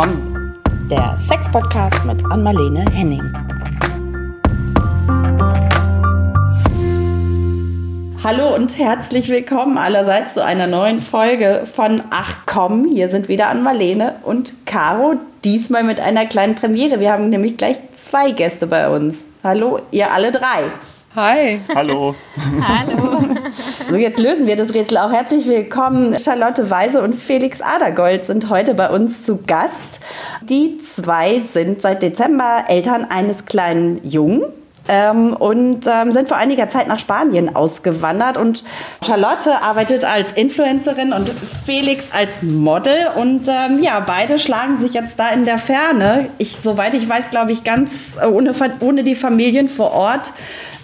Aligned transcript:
komm, 0.00 0.54
der 0.88 1.16
Sex-Podcast 1.18 2.04
mit 2.04 2.24
Anmalene 2.26 2.84
Henning. 2.92 3.32
Hallo 8.22 8.54
und 8.54 8.78
herzlich 8.78 9.28
willkommen 9.28 9.76
allerseits 9.76 10.34
zu 10.34 10.44
einer 10.44 10.68
neuen 10.68 11.00
Folge 11.00 11.66
von 11.74 12.04
Ach 12.10 12.36
komm, 12.46 12.84
hier 12.84 13.08
sind 13.08 13.26
wieder 13.26 13.48
Anmalene 13.48 14.14
und 14.22 14.54
Caro, 14.66 15.16
diesmal 15.44 15.82
mit 15.82 15.98
einer 15.98 16.26
kleinen 16.26 16.54
Premiere. 16.54 17.00
Wir 17.00 17.10
haben 17.10 17.28
nämlich 17.28 17.56
gleich 17.56 17.78
zwei 17.92 18.30
Gäste 18.30 18.68
bei 18.68 18.88
uns. 18.88 19.26
Hallo, 19.42 19.80
ihr 19.90 20.12
alle 20.12 20.30
drei. 20.30 20.70
Hi. 21.16 21.60
Hallo. 21.74 22.14
Hallo. 22.62 23.24
So, 23.90 23.96
jetzt 23.96 24.18
lösen 24.18 24.46
wir 24.46 24.56
das 24.56 24.74
Rätsel 24.74 24.98
auch. 24.98 25.12
Herzlich 25.12 25.46
willkommen. 25.48 26.18
Charlotte 26.18 26.68
Weise 26.70 27.02
und 27.02 27.14
Felix 27.14 27.60
Adergold 27.60 28.24
sind 28.24 28.50
heute 28.50 28.74
bei 28.74 28.90
uns 28.90 29.24
zu 29.24 29.38
Gast. 29.46 30.00
Die 30.42 30.78
zwei 30.78 31.40
sind 31.40 31.80
seit 31.80 32.02
Dezember 32.02 32.64
Eltern 32.68 33.04
eines 33.04 33.46
kleinen 33.46 34.06
Jungen 34.06 34.42
ähm, 34.88 35.34
und 35.34 35.86
ähm, 35.86 36.12
sind 36.12 36.28
vor 36.28 36.36
einiger 36.36 36.68
Zeit 36.68 36.88
nach 36.88 36.98
Spanien 36.98 37.54
ausgewandert. 37.54 38.36
Und 38.36 38.64
Charlotte 39.06 39.62
arbeitet 39.62 40.04
als 40.04 40.32
Influencerin 40.32 41.12
und 41.12 41.30
Felix 41.64 42.10
als 42.12 42.42
Model. 42.42 43.08
Und 43.16 43.48
ähm, 43.48 43.82
ja, 43.82 44.00
beide 44.00 44.38
schlagen 44.38 44.78
sich 44.78 44.94
jetzt 44.94 45.18
da 45.18 45.30
in 45.30 45.44
der 45.44 45.58
Ferne. 45.58 46.30
Ich, 46.38 46.56
soweit 46.62 46.94
ich 46.94 47.08
weiß, 47.08 47.30
glaube 47.30 47.52
ich, 47.52 47.64
ganz 47.64 48.16
äh, 48.20 48.26
ohne, 48.26 48.52
ohne 48.80 49.04
die 49.04 49.14
Familien 49.14 49.68
vor 49.68 49.92
Ort. 49.92 50.32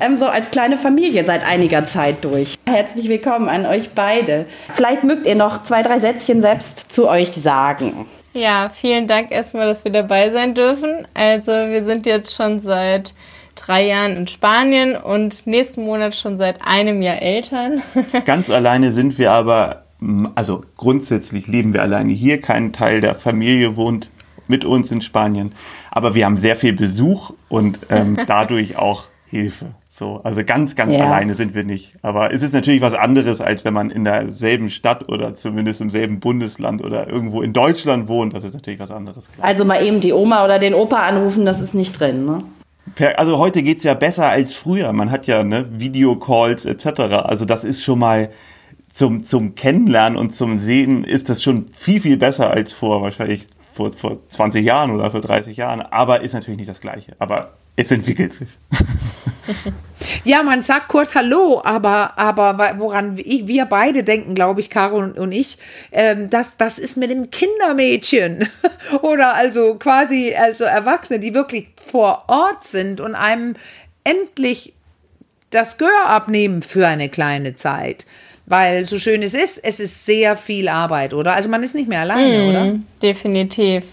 Ähm, 0.01 0.17
so 0.17 0.27
als 0.27 0.51
kleine 0.51 0.77
Familie 0.77 1.25
seit 1.25 1.47
einiger 1.47 1.85
Zeit 1.85 2.25
durch. 2.25 2.57
Herzlich 2.67 3.09
willkommen 3.09 3.49
an 3.49 3.65
euch 3.65 3.91
beide. 3.95 4.47
Vielleicht 4.73 5.05
mögt 5.05 5.27
ihr 5.27 5.37
noch 5.37 5.63
zwei, 5.63 5.83
drei 5.83 5.99
Sätzchen 5.99 6.43
selbst 6.43 6.93
zu 6.93 7.09
euch 7.09 7.33
sagen. 7.33 8.07
Ja, 8.35 8.69
vielen 8.69 9.07
Dank 9.07 9.31
erstmal, 9.31 9.67
dass 9.67 9.85
wir 9.85 9.93
dabei 9.93 10.31
sein 10.31 10.55
dürfen. 10.55 11.07
Also 11.15 11.53
wir 11.53 11.85
sind 11.85 12.05
jetzt 12.05 12.35
schon 12.35 12.59
seit 12.59 13.15
drei 13.55 13.87
Jahren 13.87 14.17
in 14.17 14.29
Spanien 14.29 14.97
und 14.97 15.47
nächsten 15.47 15.85
Monat 15.85 16.15
schon 16.15 16.39
seit 16.39 16.67
einem 16.67 17.03
Jahr 17.03 17.21
Eltern. 17.23 17.83
Ganz 18.25 18.51
alleine 18.51 18.93
sind 18.93 19.19
wir 19.19 19.33
aber, 19.33 19.85
also 20.35 20.65
grundsätzlich 20.77 21.47
leben 21.47 21.73
wir 21.73 21.83
alleine 21.83 22.13
hier. 22.13 22.41
Kein 22.41 22.73
Teil 22.73 23.01
der 23.01 23.15
Familie 23.15 23.77
wohnt 23.77 24.11
mit 24.49 24.65
uns 24.65 24.91
in 24.91 25.01
Spanien. 25.01 25.53
Aber 25.91 26.15
wir 26.15 26.27
haben 26.27 26.37
sehr 26.37 26.57
viel 26.57 26.73
Besuch 26.73 27.33
und 27.49 27.81
ähm, 27.91 28.19
dadurch 28.27 28.77
auch 28.77 29.05
Hilfe. 29.27 29.75
So, 29.91 30.21
also 30.25 30.43
ganz, 30.45 30.75
ganz 30.75 30.97
ja. 30.97 31.07
alleine 31.07 31.35
sind 31.35 31.55
wir 31.55 31.63
nicht. 31.63 31.95
Aber 32.03 32.35
es 32.35 32.43
ist 32.43 32.53
natürlich 32.53 32.81
was 32.81 32.95
anderes, 32.95 33.41
als 33.41 33.65
wenn 33.65 33.75
man 33.75 33.91
in 33.91 34.03
derselben 34.05 34.69
Stadt 34.69 35.09
oder 35.09 35.35
zumindest 35.35 35.81
im 35.81 35.91
selben 35.91 36.19
Bundesland 36.19 36.85
oder 36.85 37.09
irgendwo 37.09 37.43
in 37.43 37.53
Deutschland 37.53 38.09
wohnt. 38.09 38.35
Das 38.35 38.43
ist 38.43 38.55
natürlich 38.55 38.81
was 38.81 38.91
anderes. 38.91 39.31
Klar. 39.31 39.47
Also 39.47 39.65
mal 39.65 39.85
eben 39.85 40.01
die 40.01 40.13
Oma 40.13 40.45
oder 40.45 40.59
den 40.59 40.75
Opa 40.75 41.07
anrufen, 41.07 41.47
das 41.47 41.61
ist 41.61 41.75
nicht 41.75 41.99
drin, 41.99 42.27
ne? 42.27 42.43
Also 43.17 43.39
heute 43.39 43.63
geht's 43.63 43.83
ja 43.83 43.95
besser 43.95 44.29
als 44.29 44.55
früher. 44.55 44.93
Man 44.93 45.11
hat 45.11 45.27
ja 45.27 45.43
ne, 45.43 45.67
Videocalls 45.71 46.65
etc. 46.65 47.01
Also 47.25 47.45
das 47.45 47.65
ist 47.65 47.83
schon 47.83 47.99
mal 47.99 48.31
zum, 48.91 49.25
zum 49.25 49.55
Kennenlernen 49.55 50.19
und 50.19 50.35
zum 50.35 50.59
Sehen 50.59 51.05
ist 51.05 51.29
das 51.29 51.43
schon 51.43 51.67
viel, 51.69 52.01
viel 52.01 52.17
besser 52.17 52.51
als 52.51 52.73
vor 52.73 53.03
wahrscheinlich 53.03 53.47
vor, 53.73 53.93
vor 53.93 54.19
20 54.29 54.65
Jahren 54.65 54.91
oder 54.93 55.11
vor 55.11 55.21
30 55.21 55.57
Jahren. 55.57 55.83
Aber 55.83 56.21
ist 56.21 56.33
natürlich 56.33 56.59
nicht 56.59 56.71
das 56.71 56.81
Gleiche. 56.81 57.17
Aber 57.19 57.55
es 57.77 57.91
entwickelt 57.91 58.33
sich. 58.33 58.49
Ja, 60.25 60.43
man 60.43 60.61
sagt 60.61 60.89
kurz 60.89 61.15
Hallo, 61.15 61.63
aber, 61.65 62.19
aber 62.19 62.75
woran 62.79 63.17
ich, 63.17 63.47
wir 63.47 63.65
beide 63.65 64.03
denken, 64.03 64.35
glaube 64.35 64.61
ich, 64.61 64.69
Caro 64.69 64.99
und 64.99 65.33
ich, 65.33 65.59
ähm, 65.93 66.31
dass 66.31 66.57
das 66.57 66.79
ist 66.79 66.97
mit 66.97 67.11
dem 67.11 67.31
Kindermädchen 67.31 68.49
oder 69.03 69.35
also 69.35 69.77
quasi 69.77 70.35
also 70.35 70.65
Erwachsene, 70.65 71.21
die 71.21 71.35
wirklich 71.35 71.69
vor 71.81 72.25
Ort 72.27 72.65
sind 72.65 73.01
und 73.01 73.15
einem 73.15 73.55
endlich 74.03 74.75
das 75.51 75.79
Gehör 75.79 76.07
abnehmen 76.07 76.63
für 76.63 76.87
eine 76.87 77.09
kleine 77.09 77.57
Zeit. 77.57 78.07
Weil 78.47 78.85
so 78.85 78.99
schön 78.99 79.23
es 79.23 79.33
ist, 79.33 79.59
es 79.65 79.81
ist 79.81 80.05
sehr 80.05 80.37
viel 80.37 80.69
Arbeit, 80.69 81.15
oder? 81.15 81.35
Also 81.35 81.49
man 81.49 81.63
ist 81.63 81.75
nicht 81.75 81.89
mehr 81.89 82.01
alleine, 82.01 82.39
mm, 82.39 82.51
oder? 82.51 82.79
Definitiv. 83.03 83.85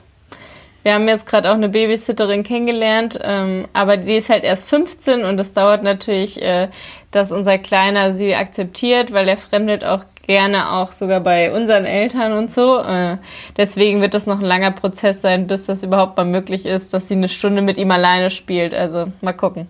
Wir 0.83 0.93
haben 0.93 1.07
jetzt 1.07 1.27
gerade 1.27 1.49
auch 1.49 1.55
eine 1.55 1.69
Babysitterin 1.69 2.43
kennengelernt, 2.43 3.19
ähm, 3.21 3.67
aber 3.73 3.97
die 3.97 4.15
ist 4.15 4.29
halt 4.29 4.43
erst 4.43 4.67
15 4.67 5.23
und 5.23 5.39
es 5.39 5.53
dauert 5.53 5.83
natürlich, 5.83 6.41
äh, 6.41 6.69
dass 7.11 7.31
unser 7.31 7.57
Kleiner 7.57 8.13
sie 8.13 8.33
akzeptiert, 8.35 9.13
weil 9.13 9.27
er 9.27 9.37
fremdet 9.37 9.83
auch 9.83 10.03
gerne 10.25 10.71
auch 10.71 10.91
sogar 10.91 11.19
bei 11.19 11.51
unseren 11.51 11.85
Eltern 11.85 12.33
und 12.33 12.51
so. 12.51 12.79
Äh, 12.79 13.17
deswegen 13.57 14.01
wird 14.01 14.13
das 14.13 14.27
noch 14.27 14.39
ein 14.39 14.45
langer 14.45 14.71
Prozess 14.71 15.21
sein, 15.21 15.47
bis 15.47 15.65
das 15.65 15.83
überhaupt 15.83 16.17
mal 16.17 16.25
möglich 16.25 16.65
ist, 16.65 16.93
dass 16.93 17.07
sie 17.07 17.15
eine 17.15 17.29
Stunde 17.29 17.61
mit 17.61 17.77
ihm 17.77 17.91
alleine 17.91 18.31
spielt. 18.31 18.73
Also 18.73 19.07
mal 19.21 19.33
gucken. 19.33 19.67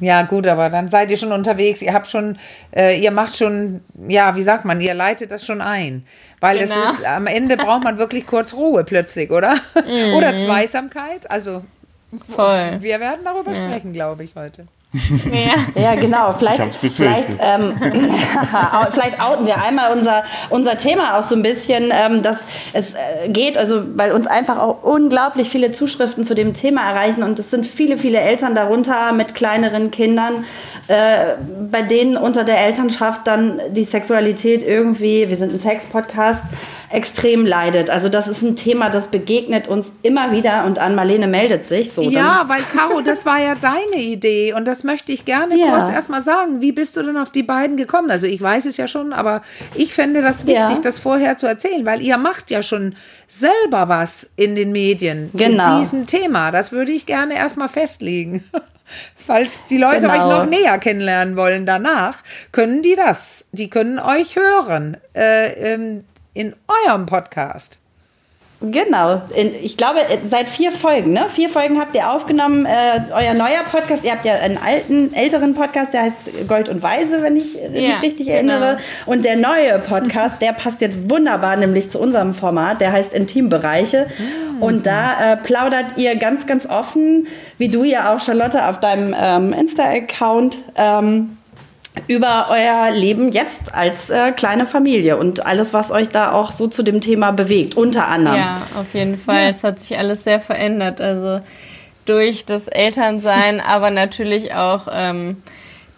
Ja, 0.00 0.22
gut, 0.22 0.46
aber 0.46 0.68
dann 0.68 0.88
seid 0.88 1.10
ihr 1.10 1.16
schon 1.16 1.32
unterwegs. 1.32 1.80
Ihr 1.80 1.92
habt 1.92 2.08
schon, 2.08 2.38
äh, 2.74 3.00
ihr 3.00 3.10
macht 3.10 3.36
schon, 3.36 3.82
ja, 4.08 4.34
wie 4.34 4.42
sagt 4.42 4.64
man, 4.64 4.80
ihr 4.80 4.94
leitet 4.94 5.30
das 5.30 5.46
schon 5.46 5.60
ein. 5.60 6.04
Weil 6.40 6.58
genau. 6.58 6.82
es 6.82 6.94
ist, 6.94 7.04
am 7.04 7.28
Ende 7.28 7.56
braucht 7.56 7.84
man 7.84 7.98
wirklich 7.98 8.26
kurz 8.26 8.52
Ruhe 8.52 8.82
plötzlich, 8.82 9.30
oder? 9.30 9.54
Mhm. 9.86 10.14
oder 10.14 10.36
Zweisamkeit. 10.36 11.30
Also, 11.30 11.62
Voll. 12.34 12.78
wir 12.80 13.00
werden 13.00 13.20
darüber 13.24 13.52
ja. 13.52 13.64
sprechen, 13.64 13.92
glaube 13.92 14.24
ich, 14.24 14.34
heute. 14.34 14.66
Ja, 14.92 15.54
ja 15.82 15.94
genau. 15.94 16.32
Vielleicht, 16.32 16.74
vielleicht, 16.74 17.28
ähm, 17.40 17.74
vielleicht 18.90 19.20
outen 19.20 19.46
wir 19.46 19.60
einmal 19.60 19.92
unser, 19.92 20.24
unser 20.50 20.76
Thema 20.76 21.18
auch 21.18 21.22
so 21.22 21.34
ein 21.34 21.42
bisschen, 21.42 21.90
ähm, 21.92 22.22
dass 22.22 22.40
es 22.72 22.94
äh, 22.94 23.28
geht, 23.28 23.56
also 23.56 23.82
weil 23.94 24.12
uns 24.12 24.26
einfach 24.26 24.58
auch 24.58 24.82
unglaublich 24.82 25.48
viele 25.48 25.72
Zuschriften 25.72 26.24
zu 26.24 26.34
dem 26.34 26.54
Thema 26.54 26.88
erreichen 26.88 27.22
und 27.22 27.38
es 27.38 27.50
sind 27.50 27.66
viele, 27.66 27.96
viele 27.96 28.20
Eltern 28.20 28.54
darunter 28.54 29.12
mit 29.12 29.34
kleineren 29.34 29.90
Kindern, 29.90 30.44
äh, 30.88 31.36
bei 31.70 31.82
denen 31.82 32.16
unter 32.16 32.44
der 32.44 32.58
Elternschaft 32.58 33.26
dann 33.26 33.60
die 33.70 33.84
Sexualität 33.84 34.62
irgendwie, 34.62 35.28
wir 35.28 35.36
sind 35.36 35.54
ein 35.54 35.58
Sex-Podcast, 35.58 36.42
extrem 36.92 37.46
leidet. 37.46 37.88
Also 37.90 38.08
das 38.08 38.28
ist 38.28 38.42
ein 38.42 38.54
Thema, 38.54 38.90
das 38.90 39.08
begegnet 39.08 39.66
uns 39.66 39.90
immer 40.02 40.30
wieder 40.32 40.64
und 40.64 40.78
an 40.78 40.94
Marlene 40.94 41.26
meldet 41.26 41.66
sich. 41.66 41.92
So, 41.92 42.02
ja, 42.02 42.44
weil 42.48 42.60
Caro, 42.72 43.00
das 43.00 43.24
war 43.24 43.40
ja 43.40 43.54
deine 43.54 44.02
Idee 44.02 44.52
und 44.52 44.66
das 44.66 44.84
möchte 44.84 45.10
ich 45.10 45.24
gerne 45.24 45.56
ja. 45.58 45.78
kurz 45.78 45.90
erstmal 45.90 46.22
sagen. 46.22 46.60
Wie 46.60 46.72
bist 46.72 46.96
du 46.96 47.02
denn 47.02 47.16
auf 47.16 47.30
die 47.30 47.42
beiden 47.42 47.76
gekommen? 47.76 48.10
Also 48.10 48.26
ich 48.26 48.40
weiß 48.40 48.66
es 48.66 48.76
ja 48.76 48.88
schon, 48.88 49.12
aber 49.12 49.42
ich 49.74 49.94
fände 49.94 50.20
das 50.20 50.46
wichtig, 50.46 50.76
ja. 50.76 50.80
das 50.82 50.98
vorher 50.98 51.38
zu 51.38 51.46
erzählen, 51.46 51.86
weil 51.86 52.02
ihr 52.02 52.18
macht 52.18 52.50
ja 52.50 52.62
schon 52.62 52.94
selber 53.26 53.88
was 53.88 54.28
in 54.36 54.54
den 54.54 54.72
Medien 54.72 55.30
genau. 55.32 55.64
zu 55.64 55.78
diesem 55.80 56.06
Thema. 56.06 56.50
Das 56.50 56.72
würde 56.72 56.92
ich 56.92 57.06
gerne 57.06 57.34
erstmal 57.34 57.68
festlegen. 57.68 58.44
Falls 59.16 59.64
die 59.66 59.78
Leute 59.78 60.02
genau. 60.02 60.12
euch 60.12 60.44
noch 60.44 60.46
näher 60.46 60.76
kennenlernen 60.78 61.36
wollen 61.36 61.64
danach, 61.64 62.18
können 62.50 62.82
die 62.82 62.96
das. 62.96 63.48
Die 63.52 63.70
können 63.70 63.98
euch 63.98 64.36
hören. 64.36 64.98
Äh, 65.14 65.72
ähm, 65.72 66.04
in 66.34 66.54
eurem 66.86 67.06
Podcast. 67.06 67.78
Genau. 68.62 69.22
Ich 69.60 69.76
glaube, 69.76 69.98
seit 70.30 70.48
vier 70.48 70.70
Folgen, 70.70 71.12
ne? 71.12 71.26
Vier 71.32 71.48
Folgen 71.48 71.80
habt 71.80 71.96
ihr 71.96 72.08
aufgenommen. 72.08 72.64
Äh, 72.64 73.00
euer 73.12 73.34
neuer 73.34 73.62
Podcast, 73.70 74.04
ihr 74.04 74.12
habt 74.12 74.24
ja 74.24 74.34
einen 74.34 74.56
alten, 74.56 75.12
älteren 75.14 75.54
Podcast, 75.54 75.92
der 75.92 76.02
heißt 76.02 76.46
Gold 76.46 76.68
und 76.68 76.80
Weise, 76.80 77.22
wenn 77.22 77.36
ich 77.36 77.54
ja, 77.54 77.70
mich 77.70 78.02
richtig 78.02 78.26
genau. 78.28 78.34
erinnere. 78.34 78.76
Und 79.06 79.24
der 79.24 79.36
neue 79.36 79.80
Podcast, 79.80 80.40
der 80.40 80.52
passt 80.52 80.80
jetzt 80.80 81.10
wunderbar 81.10 81.56
nämlich 81.56 81.90
zu 81.90 81.98
unserem 81.98 82.34
Format, 82.34 82.80
der 82.80 82.92
heißt 82.92 83.12
Intimbereiche. 83.12 84.06
Mhm. 84.06 84.62
Und 84.62 84.86
da 84.86 85.32
äh, 85.32 85.36
plaudert 85.38 85.96
ihr 85.98 86.14
ganz, 86.16 86.46
ganz 86.46 86.66
offen, 86.66 87.26
wie 87.58 87.68
du 87.68 87.82
ja 87.82 88.14
auch, 88.14 88.20
Charlotte, 88.20 88.68
auf 88.68 88.78
deinem 88.78 89.12
ähm, 89.20 89.52
Insta-Account. 89.52 90.58
Ähm, 90.76 91.36
über 92.08 92.46
euer 92.50 92.90
Leben 92.90 93.32
jetzt 93.32 93.74
als 93.74 94.08
äh, 94.10 94.32
kleine 94.32 94.66
Familie 94.66 95.16
und 95.18 95.44
alles, 95.44 95.74
was 95.74 95.90
euch 95.90 96.08
da 96.08 96.32
auch 96.32 96.50
so 96.50 96.66
zu 96.66 96.82
dem 96.82 97.00
Thema 97.00 97.32
bewegt, 97.32 97.76
unter 97.76 98.08
anderem. 98.08 98.38
Ja, 98.38 98.62
auf 98.78 98.94
jeden 98.94 99.18
Fall. 99.18 99.42
Ja. 99.42 99.48
Es 99.48 99.62
hat 99.62 99.80
sich 99.80 99.96
alles 99.98 100.24
sehr 100.24 100.40
verändert. 100.40 101.00
Also 101.00 101.40
durch 102.06 102.46
das 102.46 102.68
Elternsein, 102.68 103.60
aber 103.66 103.90
natürlich 103.90 104.54
auch 104.54 104.88
ähm, 104.90 105.42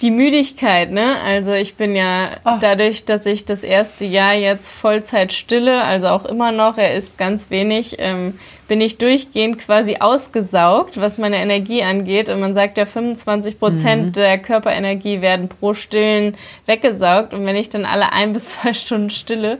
die 0.00 0.10
Müdigkeit, 0.10 0.90
ne? 0.90 1.16
Also 1.24 1.52
ich 1.52 1.76
bin 1.76 1.94
ja 1.94 2.26
oh. 2.44 2.58
dadurch, 2.60 3.04
dass 3.04 3.24
ich 3.26 3.44
das 3.44 3.62
erste 3.62 4.04
Jahr 4.04 4.34
jetzt 4.34 4.70
Vollzeit 4.70 5.32
stille, 5.32 5.82
also 5.82 6.08
auch 6.08 6.24
immer 6.24 6.50
noch, 6.50 6.76
er 6.76 6.94
ist 6.94 7.16
ganz 7.16 7.50
wenig, 7.50 7.96
ähm, 7.98 8.38
bin 8.68 8.80
ich 8.80 8.98
durchgehend 8.98 9.58
quasi 9.58 9.96
ausgesaugt, 10.00 11.00
was 11.00 11.18
meine 11.18 11.36
Energie 11.36 11.82
angeht. 11.82 12.28
Und 12.28 12.40
man 12.40 12.54
sagt 12.54 12.78
ja, 12.78 12.86
25 12.86 13.58
Prozent 13.58 14.06
mhm. 14.06 14.12
der 14.12 14.38
Körperenergie 14.38 15.20
werden 15.20 15.48
pro 15.48 15.74
Stillen 15.74 16.36
weggesaugt. 16.66 17.34
Und 17.34 17.44
wenn 17.46 17.56
ich 17.56 17.68
dann 17.68 17.84
alle 17.84 18.12
ein 18.12 18.32
bis 18.32 18.50
zwei 18.50 18.72
Stunden 18.74 19.10
stille, 19.10 19.58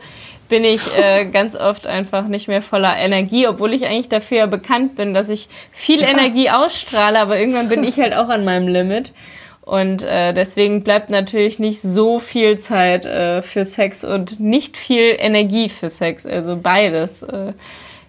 bin 0.49 0.65
ich 0.65 0.97
äh, 0.97 1.25
ganz 1.33 1.57
oft 1.57 1.87
einfach 1.87 2.27
nicht 2.27 2.49
mehr 2.49 2.63
voller 2.63 2.97
Energie, 2.97 3.47
obwohl 3.47 3.75
ich 3.75 3.85
eigentlich 3.85 4.09
dafür 4.09 4.39
ja 4.39 4.47
bekannt 4.47 4.97
bin, 4.97 5.13
dass 5.13 5.29
ich 5.29 5.49
viel 5.73 6.03
Energie 6.03 6.51
ausstrahle, 6.51 7.21
aber 7.21 7.39
irgendwann 7.39 7.69
bin 7.69 7.85
ich 7.85 7.99
halt 7.99 8.15
auch 8.15 8.29
an 8.29 8.45
meinem 8.45 8.69
Limit. 8.69 9.13
Und 9.61 10.03
äh, 10.03 10.35
deswegen 10.35 10.83
bleibt 10.83 11.09
natürlich 11.09 11.59
nicht 11.59 11.81
so 11.81 12.19
viel 12.19 12.59
Zeit 12.59 13.07
äh, 13.07 13.41
für 13.41 13.65
Sex 13.65 14.05
und 14.05 14.39
nicht 14.39 14.77
viel 14.77 15.17
Energie 15.19 15.71
für 15.71 15.89
Sex. 15.89 16.27
Also 16.27 16.59
beides. 16.59 17.23
Äh, 17.23 17.55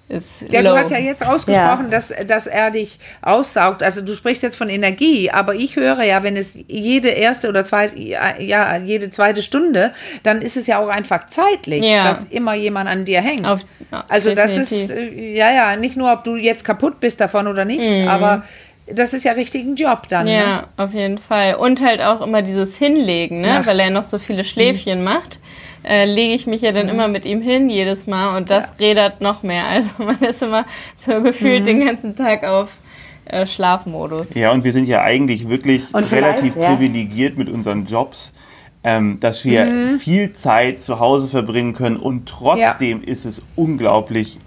ja, 0.08 0.62
low. 0.62 0.76
du 0.76 0.80
hast 0.80 0.92
ja 0.92 1.00
jetzt 1.00 1.26
ausgesprochen, 1.26 1.86
ja. 1.86 1.90
Dass, 1.90 2.14
dass 2.28 2.46
er 2.46 2.70
dich 2.70 3.00
aussaugt. 3.24 3.82
Also 3.82 4.02
du 4.02 4.14
sprichst 4.14 4.44
jetzt 4.44 4.56
von 4.56 4.70
Energie, 4.70 5.32
aber 5.32 5.56
ich 5.56 5.78
höre 5.78 6.04
ja, 6.04 6.22
wenn 6.22 6.38
es 6.38 6.54
jede 6.68 7.10
erste 7.10 7.50
oder 7.50 7.66
zweite, 7.66 8.00
ja, 8.00 8.78
jede 8.78 9.10
zweite 9.10 9.42
Stunde, 9.42 9.92
dann 10.22 10.44
ist 10.44 10.58
es 10.58 10.68
ja 10.68 10.78
auch 10.78 10.90
einfach 10.90 11.28
zeitlich, 11.28 11.84
ja. 11.84 12.04
dass 12.04 12.26
immer 12.26 12.54
jemand 12.54 12.88
an 12.88 13.04
dir 13.06 13.22
hängt. 13.22 13.48
Auf, 13.48 13.62
also 14.08 14.36
definitiv. 14.36 14.60
das 14.60 14.72
ist, 14.72 14.92
äh, 14.92 15.36
ja, 15.36 15.52
ja, 15.52 15.76
nicht 15.76 15.98
nur, 15.98 16.14
ob 16.14 16.24
du 16.24 16.36
jetzt 16.36 16.64
kaputt 16.64 17.00
bist 17.00 17.20
davon 17.20 17.48
oder 17.48 17.66
nicht, 17.66 17.90
mhm. 17.90 18.08
aber 18.08 18.44
das 18.88 19.14
ist 19.14 19.24
ja 19.24 19.32
richtig 19.34 19.66
ein 19.66 19.76
Job 19.76 20.08
dann. 20.10 20.28
Ja, 20.28 20.58
ne? 20.58 20.68
auf 20.78 20.94
jeden 20.94 21.18
Fall. 21.18 21.56
Und 21.56 21.82
halt 21.82 22.02
auch 22.02 22.22
immer 22.22 22.42
dieses 22.42 22.76
Hinlegen, 22.76 23.42
ne? 23.42 23.62
weil 23.66 23.80
er 23.80 23.90
noch 23.90 24.04
so 24.04 24.20
viele 24.20 24.44
Schläfchen 24.44 25.00
mhm. 25.00 25.06
macht 25.06 25.40
äh, 25.88 26.06
lege 26.06 26.34
ich 26.34 26.48
mich 26.48 26.62
ja 26.62 26.72
dann 26.72 26.88
mhm. 26.88 26.94
immer 26.94 27.08
mit 27.08 27.26
ihm 27.26 27.42
hin 27.42 27.70
jedes 27.70 28.08
Mal 28.08 28.38
und 28.38 28.50
das 28.50 28.66
ja. 28.66 28.72
rädert 28.80 29.22
noch 29.22 29.44
mehr. 29.44 29.66
Also 29.76 30.04
man 30.04 30.20
ist 30.20 30.42
immer 30.42 30.66
so 30.96 31.22
gefühlt 31.22 31.62
mhm. 31.62 31.66
den 31.66 31.86
ganzen 31.86 32.16
Tag 32.16 32.44
auf 32.44 32.78
äh, 33.26 33.46
Schlafmodus. 33.46 34.34
Ja, 34.36 34.52
und 34.52 34.64
wir 34.64 34.74
sind 34.74 34.88
ja 34.88 35.02
eigentlich 35.02 35.50
wirklich 35.50 35.84
relativ 35.94 36.56
ja. 36.56 36.70
privilegiert 36.70 37.38
mit 37.38 37.50
unseren 37.50 37.86
Jobs. 37.86 38.34
Ähm, 38.88 39.20
dass 39.20 39.44
wir 39.44 39.66
mhm. 39.66 39.98
viel 39.98 40.34
Zeit 40.34 40.80
zu 40.80 41.00
Hause 41.00 41.28
verbringen 41.28 41.74
können 41.74 41.98
und 41.98 42.30
trotzdem 42.30 43.02
ja. 43.02 43.08
ist 43.08 43.26
es 43.26 43.42
unglaublich 43.56 44.38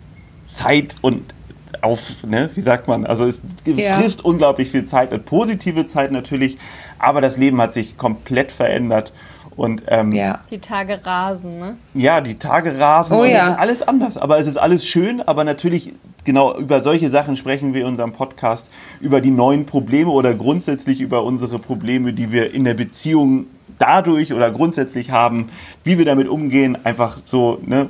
Zeit 0.45 0.95
und 1.01 1.35
auf, 1.83 2.25
ne, 2.25 2.51
wie 2.55 2.63
sagt 2.63 2.89
man, 2.89 3.07
also 3.07 3.27
es 3.27 3.43
frisst 3.65 4.25
unglaublich 4.25 4.71
viel 4.71 4.85
Zeit, 4.85 5.11
eine 5.11 5.19
positive 5.19 5.87
Zeit 5.87 6.13
natürlich, 6.13 6.59
aber 6.99 7.21
das 7.21 7.37
Leben 7.37 7.61
hat 7.61 7.73
sich 7.73 7.97
komplett 7.97 8.53
verändert 8.53 9.13
und, 9.59 9.83
ähm, 9.89 10.13
ja. 10.13 10.39
Die 10.53 10.61
Tage 10.61 11.05
rasen, 11.05 11.59
ne? 11.59 11.77
Ja, 11.93 12.21
die 12.21 12.37
Tage 12.37 12.79
rasen. 12.79 13.17
Oh, 13.17 13.25
ja. 13.25 13.57
alles 13.57 13.83
anders. 13.83 14.17
Aber 14.17 14.39
es 14.39 14.47
ist 14.47 14.57
alles 14.57 14.87
schön. 14.87 15.21
Aber 15.21 15.43
natürlich, 15.43 15.95
genau 16.25 16.57
über 16.57 16.81
solche 16.81 17.11
Sachen 17.11 17.35
sprechen 17.35 17.75
wir 17.75 17.81
in 17.81 17.89
unserem 17.89 18.13
Podcast. 18.13 18.71
Über 19.01 19.21
die 19.21 19.33
neuen 19.33 19.67
Probleme 19.67 20.11
oder 20.11 20.33
grundsätzlich 20.33 21.01
über 21.01 21.25
unsere 21.25 21.59
Probleme, 21.59 22.13
die 22.13 22.31
wir 22.31 22.55
in 22.55 22.63
der 22.63 22.75
Beziehung 22.75 23.47
dadurch 23.81 24.33
oder 24.33 24.53
grundsätzlich 24.53 25.11
haben, 25.11 25.49
wie 25.83 25.99
wir 25.99 26.05
damit 26.05 26.29
umgehen. 26.29 26.79
Einfach 26.85 27.19
so, 27.25 27.59
ne? 27.67 27.89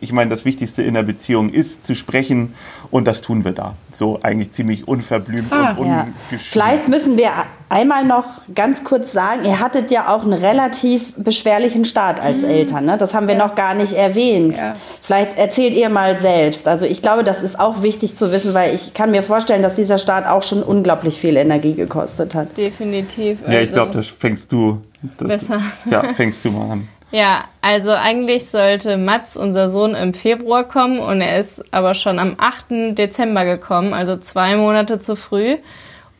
Ich 0.00 0.12
meine, 0.12 0.30
das 0.30 0.44
Wichtigste 0.44 0.82
in 0.82 0.94
der 0.94 1.02
Beziehung 1.02 1.50
ist 1.50 1.86
zu 1.86 1.94
sprechen. 1.94 2.54
Und 2.90 3.06
das 3.06 3.20
tun 3.20 3.44
wir 3.44 3.52
da. 3.52 3.74
So 3.92 4.20
eigentlich 4.22 4.50
ziemlich 4.50 4.88
unverblümt 4.88 5.52
ah, 5.52 5.74
und 5.76 5.86
ja. 5.86 6.08
Vielleicht 6.38 6.88
müssen 6.88 7.16
wir 7.16 7.30
einmal 7.68 8.04
noch 8.04 8.24
ganz 8.54 8.84
kurz 8.84 9.12
sagen, 9.12 9.44
ihr 9.44 9.60
hattet 9.60 9.90
ja 9.90 10.14
auch 10.14 10.22
einen 10.22 10.34
relativ 10.34 11.14
beschwerlichen 11.16 11.84
Start 11.84 12.20
als 12.20 12.42
mhm. 12.42 12.50
Eltern. 12.50 12.84
Ne? 12.84 12.98
Das 12.98 13.14
haben 13.14 13.28
wir 13.28 13.36
ja. 13.36 13.46
noch 13.46 13.54
gar 13.54 13.74
nicht 13.74 13.94
erwähnt. 13.94 14.58
Ja. 14.58 14.76
Vielleicht 15.00 15.38
erzählt 15.38 15.74
ihr 15.74 15.88
mal 15.88 16.18
selbst. 16.18 16.68
Also 16.68 16.84
ich 16.84 17.00
glaube, 17.00 17.24
das 17.24 17.42
ist 17.42 17.58
auch 17.58 17.82
wichtig 17.82 18.16
zu 18.16 18.30
wissen, 18.30 18.52
weil 18.54 18.74
ich 18.74 18.92
kann 18.92 19.10
mir 19.10 19.22
vorstellen, 19.22 19.62
dass 19.62 19.74
dieser 19.74 19.98
Start 19.98 20.26
auch 20.26 20.42
schon 20.42 20.62
unglaublich 20.62 21.18
viel 21.18 21.36
Energie 21.36 21.74
gekostet 21.74 22.34
hat. 22.34 22.56
Definitiv. 22.56 23.38
Also 23.42 23.56
ja, 23.56 23.62
ich 23.62 23.72
glaube, 23.72 23.92
das 23.92 24.06
fängst 24.06 24.52
du. 24.52 24.82
Das, 25.18 25.28
besser. 25.28 25.60
Ja, 25.90 26.12
fängst 26.12 26.44
du 26.44 26.50
mal 26.50 26.70
an. 26.70 26.88
Ja, 27.12 27.44
also 27.60 27.92
eigentlich 27.92 28.48
sollte 28.48 28.96
Mats, 28.96 29.36
unser 29.36 29.68
Sohn, 29.68 29.94
im 29.94 30.14
Februar 30.14 30.64
kommen 30.64 30.98
und 30.98 31.20
er 31.20 31.38
ist 31.38 31.62
aber 31.72 31.94
schon 31.94 32.18
am 32.18 32.36
8. 32.38 32.96
Dezember 32.98 33.44
gekommen, 33.44 33.92
also 33.92 34.16
zwei 34.16 34.56
Monate 34.56 34.98
zu 34.98 35.14
früh. 35.14 35.58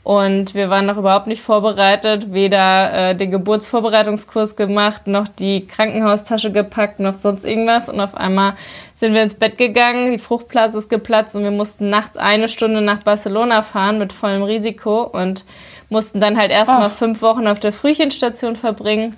Und 0.05 0.55
wir 0.55 0.69
waren 0.69 0.85
noch 0.87 0.99
überhaupt 0.99 1.29
nicht 1.29 1.43
vorbereitet, 1.43 2.33
weder 2.33 3.11
äh, 3.11 3.15
den 3.15 3.31
Geburtsvorbereitungskurs 3.31 4.57
gemacht, 4.57 5.07
noch 5.07 5.29
die 5.29 5.67
Krankenhaustasche 5.67 6.53
gepackt, 6.53 7.01
noch 7.01 7.15
sonst 7.15 7.45
irgendwas. 7.45 7.89
Und 7.89 8.01
auf 8.01 8.15
einmal 8.15 8.55
sind 8.95 9.15
wir 9.15 9.23
ins 9.23 9.37
Bett 9.37 9.57
gegangen, 9.57 10.13
die 10.13 10.19
Fruchtblase 10.19 10.77
ist 10.77 10.91
geplatzt 10.91 11.37
und 11.37 11.45
wir 11.45 11.53
mussten 11.53 11.89
nachts 11.89 12.19
eine 12.19 12.49
Stunde 12.49 12.83
nach 12.83 13.03
Barcelona 13.03 13.63
fahren 13.63 13.99
mit 13.99 14.13
vollem 14.13 14.43
Risiko 14.43 15.05
und 15.05 15.45
mussten 15.89 16.21
dann 16.21 16.37
halt 16.37 16.51
erstmal 16.51 16.91
fünf 16.91 17.23
Wochen 17.23 17.47
auf 17.47 17.61
der 17.61 17.73
Frühchenstation 17.73 18.57
verbringen. 18.57 19.17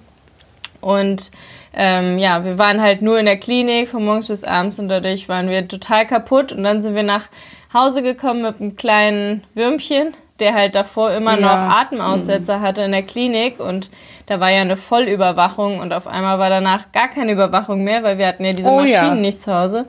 Und 0.83 1.31
ähm, 1.77 2.19
ja, 2.19 2.45
wir 2.45 2.59
waren 2.59 2.81
halt 2.81 3.03
nur 3.03 3.19
in 3.19 3.27
der 3.27 3.37
Klinik 3.37 3.89
von 3.89 4.05
morgens 4.05 4.29
bis 4.29 4.45
abends 4.45 4.79
und 4.79 4.89
dadurch 4.89 5.29
waren 5.29 5.49
wir 5.49 5.67
total 5.69 6.07
kaputt. 6.07 6.53
Und 6.53 6.65
dann 6.65 6.81
sind 6.81 6.95
wir 6.95 7.03
nach 7.03 7.27
Hause 7.73 8.03
gekommen 8.03 8.43
mit 8.43 8.61
einem 8.61 8.77
kleinen 8.77 9.45
Würmchen 9.55 10.15
der 10.41 10.55
halt 10.55 10.75
davor 10.75 11.13
immer 11.13 11.39
ja. 11.39 11.41
noch 11.41 11.77
Atemaussetzer 11.77 12.61
hatte 12.61 12.83
in 12.83 12.93
der 12.93 13.03
Klinik 13.03 13.61
und 13.61 13.89
da 14.27 14.41
war 14.41 14.51
ja 14.51 14.63
eine 14.63 14.77
Vollüberwachung 14.77 15.79
und 15.79 15.93
auf 15.93 16.07
einmal 16.07 16.39
war 16.39 16.51
danach 16.51 16.91
gar 16.93 17.09
keine 17.09 17.33
Überwachung 17.33 17.85
mehr, 17.85 18.03
weil 18.03 18.19
wir 18.19 18.27
hatten 18.27 18.45
ja 18.45 18.53
diese 18.53 18.71
oh, 18.71 18.81
Maschinen 18.81 18.95
ja. 18.95 19.15
nicht 19.15 19.41
zu 19.41 19.55
Hause. 19.55 19.87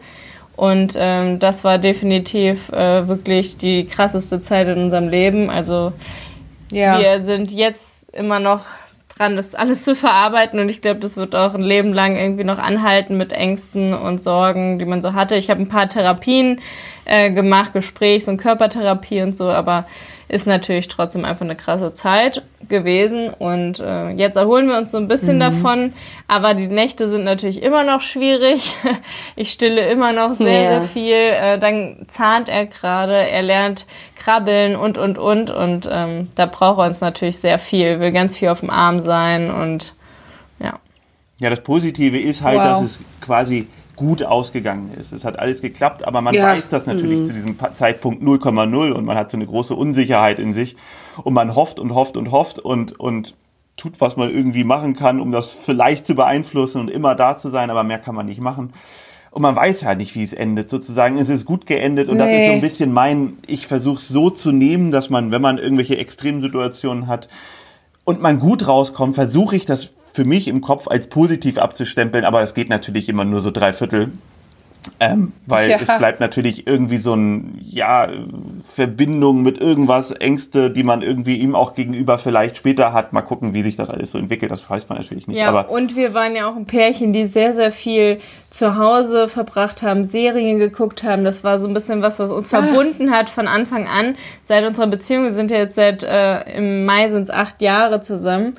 Und 0.56 0.96
ähm, 0.98 1.40
das 1.40 1.64
war 1.64 1.80
definitiv 1.80 2.70
äh, 2.70 3.08
wirklich 3.08 3.58
die 3.58 3.88
krasseste 3.88 4.42
Zeit 4.42 4.68
in 4.70 4.84
unserem 4.84 5.10
Leben. 5.10 5.50
Also 5.50 5.92
ja. 6.72 7.00
wir 7.00 7.20
sind 7.22 7.52
jetzt 7.52 8.14
immer 8.14 8.40
noch 8.40 8.62
dran, 9.18 9.36
das 9.36 9.56
alles 9.56 9.84
zu 9.84 9.96
verarbeiten 9.96 10.60
und 10.60 10.70
ich 10.70 10.82
glaube, 10.82 11.00
das 11.00 11.18
wird 11.18 11.36
auch 11.36 11.54
ein 11.54 11.62
Leben 11.62 11.94
lang 11.94 12.18
irgendwie 12.18 12.44
noch 12.44 12.60
anhalten 12.60 13.18
mit 13.18 13.34
Ängsten 13.34 13.94
und 13.94 14.20
Sorgen, 14.20 14.80
die 14.80 14.86
man 14.86 15.02
so 15.02 15.14
hatte. 15.14 15.36
Ich 15.36 15.50
habe 15.50 15.62
ein 15.62 15.70
paar 15.70 15.88
Therapien 15.88 16.62
äh, 17.06 17.32
gemacht, 17.32 17.74
Gesprächs- 17.74 18.28
und 18.28 18.38
Körpertherapie 18.38 19.22
und 19.22 19.36
so, 19.36 19.50
aber 19.50 19.86
ist 20.28 20.48
natürlich 20.48 20.88
trotzdem 20.88 21.24
einfach 21.24 21.46
eine 21.46 21.56
krasse 21.56 21.94
Zeit 21.94 22.42
gewesen. 22.68 23.30
Und 23.30 23.80
äh, 23.80 24.10
jetzt 24.10 24.38
erholen 24.38 24.68
wir 24.68 24.78
uns 24.78 24.92
so 24.92 24.98
ein 24.98 25.08
bisschen 25.08 25.36
mhm. 25.36 25.42
davon. 25.42 25.94
Aber 26.28 26.56
die 26.56 26.68
Nächte 26.68 27.10
sind 27.10 27.26
natürlich 27.26 27.62
immer 27.62 27.84
noch 27.84 28.02
schwierig. 28.02 28.76
Ich 29.38 29.52
stille 29.52 29.90
immer 29.90 30.14
noch 30.14 30.34
sehr, 30.34 30.62
yeah. 30.62 30.70
sehr 30.70 30.84
viel. 30.84 31.14
Äh, 31.14 31.60
dann 31.60 32.06
zahnt 32.08 32.48
er 32.48 32.66
gerade, 32.66 33.16
er 33.16 33.42
lernt 33.42 33.86
krabbeln 34.26 34.76
und, 34.76 34.98
und, 34.98 35.18
und. 35.18 35.52
Und 35.52 35.88
ähm, 35.92 36.30
da 36.36 36.46
braucht 36.48 36.80
er 36.80 36.88
uns 36.88 37.02
natürlich 37.02 37.40
sehr 37.40 37.60
viel. 37.60 38.00
Will 38.00 38.12
ganz 38.12 38.36
viel 38.36 38.50
auf 38.50 38.62
dem 38.62 38.70
Arm 38.70 39.02
sein 39.02 39.52
und 39.52 39.94
ja. 40.60 40.80
Ja, 41.40 41.50
das 41.50 41.62
Positive 41.62 42.18
ist 42.18 42.42
halt, 42.42 42.58
wow. 42.58 42.66
dass 42.66 42.82
es 42.82 43.00
quasi 43.22 43.68
gut 43.96 44.24
ausgegangen 44.24 44.92
ist. 45.00 45.14
Es 45.14 45.24
hat 45.24 45.40
alles 45.40 45.62
geklappt, 45.62 46.06
aber 46.06 46.22
man 46.22 46.34
ja. 46.34 46.44
weiß 46.44 46.68
das 46.70 46.86
natürlich 46.86 47.22
mhm. 47.22 47.26
zu 47.28 47.34
diesem 47.34 47.58
Zeitpunkt 47.76 48.24
0,0 48.24 48.92
und 48.92 49.06
man 49.06 49.18
hat 49.18 49.32
so 49.32 49.38
eine 49.38 49.46
große 49.46 49.74
Unsicherheit 49.74 50.40
in 50.40 50.54
sich 50.54 50.76
und 51.24 51.34
man 51.34 51.56
hofft 51.56 51.80
und 51.80 51.94
hofft 51.94 52.18
und 52.18 52.32
hofft 52.32 52.60
und, 52.60 53.00
und 53.00 53.36
tut, 53.78 54.02
was 54.02 54.18
man 54.18 54.30
irgendwie 54.30 54.66
machen 54.66 54.96
kann, 54.96 55.22
um 55.22 55.32
das 55.32 55.48
vielleicht 55.48 56.06
zu 56.06 56.16
beeinflussen 56.16 56.82
und 56.82 56.90
immer 56.90 57.16
da 57.16 57.38
zu 57.38 57.50
sein, 57.50 57.70
aber 57.70 57.84
mehr 57.84 58.00
kann 58.00 58.16
man 58.16 58.26
nicht 58.26 58.42
machen. 58.42 58.74
Und 59.36 59.42
man 59.42 59.54
weiß 59.54 59.84
halt 59.84 59.98
nicht, 59.98 60.16
wie 60.16 60.24
es 60.24 60.32
endet. 60.32 60.70
Sozusagen 60.70 61.18
es 61.18 61.28
ist 61.28 61.44
gut 61.44 61.66
geendet 61.66 62.08
und 62.08 62.16
nee. 62.16 62.24
das 62.24 62.32
ist 62.32 62.48
so 62.48 62.54
ein 62.54 62.62
bisschen 62.62 62.94
mein, 62.94 63.34
ich 63.48 63.68
versuche 63.68 63.98
es 63.98 64.08
so 64.08 64.30
zu 64.30 64.54
nehmen, 64.54 64.92
dass 64.92 65.10
man, 65.10 65.34
wenn 65.34 65.42
man 65.42 65.58
irgendwelche 65.58 65.98
Extremsituationen 65.98 67.08
hat 67.08 67.28
und 68.06 68.22
man 68.22 68.40
gut 68.40 68.66
rauskommt, 68.66 69.16
versuche 69.16 69.58
ich 69.58 69.66
das 69.66 69.92
für 70.14 70.24
mich 70.24 70.48
im 70.48 70.62
Kopf 70.62 70.88
als 70.88 71.08
positiv 71.08 71.58
abzustempeln, 71.58 72.24
aber 72.24 72.44
es 72.44 72.54
geht 72.54 72.70
natürlich 72.70 73.10
immer 73.10 73.26
nur 73.26 73.42
so 73.42 73.52
drei 73.52 73.74
Viertel. 73.74 74.14
Ähm, 75.00 75.34
weil 75.46 75.70
ja. 75.70 75.78
es 75.82 75.98
bleibt 75.98 76.20
natürlich 76.20 76.68
irgendwie 76.68 76.98
so 76.98 77.14
ein, 77.16 77.60
ja, 77.62 78.10
Verbindung 78.64 79.42
mit 79.42 79.60
irgendwas, 79.60 80.12
Ängste, 80.12 80.72
die 80.72 80.84
man 80.84 81.02
irgendwie 81.02 81.38
ihm 81.38 81.56
auch 81.56 81.74
gegenüber 81.76 82.18
vielleicht 82.18 82.58
später 82.58 82.94
hat. 82.94 83.14
Mal 83.14 83.22
gucken, 83.22 83.54
wie 83.54 83.62
sich 83.62 83.76
das 83.76 83.90
alles 83.90 84.12
so 84.12 84.18
entwickelt, 84.18 84.52
das 84.52 84.70
weiß 84.70 84.90
man 84.90 84.98
natürlich 84.98 85.28
nicht. 85.28 85.38
Ja, 85.38 85.50
aber 85.50 85.70
und 85.70 85.96
wir 85.96 86.14
waren 86.14 86.36
ja 86.36 86.50
auch 86.50 86.56
ein 86.56 86.66
Pärchen, 86.66 87.14
die 87.14 87.26
sehr, 87.26 87.54
sehr 87.54 87.72
viel 87.72 88.20
zu 88.50 88.78
Hause 88.78 89.28
verbracht 89.28 89.84
haben, 89.84 90.04
Serien 90.04 90.60
geguckt 90.60 91.04
haben. 91.04 91.24
Das 91.24 91.44
war 91.44 91.58
so 91.58 91.68
ein 91.68 91.74
bisschen 91.74 92.02
was, 92.02 92.20
was 92.20 92.32
uns 92.32 92.54
Ach. 92.54 92.64
verbunden 92.64 93.12
hat 93.12 93.30
von 93.30 93.48
Anfang 93.48 93.88
an. 93.88 94.16
Seit 94.44 94.66
unserer 94.66 94.88
Beziehung, 94.88 95.24
wir 95.24 95.32
sind 95.32 95.52
ja 95.52 95.58
jetzt 95.58 95.76
seit, 95.76 96.04
äh, 96.04 96.58
im 96.58 96.86
Mai 96.86 97.10
sind 97.10 97.24
es 97.24 97.30
acht 97.30 97.62
Jahre 97.62 98.02
zusammen. 98.02 98.56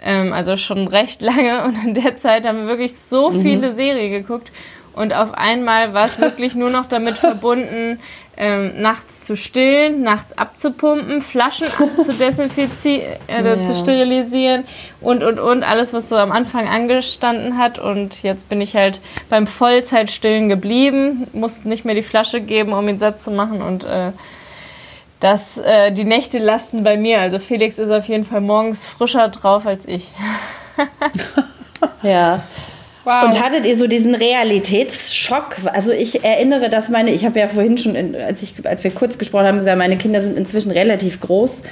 Ähm, 0.00 0.32
also 0.32 0.56
schon 0.56 0.86
recht 0.88 1.22
lange. 1.22 1.64
Und 1.64 1.76
in 1.84 1.94
der 1.94 2.16
Zeit 2.16 2.46
haben 2.46 2.58
wir 2.58 2.66
wirklich 2.66 2.96
so 2.96 3.30
mhm. 3.30 3.42
viele 3.42 3.72
Serien 3.72 4.10
geguckt. 4.10 4.52
Und 4.94 5.12
auf 5.12 5.34
einmal 5.34 5.94
war 5.94 6.06
es 6.06 6.18
wirklich 6.18 6.54
nur 6.54 6.70
noch 6.70 6.86
damit 6.86 7.18
verbunden, 7.18 8.00
ähm, 8.36 8.80
nachts 8.80 9.24
zu 9.24 9.36
stillen, 9.36 10.02
nachts 10.02 10.36
abzupumpen, 10.36 11.20
Flaschen 11.22 11.66
abzudesinfizieren, 11.78 13.16
äh, 13.26 13.44
ja. 13.44 13.60
zu 13.60 13.74
sterilisieren 13.74 14.64
und, 15.00 15.22
und, 15.22 15.40
und. 15.40 15.64
Alles, 15.64 15.92
was 15.92 16.08
so 16.08 16.16
am 16.16 16.30
Anfang 16.30 16.68
angestanden 16.68 17.58
hat. 17.58 17.78
Und 17.78 18.22
jetzt 18.22 18.48
bin 18.48 18.60
ich 18.60 18.76
halt 18.76 19.00
beim 19.28 19.46
Vollzeitstillen 19.46 20.48
geblieben, 20.48 21.26
musste 21.32 21.68
nicht 21.68 21.84
mehr 21.84 21.94
die 21.94 22.02
Flasche 22.02 22.40
geben, 22.40 22.72
um 22.72 22.88
ihn 22.88 22.98
satt 22.98 23.20
zu 23.20 23.30
machen. 23.30 23.62
Und 23.62 23.84
äh, 23.84 24.12
dass 25.20 25.58
äh, 25.58 25.90
die 25.90 26.04
Nächte 26.04 26.38
lasten 26.38 26.84
bei 26.84 26.96
mir. 26.96 27.20
Also 27.20 27.38
Felix 27.40 27.78
ist 27.78 27.90
auf 27.90 28.06
jeden 28.06 28.24
Fall 28.24 28.40
morgens 28.40 28.86
frischer 28.86 29.28
drauf 29.28 29.66
als 29.66 29.86
ich. 29.86 30.08
ja. 32.02 32.42
Wow. 33.08 33.24
Und 33.24 33.42
hattet 33.42 33.64
ihr 33.64 33.74
so 33.74 33.86
diesen 33.86 34.14
Realitätsschock? 34.14 35.56
Also 35.72 35.92
ich 35.92 36.24
erinnere, 36.24 36.68
dass 36.68 36.90
meine, 36.90 37.10
ich 37.10 37.24
habe 37.24 37.40
ja 37.40 37.48
vorhin 37.48 37.78
schon, 37.78 37.94
in, 37.94 38.14
als, 38.14 38.42
ich, 38.42 38.54
als 38.66 38.84
wir 38.84 38.90
kurz 38.90 39.16
gesprochen 39.16 39.46
haben, 39.46 39.58
gesagt, 39.58 39.78
meine 39.78 39.96
Kinder 39.96 40.20
sind 40.20 40.36
inzwischen 40.36 40.70
relativ 40.70 41.18
groß. 41.18 41.62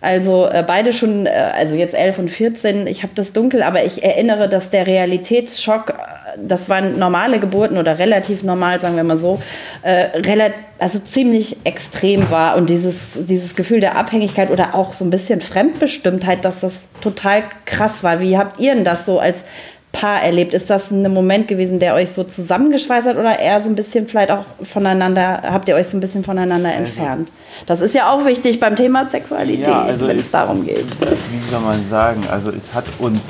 Also 0.00 0.46
äh, 0.46 0.64
beide 0.66 0.94
schon, 0.94 1.26
äh, 1.26 1.30
also 1.54 1.74
jetzt 1.74 1.94
11 1.94 2.18
und 2.18 2.30
14, 2.30 2.86
ich 2.86 3.02
habe 3.02 3.12
das 3.14 3.34
dunkel, 3.34 3.62
aber 3.62 3.84
ich 3.84 4.04
erinnere, 4.04 4.48
dass 4.48 4.70
der 4.70 4.86
Realitätsschock, 4.86 5.90
äh, 5.90 6.38
das 6.38 6.70
waren 6.70 6.98
normale 6.98 7.40
Geburten 7.40 7.76
oder 7.76 7.98
relativ 7.98 8.42
normal, 8.42 8.80
sagen 8.80 8.96
wir 8.96 9.04
mal 9.04 9.18
so, 9.18 9.42
äh, 9.82 10.06
also 10.78 10.98
ziemlich 10.98 11.58
extrem 11.64 12.30
war 12.30 12.56
und 12.56 12.70
dieses, 12.70 13.18
dieses 13.26 13.54
Gefühl 13.54 13.80
der 13.80 13.96
Abhängigkeit 13.96 14.50
oder 14.50 14.74
auch 14.74 14.94
so 14.94 15.04
ein 15.04 15.10
bisschen 15.10 15.42
Fremdbestimmtheit, 15.42 16.42
dass 16.46 16.60
das 16.60 16.72
total 17.02 17.42
krass 17.66 18.02
war. 18.02 18.20
Wie 18.20 18.38
habt 18.38 18.58
ihr 18.60 18.74
denn 18.74 18.84
das 18.84 19.04
so 19.04 19.18
als 19.18 19.44
Paar 19.96 20.22
erlebt? 20.22 20.52
Ist 20.52 20.68
das 20.68 20.90
ein 20.90 21.10
Moment 21.10 21.48
gewesen, 21.48 21.78
der 21.78 21.94
euch 21.94 22.10
so 22.10 22.22
zusammengeschweißt 22.22 23.08
hat 23.08 23.16
oder 23.16 23.38
eher 23.38 23.62
so 23.62 23.70
ein 23.70 23.74
bisschen 23.74 24.06
vielleicht 24.06 24.30
auch 24.30 24.44
voneinander, 24.62 25.42
habt 25.42 25.68
ihr 25.70 25.74
euch 25.74 25.88
so 25.88 25.96
ein 25.96 26.00
bisschen 26.00 26.22
voneinander 26.22 26.68
also 26.68 26.80
entfernt? 26.80 27.32
Das 27.66 27.80
ist 27.80 27.94
ja 27.94 28.12
auch 28.12 28.26
wichtig 28.26 28.60
beim 28.60 28.76
Thema 28.76 29.06
Sexualität, 29.06 29.66
ja, 29.66 29.82
also 29.82 30.06
wenn 30.06 30.18
es, 30.18 30.30
darum 30.30 30.66
geht. 30.66 30.86
Wie 31.00 31.50
soll 31.50 31.60
man 31.60 31.88
sagen? 31.88 32.24
Also 32.30 32.50
es 32.50 32.74
hat 32.74 32.84
uns 32.98 33.22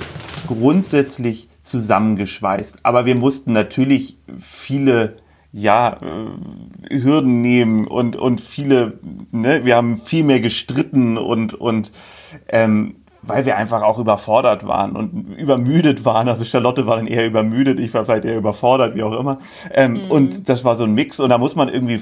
grundsätzlich 0.49 1.49
zusammengeschweißt, 1.63 2.79
aber 2.83 3.07
wir 3.07 3.15
mussten 3.15 3.53
natürlich 3.53 4.19
viele 4.39 5.19
ja, 5.53 5.99
äh, 6.03 7.01
Hürden 7.01 7.41
nehmen 7.41 7.87
und, 7.87 8.17
und 8.17 8.41
viele, 8.41 8.99
ne, 9.31 9.65
wir 9.65 9.77
haben 9.77 9.99
viel 9.99 10.25
mehr 10.25 10.41
gestritten 10.41 11.17
und, 11.17 11.55
und 11.55 11.93
ähm, 12.49 12.97
weil 13.27 13.47
wir 13.47 13.57
einfach 13.57 13.83
auch 13.83 13.99
überfordert 13.99 14.67
waren 14.67 14.97
und 14.97 15.35
übermüdet 15.37 16.05
waren. 16.05 16.29
Also 16.29 16.45
Charlotte 16.45 16.87
war 16.87 16.97
dann 16.97 17.07
eher 17.07 17.27
übermüdet, 17.27 17.81
ich 17.81 17.93
war 17.95 18.05
vielleicht 18.05 18.25
eher 18.25 18.37
überfordert, 18.37 18.95
wie 18.95 19.03
auch 19.03 19.19
immer. 19.19 19.39
Ähm, 19.73 19.93
mhm. 19.93 20.11
Und 20.11 20.49
das 20.49 20.65
war 20.65 20.77
so 20.77 20.85
ein 20.85 20.95
Mix 20.95 21.21
und 21.21 21.31
da 21.31 21.39
muss 21.39 21.57
man 21.57 21.69
irgendwie 21.69 22.01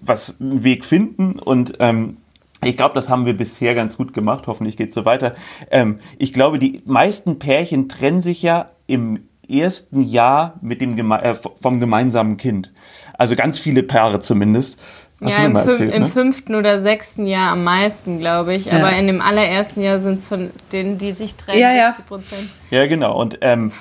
was 0.00 0.40
einen 0.40 0.64
Weg 0.64 0.84
finden 0.84 1.38
und 1.38 1.74
ähm, 1.80 2.16
ich 2.64 2.76
glaube, 2.76 2.94
das 2.94 3.08
haben 3.08 3.26
wir 3.26 3.36
bisher 3.36 3.74
ganz 3.74 3.96
gut 3.96 4.12
gemacht. 4.12 4.46
Hoffentlich 4.46 4.76
geht's 4.76 4.94
so 4.94 5.04
weiter. 5.04 5.34
Ähm, 5.70 5.98
ich 6.18 6.32
glaube, 6.32 6.60
die 6.60 6.80
meisten 6.84 7.40
Pärchen 7.40 7.88
trennen 7.88 8.22
sich 8.22 8.40
ja 8.40 8.66
im 8.86 9.20
ersten 9.48 10.02
Jahr 10.02 10.58
mit 10.62 10.80
dem 10.80 10.94
Geme 10.96 11.20
äh, 11.22 11.34
vom 11.34 11.80
gemeinsamen 11.80 12.36
Kind. 12.36 12.72
Also 13.18 13.34
ganz 13.34 13.58
viele 13.58 13.82
Paare 13.82 14.20
zumindest. 14.20 14.78
Hast 15.22 15.38
ja, 15.38 15.44
im, 15.44 15.56
erzählt, 15.56 15.94
im 15.94 16.02
ne? 16.02 16.08
fünften 16.08 16.54
oder 16.54 16.80
sechsten 16.80 17.26
Jahr 17.26 17.52
am 17.52 17.64
meisten, 17.64 18.18
glaube 18.18 18.54
ich. 18.54 18.66
Ja. 18.66 18.78
Aber 18.78 18.92
in 18.92 19.06
dem 19.06 19.20
allerersten 19.20 19.82
Jahr 19.82 19.98
sind 19.98 20.18
es 20.18 20.24
von 20.24 20.50
denen, 20.72 20.98
die 20.98 21.12
sich 21.12 21.36
trennen, 21.36 21.60
ja, 21.60 21.92
70 21.92 22.06
Prozent. 22.06 22.50
Ja, 22.70 22.86
genau. 22.86 23.20
Und 23.20 23.38
ähm, 23.40 23.72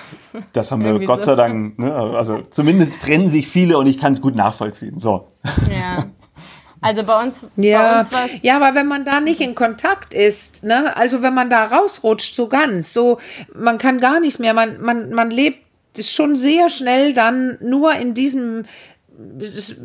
das 0.54 0.72
haben 0.72 0.84
wir 0.84 1.00
Gott 1.06 1.24
sei 1.24 1.36
Dank, 1.36 1.80
ne? 1.80 1.94
also 1.94 2.42
zumindest 2.50 3.02
trennen 3.02 3.28
sich 3.28 3.48
viele 3.48 3.78
und 3.78 3.88
ich 3.88 3.98
kann 3.98 4.14
es 4.14 4.22
gut 4.22 4.36
nachvollziehen. 4.36 5.00
So. 5.00 5.28
Ja. 5.72 6.06
Also 6.84 7.04
bei 7.04 7.24
uns, 7.24 7.42
ja, 7.58 8.04
bei 8.12 8.24
uns 8.24 8.32
ja, 8.42 8.56
aber 8.56 8.74
wenn 8.74 8.88
man 8.88 9.06
da 9.06 9.20
nicht 9.20 9.40
in 9.40 9.54
Kontakt 9.54 10.16
ist, 10.16 10.64
ne, 10.64 10.98
also 10.98 11.22
wenn 11.22 11.34
man 11.36 11.52
da 11.52 11.66
rausrutscht, 11.66 12.34
so 12.36 12.48
ganz, 12.48 12.92
so, 12.92 13.20
man 13.54 13.78
kann 13.78 14.00
gar 14.00 14.20
nicht 14.20 14.40
mehr, 14.40 14.56
man, 14.56 14.82
man, 14.82 15.12
man 15.12 15.30
lebt 15.30 15.60
schon 16.02 16.36
sehr 16.36 16.70
schnell 16.70 17.14
dann 17.14 17.58
nur 17.62 17.94
in 17.94 18.16
diesem 18.16 18.66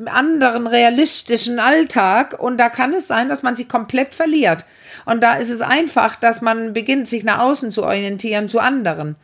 anderen 0.06 0.66
realistischen 0.66 1.58
Alltag 1.58 2.38
und 2.38 2.58
da 2.58 2.68
kann 2.68 2.94
es 2.94 3.06
sein, 3.06 3.28
dass 3.28 3.42
man 3.42 3.56
sich 3.56 3.68
komplett 3.68 4.14
verliert. 4.14 4.64
Und 5.04 5.22
da 5.22 5.34
ist 5.34 5.50
es 5.50 5.60
einfach, 5.60 6.16
dass 6.16 6.40
man 6.40 6.72
beginnt, 6.72 7.08
sich 7.08 7.24
nach 7.24 7.38
außen 7.38 7.72
zu 7.72 7.84
orientieren, 7.84 8.48
zu 8.48 8.60
anderen. 8.60 9.16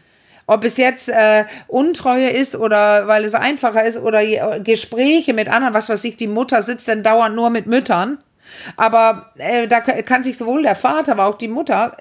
Ob 0.46 0.64
es 0.64 0.76
jetzt 0.76 1.08
äh, 1.08 1.44
Untreue 1.68 2.28
ist 2.28 2.56
oder 2.56 3.06
weil 3.06 3.24
es 3.24 3.34
einfacher 3.34 3.84
ist 3.84 3.98
oder 3.98 4.60
Gespräche 4.60 5.32
mit 5.32 5.48
anderen, 5.48 5.74
was 5.74 5.88
weiß 5.88 6.02
ich, 6.04 6.16
die 6.16 6.26
Mutter 6.26 6.62
sitzt 6.62 6.88
dann 6.88 7.02
dauernd 7.02 7.36
nur 7.36 7.50
mit 7.50 7.66
Müttern. 7.66 8.18
Aber 8.76 9.26
äh, 9.36 9.66
da 9.68 9.80
kann 9.80 10.22
sich 10.22 10.38
sowohl 10.38 10.62
der 10.62 10.76
Vater, 10.76 11.12
aber 11.12 11.26
auch 11.26 11.36
die 11.36 11.48
Mutter 11.48 11.96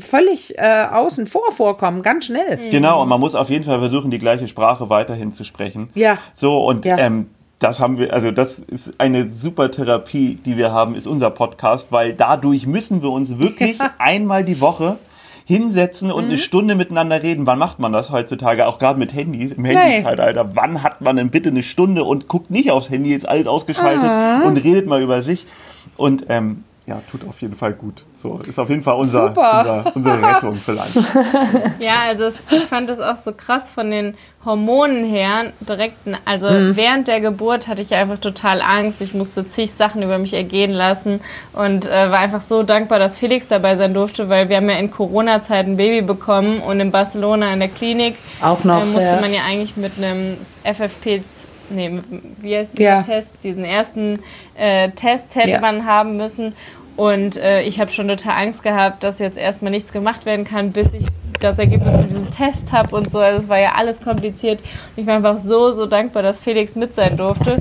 völlig 0.00 0.58
äh, 0.58 0.86
außen 0.90 1.26
vor 1.26 1.52
vorkommen, 1.52 2.02
ganz 2.02 2.26
schnell. 2.26 2.70
Genau, 2.70 3.02
und 3.02 3.08
man 3.08 3.20
muss 3.20 3.34
auf 3.34 3.50
jeden 3.50 3.64
Fall 3.64 3.78
versuchen, 3.78 4.10
die 4.10 4.18
gleiche 4.18 4.48
Sprache 4.48 4.90
weiterhin 4.90 5.32
zu 5.32 5.44
sprechen. 5.44 5.90
Ja. 5.94 6.18
So, 6.34 6.64
und 6.64 6.84
ja. 6.84 6.98
Ähm, 6.98 7.28
das 7.60 7.80
haben 7.80 7.98
wir, 7.98 8.12
also 8.12 8.30
das 8.30 8.58
ist 8.58 9.00
eine 9.00 9.28
super 9.28 9.70
Therapie, 9.70 10.38
die 10.44 10.56
wir 10.56 10.72
haben, 10.72 10.94
ist 10.94 11.06
unser 11.06 11.30
Podcast, 11.30 11.88
weil 11.90 12.12
dadurch 12.12 12.66
müssen 12.66 13.02
wir 13.02 13.10
uns 13.10 13.38
wirklich 13.38 13.78
einmal 13.98 14.44
die 14.44 14.60
Woche 14.60 14.98
hinsetzen 15.46 16.10
und 16.10 16.24
mhm. 16.24 16.30
eine 16.30 16.38
Stunde 16.38 16.74
miteinander 16.74 17.22
reden. 17.22 17.46
Wann 17.46 17.58
macht 17.58 17.78
man 17.78 17.92
das 17.92 18.10
heutzutage? 18.10 18.66
Auch 18.66 18.78
gerade 18.78 18.98
mit 18.98 19.14
Handys, 19.14 19.52
im 19.52 19.64
Handyzeitalter. 19.64 20.50
Wann 20.54 20.82
hat 20.82 21.00
man 21.00 21.16
denn 21.16 21.30
bitte 21.30 21.50
eine 21.50 21.62
Stunde 21.62 22.04
und 22.04 22.28
guckt 22.28 22.50
nicht 22.50 22.70
aufs 22.70 22.90
Handy, 22.90 23.10
jetzt 23.10 23.28
alles 23.28 23.46
ausgeschaltet 23.46 24.04
Aha. 24.04 24.46
und 24.46 24.56
redet 24.56 24.86
mal 24.86 25.02
über 25.02 25.22
sich? 25.22 25.46
Und 25.96 26.26
ähm, 26.28 26.64
ja, 26.86 27.00
tut 27.10 27.26
auf 27.26 27.40
jeden 27.40 27.56
Fall 27.56 27.72
gut. 27.72 28.04
So, 28.12 28.40
ist 28.40 28.58
auf 28.58 28.68
jeden 28.68 28.82
Fall 28.82 28.96
unser, 28.96 29.28
unser 29.28 29.92
unsere 29.94 30.22
Rettung 30.22 30.54
vielleicht. 30.56 30.94
Ja, 31.78 32.02
also 32.08 32.24
es, 32.24 32.42
ich 32.50 32.64
fand 32.64 32.90
das 32.90 33.00
auch 33.00 33.16
so 33.16 33.32
krass 33.32 33.70
von 33.70 33.90
den 33.90 34.16
Hormonen 34.44 35.04
her. 35.04 35.52
Direkt, 35.60 35.96
also 36.26 36.50
mhm. 36.50 36.76
während 36.76 37.08
der 37.08 37.22
Geburt 37.22 37.68
hatte 37.68 37.80
ich 37.80 37.94
einfach 37.94 38.18
total 38.18 38.60
Angst. 38.60 39.00
Ich 39.00 39.14
musste 39.14 39.48
zig 39.48 39.72
Sachen 39.72 40.02
über 40.02 40.18
mich 40.18 40.34
ergehen 40.34 40.72
lassen 40.72 41.20
und 41.54 41.86
äh, 41.86 42.10
war 42.10 42.18
einfach 42.18 42.42
so 42.42 42.62
dankbar, 42.62 42.98
dass 42.98 43.16
Felix 43.16 43.48
dabei 43.48 43.76
sein 43.76 43.94
durfte, 43.94 44.28
weil 44.28 44.50
wir 44.50 44.58
haben 44.58 44.68
ja 44.68 44.76
in 44.76 44.90
Corona-Zeit 44.90 45.66
ein 45.66 45.78
Baby 45.78 46.02
bekommen 46.02 46.60
und 46.60 46.80
in 46.80 46.90
Barcelona 46.90 47.52
in 47.54 47.60
der 47.60 47.68
Klinik 47.68 48.16
auch 48.42 48.62
noch, 48.64 48.82
äh, 48.82 48.86
musste 48.86 49.04
ja. 49.04 49.20
man 49.22 49.32
ja 49.32 49.40
eigentlich 49.48 49.76
mit 49.78 49.92
einem 49.96 50.36
FFP 50.64 51.22
nee, 51.70 52.00
wie 52.40 52.56
heißt 52.56 52.78
ja. 52.78 53.02
Test? 53.02 53.44
Diesen 53.44 53.64
ersten 53.64 54.20
äh, 54.54 54.90
Test 54.90 55.34
hätte 55.36 55.50
ja. 55.50 55.60
man 55.60 55.86
haben 55.86 56.16
müssen. 56.16 56.54
Und 56.96 57.36
äh, 57.36 57.62
ich 57.62 57.80
habe 57.80 57.90
schon 57.90 58.06
total 58.08 58.44
Angst 58.44 58.62
gehabt, 58.62 59.02
dass 59.02 59.18
jetzt 59.18 59.36
erstmal 59.36 59.72
nichts 59.72 59.92
gemacht 59.92 60.26
werden 60.26 60.44
kann, 60.44 60.70
bis 60.70 60.92
ich 60.92 61.06
das 61.40 61.58
Ergebnis 61.58 61.96
von 61.96 62.08
diesem 62.08 62.30
Test 62.30 62.72
habe 62.72 62.94
und 62.94 63.10
so. 63.10 63.18
Also 63.18 63.42
es 63.42 63.48
war 63.48 63.58
ja 63.58 63.72
alles 63.76 64.00
kompliziert. 64.00 64.60
Und 64.60 65.02
ich 65.02 65.06
war 65.06 65.16
einfach 65.16 65.38
so, 65.38 65.72
so 65.72 65.86
dankbar, 65.86 66.22
dass 66.22 66.38
Felix 66.38 66.76
mit 66.76 66.94
sein 66.94 67.16
durfte. 67.16 67.58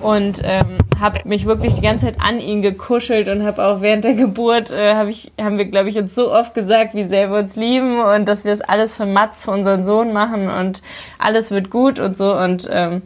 Und 0.00 0.42
ähm, 0.44 0.78
habe 1.00 1.20
mich 1.24 1.46
wirklich 1.46 1.74
die 1.74 1.80
ganze 1.80 2.06
Zeit 2.06 2.16
an 2.20 2.38
ihn 2.38 2.62
gekuschelt 2.62 3.28
und 3.28 3.44
habe 3.44 3.64
auch 3.64 3.80
während 3.80 4.04
der 4.04 4.14
Geburt, 4.14 4.70
äh, 4.70 4.94
hab 4.94 5.08
ich, 5.08 5.32
haben 5.40 5.58
wir, 5.58 5.64
glaube 5.66 5.90
ich, 5.90 5.98
uns 5.98 6.14
so 6.14 6.32
oft 6.32 6.54
gesagt, 6.54 6.94
wie 6.94 7.04
sehr 7.04 7.30
wir 7.30 7.38
uns 7.38 7.56
lieben 7.56 8.00
und 8.00 8.26
dass 8.26 8.44
wir 8.44 8.52
es 8.52 8.60
alles 8.60 8.96
für 8.96 9.06
Mats, 9.06 9.44
für 9.44 9.50
unseren 9.50 9.84
Sohn 9.84 10.12
machen 10.12 10.48
und 10.48 10.82
alles 11.18 11.50
wird 11.50 11.70
gut 11.70 11.98
und 11.98 12.16
so. 12.16 12.34
Und 12.34 12.68
ähm, 12.70 13.02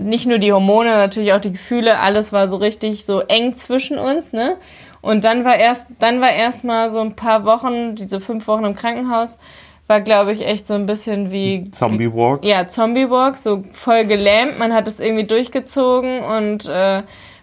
nicht 0.00 0.26
nur 0.26 0.38
die 0.38 0.52
Hormone, 0.52 0.90
natürlich 0.90 1.32
auch 1.32 1.40
die 1.40 1.52
Gefühle, 1.52 1.98
alles 1.98 2.32
war 2.32 2.48
so 2.48 2.56
richtig 2.56 3.04
so 3.04 3.20
eng 3.20 3.54
zwischen 3.54 3.98
uns, 3.98 4.32
ne? 4.32 4.56
Und 5.00 5.24
dann 5.24 5.44
war 5.44 5.56
erst, 5.56 5.88
dann 5.98 6.20
war 6.20 6.32
erst 6.32 6.64
mal 6.64 6.88
so 6.88 7.00
ein 7.00 7.14
paar 7.14 7.44
Wochen, 7.44 7.94
diese 7.94 8.20
fünf 8.20 8.46
Wochen 8.48 8.64
im 8.64 8.74
Krankenhaus, 8.74 9.38
war 9.86 10.00
glaube 10.00 10.32
ich 10.32 10.46
echt 10.46 10.66
so 10.66 10.74
ein 10.74 10.86
bisschen 10.86 11.30
wie 11.30 11.70
Zombie 11.70 12.12
Walk. 12.12 12.44
Ja, 12.44 12.68
Zombie 12.68 13.10
Walk, 13.10 13.36
so 13.36 13.62
voll 13.72 14.06
gelähmt. 14.06 14.58
Man 14.58 14.72
hat 14.72 14.88
es 14.88 15.00
irgendwie 15.00 15.24
durchgezogen 15.24 16.20
und 16.20 16.66
äh, 16.66 17.02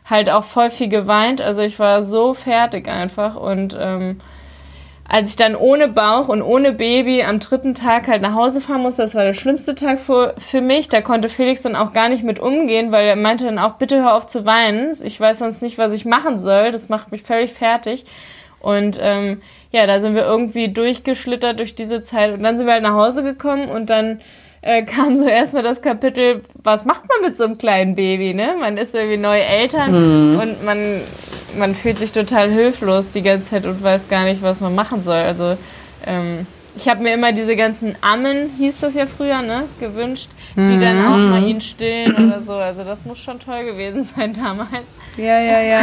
halt 0.09 0.29
auch 0.29 0.43
voll 0.43 0.71
viel 0.71 0.89
geweint. 0.89 1.41
Also 1.41 1.61
ich 1.61 1.77
war 1.77 2.01
so 2.01 2.33
fertig 2.33 2.87
einfach 2.87 3.35
und 3.35 3.77
ähm, 3.79 4.19
als 5.11 5.27
ich 5.27 5.35
dann 5.35 5.57
ohne 5.57 5.89
Bauch 5.89 6.29
und 6.29 6.41
ohne 6.41 6.71
Baby 6.71 7.21
am 7.23 7.41
dritten 7.41 7.73
Tag 7.73 8.07
halt 8.07 8.21
nach 8.21 8.33
Hause 8.33 8.61
fahren 8.61 8.81
musste, 8.81 9.01
das 9.01 9.13
war 9.13 9.25
der 9.25 9.33
schlimmste 9.33 9.75
Tag 9.75 9.99
für, 9.99 10.33
für 10.37 10.61
mich. 10.61 10.87
Da 10.87 11.01
konnte 11.01 11.27
Felix 11.27 11.63
dann 11.63 11.75
auch 11.75 11.91
gar 11.91 12.07
nicht 12.07 12.23
mit 12.23 12.39
umgehen, 12.39 12.93
weil 12.93 13.05
er 13.05 13.17
meinte 13.17 13.43
dann 13.43 13.59
auch, 13.59 13.73
bitte 13.73 13.97
hör 13.97 14.15
auf 14.15 14.25
zu 14.25 14.45
weinen. 14.45 14.95
Ich 15.03 15.19
weiß 15.19 15.39
sonst 15.39 15.61
nicht, 15.61 15.77
was 15.77 15.91
ich 15.91 16.05
machen 16.05 16.39
soll. 16.39 16.71
Das 16.71 16.87
macht 16.87 17.11
mich 17.11 17.23
völlig 17.23 17.51
fertig. 17.51 18.05
Und 18.61 18.99
ähm, 19.01 19.41
ja, 19.73 19.85
da 19.85 19.99
sind 19.99 20.15
wir 20.15 20.23
irgendwie 20.23 20.69
durchgeschlittert 20.69 21.59
durch 21.59 21.75
diese 21.75 22.03
Zeit. 22.03 22.33
Und 22.33 22.41
dann 22.41 22.57
sind 22.57 22.67
wir 22.67 22.73
halt 22.73 22.83
nach 22.83 22.93
Hause 22.93 23.21
gekommen 23.21 23.67
und 23.67 23.89
dann 23.89 24.21
äh, 24.61 24.83
kam 24.83 25.17
so 25.17 25.25
erstmal 25.25 25.63
das 25.63 25.81
Kapitel, 25.81 26.43
was 26.63 26.85
macht 26.85 27.03
man 27.07 27.29
mit 27.29 27.35
so 27.35 27.45
einem 27.45 27.57
kleinen 27.57 27.95
Baby, 27.95 28.33
ne? 28.33 28.55
Man 28.59 28.77
ist 28.77 28.93
irgendwie 28.93 29.17
neue 29.17 29.43
Eltern 29.43 30.33
mhm. 30.33 30.39
und 30.39 30.63
man, 30.63 31.01
man 31.57 31.75
fühlt 31.75 31.97
sich 31.97 32.11
total 32.11 32.49
hilflos 32.49 33.09
die 33.11 33.23
ganze 33.23 33.49
Zeit 33.49 33.65
und 33.65 33.81
weiß 33.81 34.07
gar 34.07 34.23
nicht, 34.25 34.41
was 34.43 34.59
man 34.59 34.75
machen 34.75 35.03
soll. 35.03 35.17
Also 35.17 35.57
ähm, 36.05 36.45
ich 36.75 36.87
habe 36.87 37.03
mir 37.03 37.13
immer 37.13 37.31
diese 37.31 37.55
ganzen 37.55 37.95
Ammen, 38.01 38.51
hieß 38.57 38.81
das 38.81 38.93
ja 38.93 39.05
früher, 39.05 39.41
ne, 39.41 39.63
gewünscht, 39.79 40.29
die 40.55 40.61
mhm. 40.61 40.81
dann 40.81 41.05
auch 41.05 41.17
mal 41.17 41.43
ihn 41.43 41.61
stillen 41.61 42.15
oder 42.15 42.41
so. 42.41 42.53
Also 42.53 42.83
das 42.83 43.05
muss 43.05 43.19
schon 43.19 43.39
toll 43.39 43.65
gewesen 43.65 44.07
sein 44.15 44.33
damals. 44.33 44.85
Ja, 45.17 45.39
ja, 45.39 45.61
ja. 45.61 45.79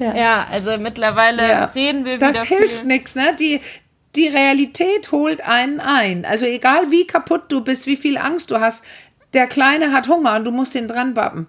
ja. 0.00 0.14
ja. 0.16 0.46
also 0.50 0.76
mittlerweile 0.78 1.48
ja. 1.48 1.64
reden 1.66 2.04
wir 2.04 2.18
das 2.18 2.30
wieder. 2.30 2.40
Das 2.40 2.48
hilft 2.48 2.84
nichts, 2.84 3.14
ne? 3.14 3.36
Die, 3.38 3.60
die 4.16 4.28
Realität 4.28 5.12
holt 5.12 5.42
einen 5.42 5.80
ein. 5.80 6.24
Also 6.24 6.46
egal 6.46 6.90
wie 6.90 7.06
kaputt 7.06 7.44
du 7.48 7.62
bist, 7.62 7.86
wie 7.86 7.96
viel 7.96 8.18
Angst 8.18 8.50
du 8.50 8.60
hast, 8.60 8.84
der 9.34 9.46
Kleine 9.46 9.92
hat 9.92 10.08
Hunger 10.08 10.36
und 10.36 10.44
du 10.44 10.50
musst 10.50 10.74
ihn 10.74 10.88
dran 10.88 11.14
bappen. 11.14 11.46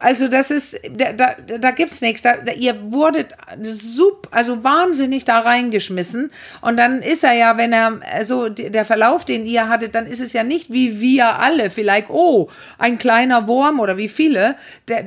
Also 0.00 0.28
das 0.28 0.50
ist, 0.50 0.78
da, 0.90 1.12
da, 1.12 1.58
da 1.58 1.70
gibt's 1.70 2.02
nichts. 2.02 2.20
Da, 2.20 2.36
da, 2.36 2.52
ihr 2.52 2.92
wurdet 2.92 3.34
super, 3.62 4.28
also 4.32 4.62
wahnsinnig 4.62 5.24
da 5.24 5.38
reingeschmissen. 5.38 6.30
Und 6.60 6.76
dann 6.76 7.00
ist 7.00 7.24
er 7.24 7.32
ja, 7.32 7.56
wenn 7.56 7.72
er, 7.72 8.00
also 8.12 8.48
der 8.48 8.84
Verlauf, 8.84 9.24
den 9.24 9.46
ihr 9.46 9.68
hattet, 9.68 9.94
dann 9.94 10.06
ist 10.06 10.20
es 10.20 10.32
ja 10.32 10.42
nicht 10.42 10.72
wie 10.72 11.00
wir 11.00 11.38
alle, 11.38 11.70
vielleicht, 11.70 12.10
oh, 12.10 12.50
ein 12.78 12.98
kleiner 12.98 13.46
Wurm 13.46 13.80
oder 13.80 13.96
wie 13.96 14.08
viele. 14.08 14.56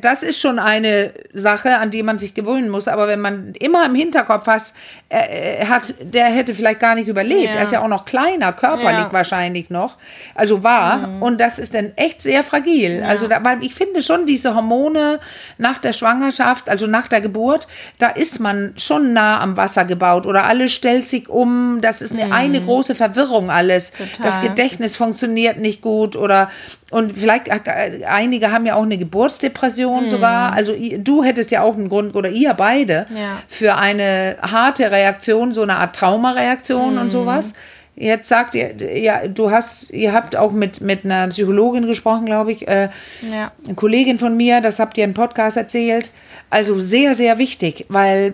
Das 0.01 0.24
ist 0.24 0.39
schon 0.39 0.58
eine 0.58 1.13
Sache, 1.34 1.77
an 1.77 1.91
die 1.91 2.01
man 2.01 2.17
sich 2.17 2.34
gewöhnen 2.34 2.70
muss. 2.70 2.88
Aber 2.88 3.08
wenn 3.08 3.20
man 3.20 3.53
immer 3.60 3.86
im 3.86 3.94
Hinterkopf 3.94 4.48
hat, 4.48 4.74
er, 5.10 5.70
hat, 5.70 5.94
der 6.01 6.25
hätte 6.25 6.53
vielleicht 6.53 6.79
gar 6.79 6.96
nicht 6.96 7.08
überlebt. 7.08 7.46
Ja. 7.46 7.58
Er 7.58 7.63
ist 7.63 7.72
ja 7.72 7.82
auch 7.84 7.88
noch 7.88 8.06
kleiner, 8.06 8.51
körperlich 8.51 9.00
ja. 9.00 9.13
wahrscheinlich 9.13 9.70
noch. 9.70 9.98
Also 10.34 10.63
war. 10.63 11.08
Mhm. 11.08 11.22
Und 11.22 11.39
das 11.39 11.60
ist 11.60 11.74
dann 11.74 11.91
echt 11.98 12.22
sehr 12.22 12.44
fragil. 12.44 13.00
Ja. 13.00 13.08
Also 13.08 13.27
da, 13.27 13.44
weil 13.44 13.63
ich 13.63 13.75
finde 13.75 14.01
schon 14.01 14.25
diese 14.25 14.56
Hormone, 14.56 14.76
Hormone 14.77 15.19
nach 15.57 15.79
der 15.79 15.93
Schwangerschaft, 15.93 16.69
also 16.69 16.88
nach 16.88 17.07
der 17.07 17.22
Geburt, 17.22 17.67
da 17.98 18.10
ist 18.10 18.39
man 18.39 18.74
schon 18.77 19.13
nah 19.13 19.39
am 19.39 19.57
Wasser 19.57 19.86
gebaut 19.86 20.25
oder 20.25 20.46
alles 20.46 20.72
stellt 20.74 21.05
sich 21.05 21.29
um. 21.29 21.79
Das 21.81 22.01
ist 22.01 22.13
eine, 22.13 22.25
mhm. 22.25 22.31
eine 22.31 22.62
große 22.62 22.96
Verwirrung 22.96 23.50
alles. 23.50 23.91
Total. 23.91 24.07
Das 24.22 24.41
Gedächtnis 24.41 24.96
funktioniert 24.96 25.57
nicht 25.57 25.81
gut 25.81 26.15
oder 26.15 26.50
und 26.89 27.17
vielleicht 27.17 27.50
äh, 27.50 28.05
einige 28.05 28.51
haben 28.51 28.65
ja 28.65 28.75
auch 28.75 28.84
eine 28.84 28.98
Geburtsdepression 28.98 30.05
mhm. 30.05 30.10
sogar. 30.10 30.53
Also 30.53 30.74
du 30.98 31.24
hättest 31.24 31.51
ja 31.51 31.62
auch 31.62 31.75
einen 31.75 31.89
Grund 31.89 32.15
oder 32.15 32.29
ihr 32.29 32.53
beide 32.53 33.05
ja. 33.10 33.41
für 33.48 33.75
eine 33.75 34.38
harte 34.41 34.89
Reaktion, 34.89 35.53
so 35.53 35.63
eine 35.63 35.77
Art 35.77 35.96
Traumareaktion 35.96 36.96
mhm. 36.96 37.01
und 37.01 37.10
sowas. 37.10 37.53
Jetzt 38.00 38.30
sagt 38.30 38.54
ihr, 38.54 38.75
ja, 38.96 39.27
du 39.27 39.50
hast, 39.50 39.89
ihr 39.89 40.13
habt 40.13 40.36
auch 40.36 40.51
mit, 40.51 40.82
mit 40.82 41.04
einer 41.04 41.30
Psychologin 41.30 41.88
gesprochen, 41.88 42.27
glaube 42.27 42.51
ich, 42.51 42.68
äh, 42.68 42.89
ja. 43.32 43.51
eine 43.66 43.74
Kollegin 43.74 44.20
von 44.20 44.38
mir, 44.38 44.62
das 44.62 44.77
habt 44.77 45.00
ihr 45.00 45.04
im 45.04 45.16
Podcast 45.16 45.58
erzählt. 45.58 46.12
Also 46.51 46.80
sehr, 46.80 47.16
sehr 47.16 47.39
wichtig, 47.39 47.86
weil 47.89 48.34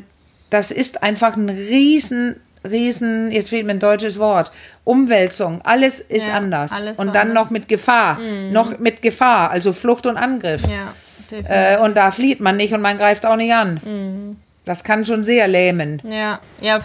das 0.50 0.70
ist 0.70 1.02
einfach 1.02 1.38
ein 1.38 1.48
riesen, 1.48 2.36
riesen, 2.70 3.32
jetzt 3.32 3.50
fehlt 3.50 3.66
mir 3.66 3.72
ein 3.72 3.80
deutsches 3.80 4.20
Wort, 4.20 4.52
Umwälzung. 4.84 5.62
Alles 5.64 6.02
ist 6.02 6.28
ja, 6.28 6.34
anders. 6.34 6.74
Alles 6.74 7.00
und 7.00 7.16
dann 7.16 7.32
noch 7.32 7.50
mit 7.50 7.70
Gefahr, 7.70 8.20
mhm. 8.20 8.52
noch 8.52 8.80
mit 8.80 9.02
Gefahr, 9.02 9.50
also 9.50 9.72
Flucht 9.72 10.06
und 10.06 10.18
Angriff. 10.18 10.64
Ja, 10.68 10.94
äh, 11.32 11.80
und 11.80 11.96
da 11.96 12.12
flieht 12.12 12.42
man 12.42 12.58
nicht 12.58 12.74
und 12.74 12.82
man 12.82 12.98
greift 12.98 13.26
auch 13.26 13.38
nicht 13.38 13.54
an. 13.54 13.80
Mhm. 13.84 14.36
Das 14.66 14.84
kann 14.84 15.06
schon 15.06 15.24
sehr 15.24 15.48
lähmen. 15.48 16.02
Ja, 16.10 16.40
ja, 16.62 16.82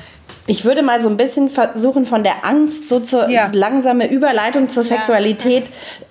ich 0.51 0.65
würde 0.65 0.83
mal 0.83 0.99
so 1.03 1.11
ein 1.11 1.19
bisschen 1.19 1.51
versuchen, 1.51 2.07
von 2.07 2.25
der 2.25 2.43
Angst 2.47 2.89
so 2.89 3.01
zur 3.01 3.29
ja. 3.29 3.51
langsame 3.53 4.11
Überleitung 4.11 4.71
zur 4.71 4.83
Sexualität 4.83 5.65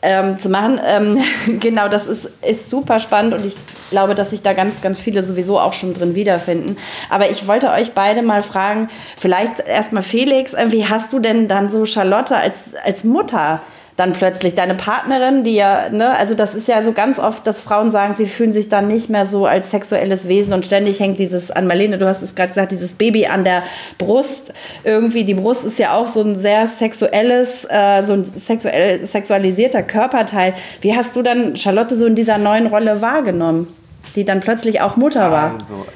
ähm, 0.04 0.38
zu 0.38 0.50
machen. 0.50 0.80
Ähm, 0.86 1.18
genau, 1.60 1.88
das 1.88 2.06
ist, 2.06 2.30
ist 2.48 2.70
super 2.70 3.00
spannend 3.00 3.34
und 3.34 3.46
ich 3.48 3.56
glaube, 3.90 4.14
dass 4.14 4.30
sich 4.30 4.44
da 4.44 4.54
ganz, 4.54 4.80
ganz 4.82 5.00
viele 5.00 5.24
sowieso 5.24 5.60
auch 5.60 5.74
schon 5.74 5.96
drin 5.96 6.14
wiederfinden. 6.14 6.78
Aber 7.10 7.32
ich 7.32 7.48
wollte 7.48 7.72
euch 7.72 7.94
beide 7.94 8.22
mal 8.22 8.44
fragen, 8.44 8.90
vielleicht 9.20 9.60
erstmal 9.68 10.04
Felix, 10.04 10.54
äh, 10.54 10.72
wie 10.72 10.86
hast 10.86 11.12
du 11.12 11.18
denn 11.18 11.48
dann 11.48 11.72
so 11.72 11.88
Charlotte 11.88 12.38
als, 12.38 12.54
als 12.86 13.04
Mutter 13.04 13.62
dann 13.98 14.14
plötzlich 14.14 14.54
deine 14.54 14.76
Partnerin, 14.76 15.44
die 15.44 15.56
ja, 15.56 15.90
ne, 15.90 16.16
also 16.16 16.36
das 16.36 16.54
ist 16.54 16.68
ja 16.68 16.84
so 16.84 16.94
ganz 16.94 17.18
oft, 17.18 17.48
dass 17.48 17.62
Frauen 17.62 17.92
sagen, 17.92 18.16
sie 18.16 18.28
fühlen 18.28 18.52
sich 18.52 18.70
dann 18.70 18.88
nicht 18.88 19.10
mehr 19.10 19.26
so 19.26 19.48
als 19.48 19.72
sexuelles 19.72 20.28
Wesen 20.28 20.54
und 20.54 20.66
ständig 20.66 21.00
hängt 21.00 21.20
dieses 21.20 21.50
an 21.50 21.66
Marlene, 21.66 21.98
du 21.98 22.08
hast 22.08 22.22
es 22.22 22.36
gerade 22.36 22.50
gesagt, 22.50 22.72
dieses 22.72 22.94
Baby 22.94 23.26
an 23.26 23.44
der 23.44 23.64
Brust. 23.98 24.54
Irgendwie, 24.84 25.26
die 25.26 25.34
Brust 25.34 25.66
ist 25.66 25.80
ja 25.80 25.96
auch 25.96 26.08
so 26.08 26.22
ein 26.22 26.36
sehr 26.36 26.68
sexuelles, 26.68 27.66
äh, 27.66 28.04
so 28.06 28.14
ein 28.14 28.24
sexuell, 28.24 29.08
sexualisierter 29.08 29.82
Körperteil. 29.82 30.54
Wie 30.82 30.96
hast 30.96 31.16
du 31.16 31.24
dann 31.24 31.56
Charlotte 31.56 31.98
so 31.98 32.06
in 32.06 32.14
dieser 32.14 32.38
neuen 32.38 32.68
Rolle 32.68 33.02
wahrgenommen, 33.02 33.68
die 34.16 34.24
dann 34.24 34.42
plötzlich 34.42 34.80
auch 34.80 34.96
Mutter 34.96 35.32
war? 35.32 35.56
Also, 35.56 35.88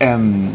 ähm, 0.00 0.52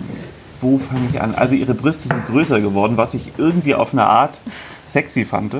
wo 0.59 0.79
fange 0.79 1.01
ich 1.13 1.21
an? 1.21 1.35
Also 1.35 1.53
ihre 1.53 1.75
Brüste 1.75 2.07
sind 2.07 2.25
größer 2.25 2.59
geworden, 2.61 2.97
was 2.97 3.13
ich 3.13 3.33
irgendwie 3.37 3.75
auf 3.75 3.93
eine 3.93 4.07
Art 4.07 4.41
sexy 4.87 5.23
fand. 5.23 5.53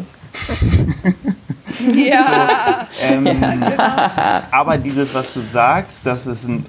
ja. 1.96 2.88
So, 3.00 3.04
ähm, 3.04 3.26
ja 3.26 3.52
genau. 3.56 4.42
Aber 4.52 4.78
dieses, 4.78 5.14
was 5.14 5.34
du 5.34 5.42
sagst, 5.42 6.06
dass 6.06 6.26
es 6.26 6.48
ein 6.48 6.66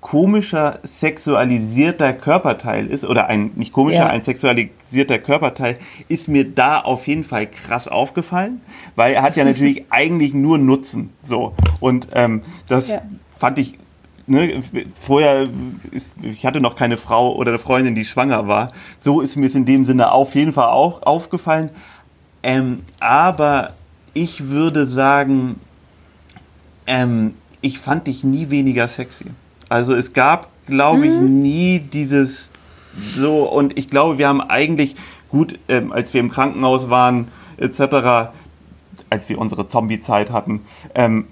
komischer 0.00 0.80
sexualisierter 0.82 2.12
Körperteil 2.12 2.88
ist, 2.88 3.04
oder 3.04 3.28
ein, 3.28 3.52
nicht 3.54 3.72
komischer, 3.72 4.00
ja. 4.00 4.06
ein 4.08 4.20
sexualisierter 4.20 5.18
Körperteil, 5.18 5.78
ist 6.08 6.28
mir 6.28 6.44
da 6.44 6.80
auf 6.80 7.06
jeden 7.06 7.24
Fall 7.24 7.46
krass 7.46 7.88
aufgefallen, 7.88 8.60
weil 8.96 9.14
er 9.14 9.22
hat 9.22 9.36
ja 9.36 9.44
natürlich 9.46 9.84
eigentlich 9.90 10.34
nur 10.34 10.58
Nutzen. 10.58 11.10
So. 11.22 11.54
Und 11.80 12.08
ähm, 12.14 12.42
das 12.68 12.88
ja. 12.88 13.02
fand 13.38 13.58
ich 13.58 13.78
Ne, 14.24 14.60
vorher, 14.94 15.48
ist, 15.90 16.14
ich 16.22 16.46
hatte 16.46 16.60
noch 16.60 16.76
keine 16.76 16.96
Frau 16.96 17.34
oder 17.34 17.50
eine 17.50 17.58
Freundin, 17.58 17.96
die 17.96 18.04
schwanger 18.04 18.46
war. 18.46 18.70
So 19.00 19.20
ist 19.20 19.34
mir 19.34 19.46
es 19.46 19.56
in 19.56 19.64
dem 19.64 19.84
Sinne 19.84 20.12
auf 20.12 20.36
jeden 20.36 20.52
Fall 20.52 20.68
auch 20.68 21.02
aufgefallen. 21.02 21.70
Ähm, 22.42 22.80
aber 23.00 23.72
ich 24.14 24.48
würde 24.48 24.86
sagen, 24.86 25.60
ähm, 26.86 27.34
ich 27.60 27.78
fand 27.78 28.06
dich 28.06 28.24
nie 28.24 28.50
weniger 28.50 28.88
sexy. 28.88 29.26
Also 29.68 29.94
es 29.94 30.12
gab, 30.12 30.48
glaube 30.66 31.06
ich, 31.06 31.12
mhm. 31.12 31.40
nie 31.40 31.78
dieses 31.78 32.52
so 33.16 33.44
und 33.44 33.78
ich 33.78 33.88
glaube, 33.88 34.18
wir 34.18 34.28
haben 34.28 34.40
eigentlich 34.40 34.96
gut, 35.30 35.58
ähm, 35.68 35.92
als 35.92 36.12
wir 36.12 36.20
im 36.20 36.30
Krankenhaus 36.30 36.90
waren 36.90 37.28
etc., 37.56 38.30
als 39.08 39.28
wir 39.28 39.38
unsere 39.38 39.66
Zombie-Zeit 39.66 40.30
hatten, 40.30 40.60
ähm, 40.94 41.26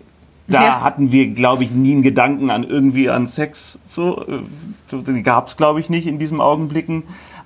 da 0.46 0.64
ja. 0.64 0.80
hatten 0.82 1.12
wir, 1.12 1.28
glaube 1.28 1.62
ich, 1.62 1.70
nie 1.70 1.92
einen 1.92 2.02
Gedanken 2.02 2.50
an 2.50 2.64
irgendwie 2.64 3.08
an 3.08 3.26
Sex. 3.28 3.78
So, 3.86 4.26
äh, 4.26 4.40
so 4.86 5.02
gab 5.22 5.46
es, 5.46 5.56
glaube 5.56 5.78
ich, 5.78 5.90
nicht 5.90 6.08
in 6.08 6.18
diesen 6.18 6.40
Augenblicken. 6.40 7.04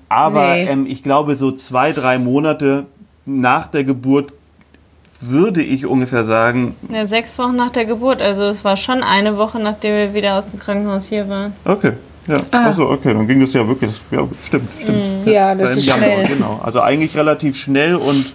Aber 0.09 0.55
nee. 0.55 0.65
ähm, 0.65 0.87
ich 0.87 1.03
glaube, 1.03 1.37
so 1.37 1.53
zwei, 1.53 1.93
drei 1.93 2.19
Monate 2.19 2.87
nach 3.27 3.67
der 3.67 3.85
Geburt 3.85 4.33
würde 5.21 5.63
ich 5.63 5.87
ungefähr 5.87 6.25
sagen. 6.25 6.77
Ja, 6.91 7.07
sechs 7.07 7.39
Wochen 7.39 7.57
nach 7.57 7.71
der 7.71 7.85
Geburt. 7.85 8.21
Also 8.21 8.45
es 8.45 8.65
war 8.65 8.77
schon 8.77 9.03
eine 9.03 9.37
Woche, 9.37 9.59
nachdem 9.59 9.95
wir 9.95 10.15
wieder 10.15 10.37
aus 10.37 10.49
dem 10.49 10.61
Krankenhaus 10.61 11.07
hier 11.07 11.29
waren. 11.29 11.55
Okay. 11.65 11.93
Ja, 12.27 12.41
ah. 12.53 12.69
achso, 12.69 12.91
okay, 12.91 13.13
dann 13.13 13.27
ging 13.27 13.41
das 13.41 13.53
ja 13.53 13.67
wirklich, 13.69 13.91
ja, 14.11 14.27
stimmt, 14.47 14.71
stimmt. 14.81 15.27
Mhm. 15.27 15.31
Ja, 15.31 15.55
das 15.55 15.77
ist 15.77 15.87
Januar, 15.87 16.05
schnell. 16.05 16.27
Genau, 16.27 16.61
also 16.63 16.81
eigentlich 16.81 17.15
relativ 17.17 17.57
schnell 17.57 17.97
und... 17.97 18.33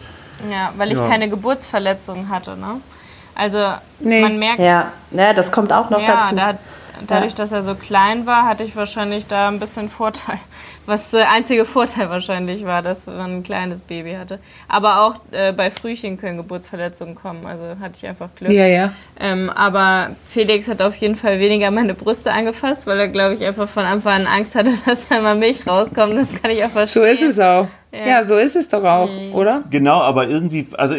Ja, 0.49 0.71
weil 0.78 0.91
ich 0.91 0.97
ja. 0.97 1.08
keine 1.08 1.28
Geburtsverletzung 1.28 2.30
hatte, 2.30 2.56
ne? 2.56 2.82
Also 3.34 3.73
nee. 3.99 4.21
man 4.21 4.38
merkt... 4.38 4.60
Ja. 4.60 4.91
ja, 5.12 5.34
das 5.34 5.52
kommt 5.52 5.73
auch 5.73 5.89
noch 5.89 6.02
ja, 6.02 6.17
dazu. 6.17 6.36
Da, 6.36 6.58
dadurch, 7.08 7.36
dass 7.36 7.52
er 7.52 7.64
so 7.64 7.76
klein 7.76 8.26
war, 8.26 8.48
hatte 8.48 8.64
ich 8.64 8.76
wahrscheinlich 8.76 9.28
da 9.28 9.48
ein 9.48 9.60
bisschen 9.60 9.90
Vorteil. 9.90 10.40
Was 10.86 11.12
der 11.12 11.30
einzige 11.32 11.66
Vorteil 11.66 12.10
wahrscheinlich 12.10 12.66
war, 12.66 12.82
dass 12.82 13.06
man 13.06 13.38
ein 13.38 13.44
kleines 13.44 13.82
Baby 13.82 14.14
hatte. 14.14 14.40
Aber 14.68 15.02
auch 15.02 15.16
äh, 15.32 15.54
bei 15.54 15.70
Frühchen 15.70 16.18
können 16.18 16.38
Geburtsverletzungen 16.38 17.14
kommen. 17.14 17.46
Also 17.46 17.76
hatte 17.80 17.94
ich 17.98 18.08
einfach 18.08 18.30
Glück. 18.36 18.52
Ja, 18.52 18.66
ja. 18.66 18.92
Ähm, 19.20 19.52
aber 19.52 20.16
Felix 20.28 20.68
hat 20.68 20.82
auf 20.82 20.96
jeden 20.96 21.16
Fall 21.16 21.40
weniger 21.40 21.70
meine 21.70 21.94
Brüste 21.94 22.32
angefasst, 22.32 22.88
weil 22.88 23.00
er, 23.00 23.08
glaube 23.08 23.36
ich, 23.36 23.46
einfach 23.46 23.70
von 23.70 23.86
Anfang 23.86 24.22
an 24.22 24.28
Angst 24.28 24.56
hatte, 24.56 24.72
dass 24.86 25.08
da 25.08 25.22
mal 25.22 25.36
Milch 25.36 25.68
rauskommt. 25.68 26.18
Das 26.18 26.34
kann 26.42 26.50
ich 26.50 26.64
auch 26.64 26.70
verstehen. 26.70 27.04
So 27.04 27.08
ist 27.08 27.22
es 27.22 27.40
auch. 27.40 27.68
Ja, 27.92 28.06
ja 28.08 28.24
so 28.24 28.38
ist 28.38 28.56
es 28.56 28.70
doch 28.70 28.84
auch, 28.84 29.10
mhm. 29.12 29.34
oder? 29.34 29.64
Genau, 29.70 30.02
aber 30.02 30.28
irgendwie, 30.28 30.68
also 30.76 30.96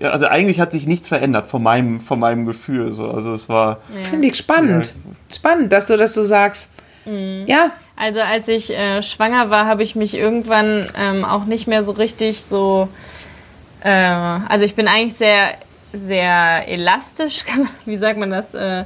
also 0.00 0.26
eigentlich 0.26 0.60
hat 0.60 0.72
sich 0.72 0.86
nichts 0.86 1.08
verändert 1.08 1.46
von 1.46 1.62
meinem, 1.62 2.00
von 2.00 2.18
meinem 2.18 2.46
Gefühl. 2.46 2.92
So. 2.92 3.10
Also 3.10 3.34
es 3.34 3.48
war. 3.48 3.80
Ja. 3.96 4.04
Finde 4.10 4.28
ich 4.28 4.36
spannend. 4.36 4.86
Ja. 4.86 5.36
Spannend, 5.36 5.72
dass 5.72 5.86
du 5.86 5.96
das 5.96 6.14
so 6.14 6.24
sagst. 6.24 6.70
Mhm. 7.04 7.44
Ja. 7.46 7.70
Also 7.96 8.20
als 8.20 8.48
ich 8.48 8.70
äh, 8.70 9.02
schwanger 9.02 9.50
war, 9.50 9.66
habe 9.66 9.82
ich 9.82 9.94
mich 9.94 10.14
irgendwann 10.14 10.88
ähm, 10.98 11.24
auch 11.24 11.44
nicht 11.44 11.66
mehr 11.66 11.84
so 11.84 11.92
richtig 11.92 12.42
so. 12.42 12.88
Äh, 13.82 13.90
also 13.90 14.64
ich 14.64 14.74
bin 14.74 14.88
eigentlich 14.88 15.14
sehr, 15.14 15.54
sehr 15.92 16.68
elastisch, 16.68 17.44
man, 17.56 17.68
wie 17.84 17.96
sagt 17.96 18.18
man 18.18 18.30
das? 18.30 18.54
Äh, 18.54 18.84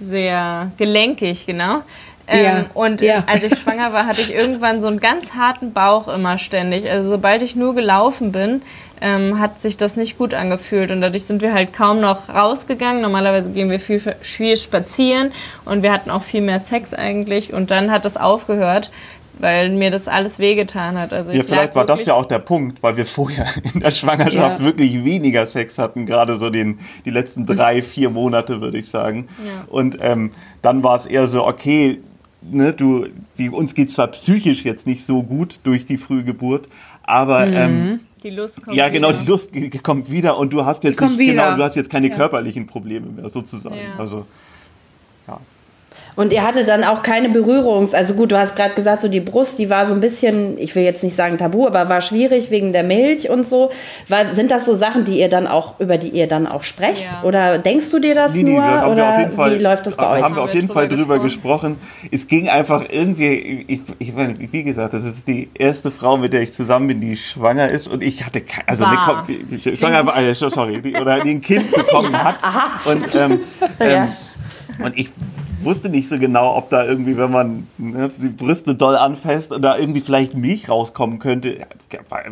sehr 0.00 0.70
gelenkig, 0.76 1.46
genau. 1.46 1.82
Ähm, 2.28 2.44
ja, 2.44 2.64
und 2.74 3.00
ja. 3.00 3.24
als 3.26 3.44
ich 3.44 3.56
schwanger 3.56 3.92
war, 3.92 4.06
hatte 4.06 4.20
ich 4.20 4.34
irgendwann 4.34 4.80
so 4.80 4.88
einen 4.88 4.98
ganz 4.98 5.34
harten 5.34 5.72
Bauch 5.72 6.08
immer 6.08 6.38
ständig. 6.38 6.90
Also 6.90 7.10
sobald 7.10 7.42
ich 7.42 7.54
nur 7.54 7.74
gelaufen 7.74 8.32
bin, 8.32 8.62
ähm, 9.00 9.38
hat 9.38 9.60
sich 9.60 9.76
das 9.76 9.96
nicht 9.96 10.18
gut 10.18 10.34
angefühlt 10.34 10.90
und 10.90 11.00
dadurch 11.00 11.24
sind 11.24 11.42
wir 11.42 11.52
halt 11.52 11.72
kaum 11.72 12.00
noch 12.00 12.28
rausgegangen. 12.28 13.02
Normalerweise 13.02 13.50
gehen 13.50 13.70
wir 13.70 13.80
viel, 13.80 14.00
viel 14.00 14.56
spazieren 14.56 15.32
und 15.64 15.82
wir 15.82 15.92
hatten 15.92 16.10
auch 16.10 16.22
viel 16.22 16.40
mehr 16.40 16.58
Sex 16.58 16.94
eigentlich 16.94 17.52
und 17.52 17.70
dann 17.70 17.90
hat 17.90 18.04
das 18.04 18.16
aufgehört, 18.16 18.90
weil 19.38 19.70
mir 19.70 19.90
das 19.90 20.08
alles 20.08 20.38
wehgetan 20.38 20.98
hat. 20.98 21.12
Also 21.12 21.32
ja, 21.32 21.42
vielleicht 21.42 21.74
war 21.74 21.84
das 21.84 22.06
ja 22.06 22.14
auch 22.14 22.26
der 22.26 22.38
Punkt, 22.38 22.82
weil 22.82 22.96
wir 22.96 23.06
vorher 23.06 23.46
in 23.74 23.80
der 23.80 23.90
Schwangerschaft 23.90 24.60
ja. 24.60 24.64
wirklich 24.64 25.04
weniger 25.04 25.46
Sex 25.46 25.78
hatten, 25.78 26.06
gerade 26.06 26.38
so 26.38 26.50
den, 26.50 26.78
die 27.04 27.10
letzten 27.10 27.46
drei, 27.46 27.82
vier 27.82 28.10
Monate, 28.10 28.60
würde 28.60 28.78
ich 28.78 28.88
sagen. 28.88 29.28
Ja. 29.44 29.64
Und 29.68 29.98
ähm, 30.00 30.32
dann 30.62 30.82
war 30.82 30.96
es 30.96 31.06
eher 31.06 31.28
so, 31.28 31.46
okay, 31.46 32.00
ne, 32.50 32.72
du, 32.72 33.06
wie, 33.36 33.48
uns 33.48 33.74
geht 33.74 33.90
zwar 33.90 34.08
psychisch 34.08 34.64
jetzt 34.64 34.86
nicht 34.86 35.04
so 35.04 35.22
gut 35.22 35.60
durch 35.64 35.86
die 35.86 35.96
Frühgeburt, 35.96 36.68
aber 37.02 37.46
mhm. 37.46 37.54
ähm, 37.54 38.00
Die 38.26 38.32
Lust 38.32 38.60
kommt 38.60 38.76
Ja, 38.76 38.88
genau, 38.88 39.10
wieder. 39.10 39.18
die 39.20 39.26
Lust 39.28 39.82
kommt 39.84 40.10
wieder 40.10 40.36
und 40.36 40.52
du 40.52 40.64
hast 40.64 40.82
jetzt 40.82 41.00
nicht, 41.00 41.16
genau, 41.16 41.54
du 41.54 41.62
hast 41.62 41.76
jetzt 41.76 41.88
keine 41.88 42.10
körperlichen 42.10 42.66
Probleme 42.66 43.06
mehr 43.06 43.28
sozusagen. 43.28 43.76
Ja. 43.76 43.96
Also 43.96 44.26
Und 46.16 46.32
ihr 46.32 46.42
hattet 46.42 46.66
dann 46.68 46.82
auch 46.82 47.02
keine 47.02 47.28
Berührungs-, 47.28 47.94
also 47.94 48.14
gut, 48.14 48.32
du 48.32 48.38
hast 48.38 48.56
gerade 48.56 48.74
gesagt, 48.74 49.02
so 49.02 49.08
die 49.08 49.20
Brust, 49.20 49.58
die 49.58 49.70
war 49.70 49.86
so 49.86 49.94
ein 49.94 50.00
bisschen, 50.00 50.58
ich 50.58 50.74
will 50.74 50.82
jetzt 50.82 51.02
nicht 51.04 51.14
sagen 51.14 51.38
tabu, 51.38 51.66
aber 51.66 51.88
war 51.88 52.00
schwierig 52.00 52.50
wegen 52.50 52.72
der 52.72 52.82
Milch 52.82 53.28
und 53.30 53.46
so. 53.46 53.70
War, 54.08 54.34
sind 54.34 54.50
das 54.50 54.64
so 54.64 54.74
Sachen, 54.74 55.04
die 55.04 55.18
ihr 55.20 55.28
dann 55.28 55.46
auch, 55.46 55.78
über 55.78 55.98
die 55.98 56.08
ihr 56.08 56.26
dann 56.26 56.46
auch 56.46 56.62
sprecht? 56.62 57.04
Ja. 57.04 57.22
Oder 57.22 57.58
denkst 57.58 57.90
du 57.90 57.98
dir 57.98 58.14
das 58.14 58.32
Nee, 58.34 58.42
nee, 58.44 58.52
nur? 58.52 58.62
da 58.62 58.68
haben 58.80 58.92
oder 58.92 59.10
auf 59.12 59.18
jeden 59.18 59.30
Fall, 59.32 59.58
wie 59.58 59.62
läuft 59.62 59.86
das 59.86 59.96
bei 59.96 60.02
da 60.04 60.12
euch? 60.12 60.22
haben 60.22 60.34
wir 60.36 60.42
auf 60.42 60.54
jeden 60.54 60.68
Fall 60.68 60.88
drüber 60.88 60.96
drüber 60.96 61.18
gesprochen. 61.18 61.78
Es 62.10 62.26
ging 62.26 62.48
einfach 62.48 62.84
irgendwie, 62.90 63.64
ich, 63.68 63.80
ich 63.98 64.12
meine, 64.14 64.34
wie 64.38 64.62
gesagt, 64.62 64.94
das 64.94 65.04
ist 65.04 65.28
die 65.28 65.50
erste 65.58 65.90
Frau, 65.90 66.16
mit 66.16 66.32
der 66.32 66.40
ich 66.40 66.52
zusammen 66.54 66.86
bin, 66.88 67.00
die 67.00 67.16
schwanger 67.16 67.68
ist 67.68 67.86
und 67.88 68.02
ich 68.02 68.24
hatte, 68.24 68.40
kein, 68.40 68.64
also 68.66 68.84
eine, 68.84 68.96
War. 68.96 69.26
Die- 69.28 69.76
schwanger 69.76 70.06
war, 70.06 70.34
sorry, 70.34 70.80
die, 70.80 70.94
oder 70.96 71.20
die 71.20 71.30
ein 71.32 71.40
Kind 71.42 71.70
bekommen 71.70 72.16
hat 72.16 72.36
und 72.86 73.14
ähm, 73.14 73.40
Ja. 73.78 73.86
ähm, 73.86 74.08
und 74.82 74.98
ich 74.98 75.10
wusste 75.66 75.88
nicht 75.90 76.08
so 76.08 76.18
genau, 76.18 76.56
ob 76.56 76.70
da 76.70 76.84
irgendwie, 76.84 77.18
wenn 77.18 77.30
man 77.30 77.66
ne, 77.76 78.10
die 78.16 78.28
Brüste 78.28 78.74
doll 78.74 78.96
anfasst, 78.96 79.52
da 79.60 79.76
irgendwie 79.76 80.00
vielleicht 80.00 80.34
Milch 80.34 80.68
rauskommen 80.70 81.18
könnte. 81.18 81.58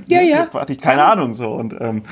Ja, 0.07 0.21
ja. 0.23 0.47
Hatte 0.55 0.73
ich 0.73 0.81
keine 0.81 1.05
Ahnung 1.05 1.35
so 1.35 1.51
und 1.51 1.75
ähm, 1.81 2.03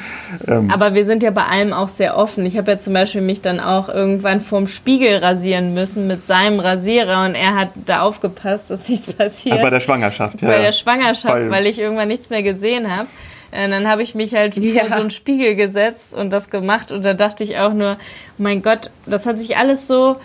ähm, 0.47 0.71
Aber 0.71 0.95
wir 0.95 1.05
sind 1.05 1.23
ja 1.23 1.31
bei 1.31 1.45
allem 1.47 1.73
auch 1.73 1.89
sehr 1.89 2.17
offen. 2.19 2.45
Ich 2.45 2.57
habe 2.59 2.71
ja 2.73 2.79
zum 2.79 2.93
Beispiel 2.93 3.21
mich 3.23 3.41
dann 3.41 3.61
auch 3.61 3.89
irgendwann 3.89 4.41
vorm 4.41 4.69
Spiegel 4.69 5.17
rasieren 5.19 5.73
müssen 5.75 6.07
mit 6.07 6.27
seinem 6.27 6.61
Rasierer 6.61 7.25
und 7.25 7.35
er 7.35 7.55
hat 7.55 7.71
da 7.87 8.03
aufgepasst, 8.03 8.71
dass 8.71 8.89
nichts 8.89 9.13
passiert. 9.13 9.63
bei 9.63 9.71
der 9.71 9.81
Schwangerschaft, 9.81 10.43
ja. 10.43 10.49
bei 10.49 10.59
der 10.59 10.73
Schwangerschaft, 10.73 11.33
Weil- 11.35 11.51
weil 11.51 11.67
ich 11.67 11.79
irgendwann 11.79 12.09
nichts 12.09 12.29
mehr 12.31 12.43
gesehen 12.43 12.95
habe. 12.95 13.09
Äh, 13.51 13.69
Dann 13.69 13.87
habe 13.87 14.03
ich 14.03 14.15
mich 14.15 14.35
halt 14.35 14.57
Ja. 14.57 14.87
vor 14.87 14.95
so 14.97 15.01
einen 15.03 15.11
Spiegel 15.11 15.55
gesetzt 15.57 16.15
und 16.17 16.31
das 16.31 16.49
gemacht 16.49 16.91
und 16.91 17.05
da 17.05 17.13
dachte 17.13 17.45
ich 17.45 17.59
auch 17.59 17.75
nur, 17.75 17.93
oh 17.99 18.43
mein 18.43 18.63
Gott, 18.63 18.91
das 19.05 19.27
hat 19.27 19.39
sich 19.39 19.59
alles 19.59 19.87
so, 19.87 20.17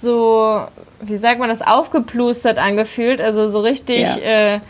so, 0.00 0.66
wie 1.00 1.16
sagt 1.16 1.38
man 1.40 1.48
das, 1.48 1.62
aufgeplustert 1.62 2.58
angefühlt, 2.58 3.20
also 3.20 3.48
so 3.48 3.60
richtig 3.60 4.00
Ja. 4.16 4.54
äh, 4.54 4.60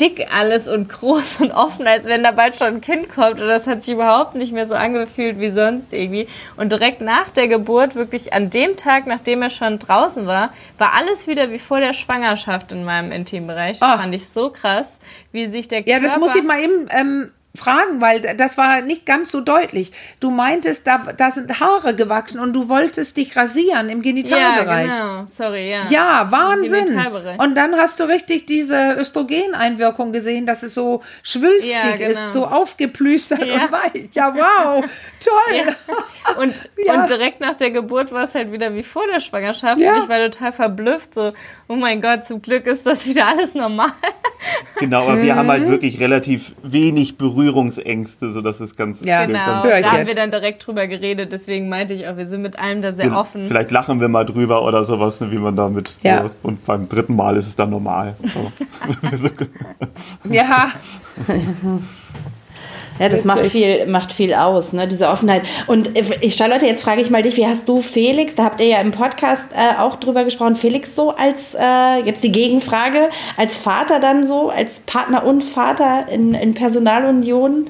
dick 0.00 0.28
alles 0.34 0.66
und 0.66 0.88
groß 0.88 1.36
und 1.40 1.52
offen, 1.52 1.86
als 1.86 2.06
wenn 2.06 2.22
da 2.22 2.30
bald 2.30 2.56
schon 2.56 2.68
ein 2.68 2.80
Kind 2.80 3.14
kommt 3.14 3.38
und 3.40 3.48
das 3.48 3.66
hat 3.66 3.82
sich 3.82 3.92
überhaupt 3.94 4.34
nicht 4.34 4.52
mehr 4.52 4.66
so 4.66 4.74
angefühlt 4.74 5.38
wie 5.38 5.50
sonst 5.50 5.92
irgendwie. 5.92 6.26
Und 6.56 6.72
direkt 6.72 7.02
nach 7.02 7.28
der 7.28 7.48
Geburt, 7.48 7.94
wirklich 7.94 8.32
an 8.32 8.48
dem 8.48 8.76
Tag, 8.76 9.06
nachdem 9.06 9.42
er 9.42 9.50
schon 9.50 9.78
draußen 9.78 10.26
war, 10.26 10.54
war 10.78 10.94
alles 10.94 11.26
wieder 11.26 11.50
wie 11.50 11.58
vor 11.58 11.80
der 11.80 11.92
Schwangerschaft 11.92 12.72
in 12.72 12.84
meinem 12.84 13.12
Intimbereich. 13.12 13.78
Das 13.80 13.88
Ah. 13.90 13.98
fand 13.98 14.14
ich 14.14 14.26
so 14.28 14.48
krass, 14.48 15.00
wie 15.32 15.46
sich 15.46 15.68
der 15.68 15.80
Ja, 15.86 15.98
Körper... 15.98 16.14
das 16.14 16.18
muss 16.18 16.34
ich 16.34 16.44
mal 16.44 16.60
eben 16.60 16.88
ähm, 16.90 17.30
fragen, 17.56 18.00
weil 18.00 18.20
das 18.36 18.56
war 18.56 18.80
nicht 18.80 19.04
ganz 19.06 19.32
so 19.32 19.40
deutlich. 19.40 19.90
Du 20.20 20.30
meintest, 20.30 20.86
da, 20.86 20.98
da 21.16 21.30
sind 21.32 21.58
Haare 21.60 21.94
gewachsen 21.96 22.38
und 22.40 22.52
du 22.52 22.68
wolltest 22.68 23.16
dich 23.16 23.36
rasieren 23.36 23.88
im 23.88 23.98
Ja, 23.98 24.02
Genitalbereich. 24.02 24.88
genau. 24.88 25.24
Sorry, 25.28 25.70
ja. 25.70 25.86
Ja, 25.90 26.26
Wahnsinn. 26.30 27.00
Und 27.38 27.56
dann 27.56 27.74
hast 27.76 27.98
du 27.98 28.04
richtig 28.04 28.46
diese 28.46 28.94
Östrogeneinwirkung 28.98 30.12
gesehen, 30.12 30.46
dass 30.46 30.62
es 30.62 30.74
so 30.74 31.02
schwülstig 31.22 31.72
Ja, 31.74 31.96
genau. 31.96 32.10
ist, 32.10 32.32
so 32.32 32.46
aufgeplüstert 32.46 33.44
Ja. 33.46 33.54
und 33.64 33.72
weich. 33.72 34.08
Ja, 34.12 34.34
wow, 34.34 34.84
toll. 35.24 35.56
Ja. 35.56 36.34
Und, 36.40 36.68
Ja. 36.86 36.94
und 37.02 37.10
direkt 37.10 37.40
nach 37.40 37.56
der 37.56 37.70
Geburt 37.70 38.12
war 38.12 38.24
es 38.24 38.34
halt 38.34 38.52
wieder 38.52 38.74
wie 38.74 38.82
vor 38.82 39.06
der 39.12 39.20
Schwangerschaft. 39.20 39.80
Ja. 39.80 39.94
Und 39.94 40.02
ich 40.04 40.08
war 40.08 40.18
total 40.30 40.52
verblüfft. 40.52 41.14
So, 41.14 41.32
oh 41.68 41.74
mein 41.76 42.00
Gott, 42.00 42.24
zum 42.24 42.40
Glück 42.40 42.66
ist 42.66 42.86
das 42.86 43.06
wieder 43.06 43.26
alles 43.26 43.54
normal. 43.54 43.92
Genau, 44.78 45.02
aber 45.08 45.20
wir 45.20 45.34
haben 45.36 45.46
Mhm. 45.46 45.50
halt 45.50 45.68
wirklich 45.68 45.98
relativ 46.00 46.54
wenig 46.62 47.18
Berührungsängste, 47.40 48.30
so 48.30 48.40
dass 48.40 48.60
es 48.60 48.76
ganz, 48.76 49.04
Ja. 49.04 49.24
Genau, 49.24 49.38
ganz 49.62 49.62
da 49.64 49.90
haben 49.90 49.98
jetzt. 49.98 50.08
wir 50.08 50.14
dann 50.14 50.30
direkt 50.30 50.66
drüber 50.66 50.86
geredet. 50.86 51.32
Deswegen 51.32 51.68
meinte 51.68 51.94
ich 51.94 52.06
auch, 52.06 52.16
wir 52.16 52.26
sind 52.26 52.42
mit 52.42 52.58
allem 52.58 52.82
da 52.82 52.92
sehr 52.92 53.10
wir- 53.10 53.16
offen. 53.18 53.46
Vielleicht 53.46 53.70
lachen 53.70 54.00
wir 54.00 54.08
mal 54.08 54.24
drüber 54.24 54.64
oder 54.64 54.84
sowas, 54.84 55.20
ne, 55.20 55.30
wie 55.32 55.38
man 55.38 55.56
damit. 55.56 55.96
Ja. 56.02 56.24
So, 56.24 56.30
und 56.42 56.64
beim 56.66 56.88
dritten 56.88 57.16
Mal 57.16 57.36
ist 57.36 57.46
es 57.46 57.56
dann 57.56 57.70
normal. 57.70 58.14
So. 58.34 58.52
Ja, 60.30 60.68
Ja, 63.00 63.08
das 63.08 63.24
macht 63.24 63.46
viel, 63.46 63.86
macht 63.86 64.12
viel 64.12 64.34
aus, 64.34 64.72
ne, 64.72 64.86
diese 64.86 65.08
Offenheit. 65.08 65.42
Und 65.66 65.96
äh, 65.96 66.04
ich, 66.20 66.36
Charlotte, 66.36 66.66
jetzt 66.66 66.82
frage 66.82 67.00
ich 67.00 67.10
mal 67.10 67.22
dich, 67.22 67.36
wie 67.36 67.46
hast 67.46 67.66
du 67.66 67.80
Felix, 67.80 68.34
da 68.34 68.44
habt 68.44 68.60
ihr 68.60 68.66
ja 68.66 68.80
im 68.80 68.92
Podcast 68.92 69.46
äh, 69.54 69.80
auch 69.80 69.96
drüber 69.96 70.24
gesprochen, 70.24 70.54
Felix 70.54 70.94
so 70.94 71.10
als, 71.10 71.54
äh, 71.58 72.02
jetzt 72.04 72.22
die 72.22 72.30
Gegenfrage, 72.30 73.08
als 73.36 73.56
Vater 73.56 74.00
dann 74.00 74.26
so, 74.26 74.50
als 74.50 74.80
Partner 74.80 75.24
und 75.24 75.42
Vater 75.42 76.06
in, 76.10 76.34
in 76.34 76.52
Personalunion 76.52 77.68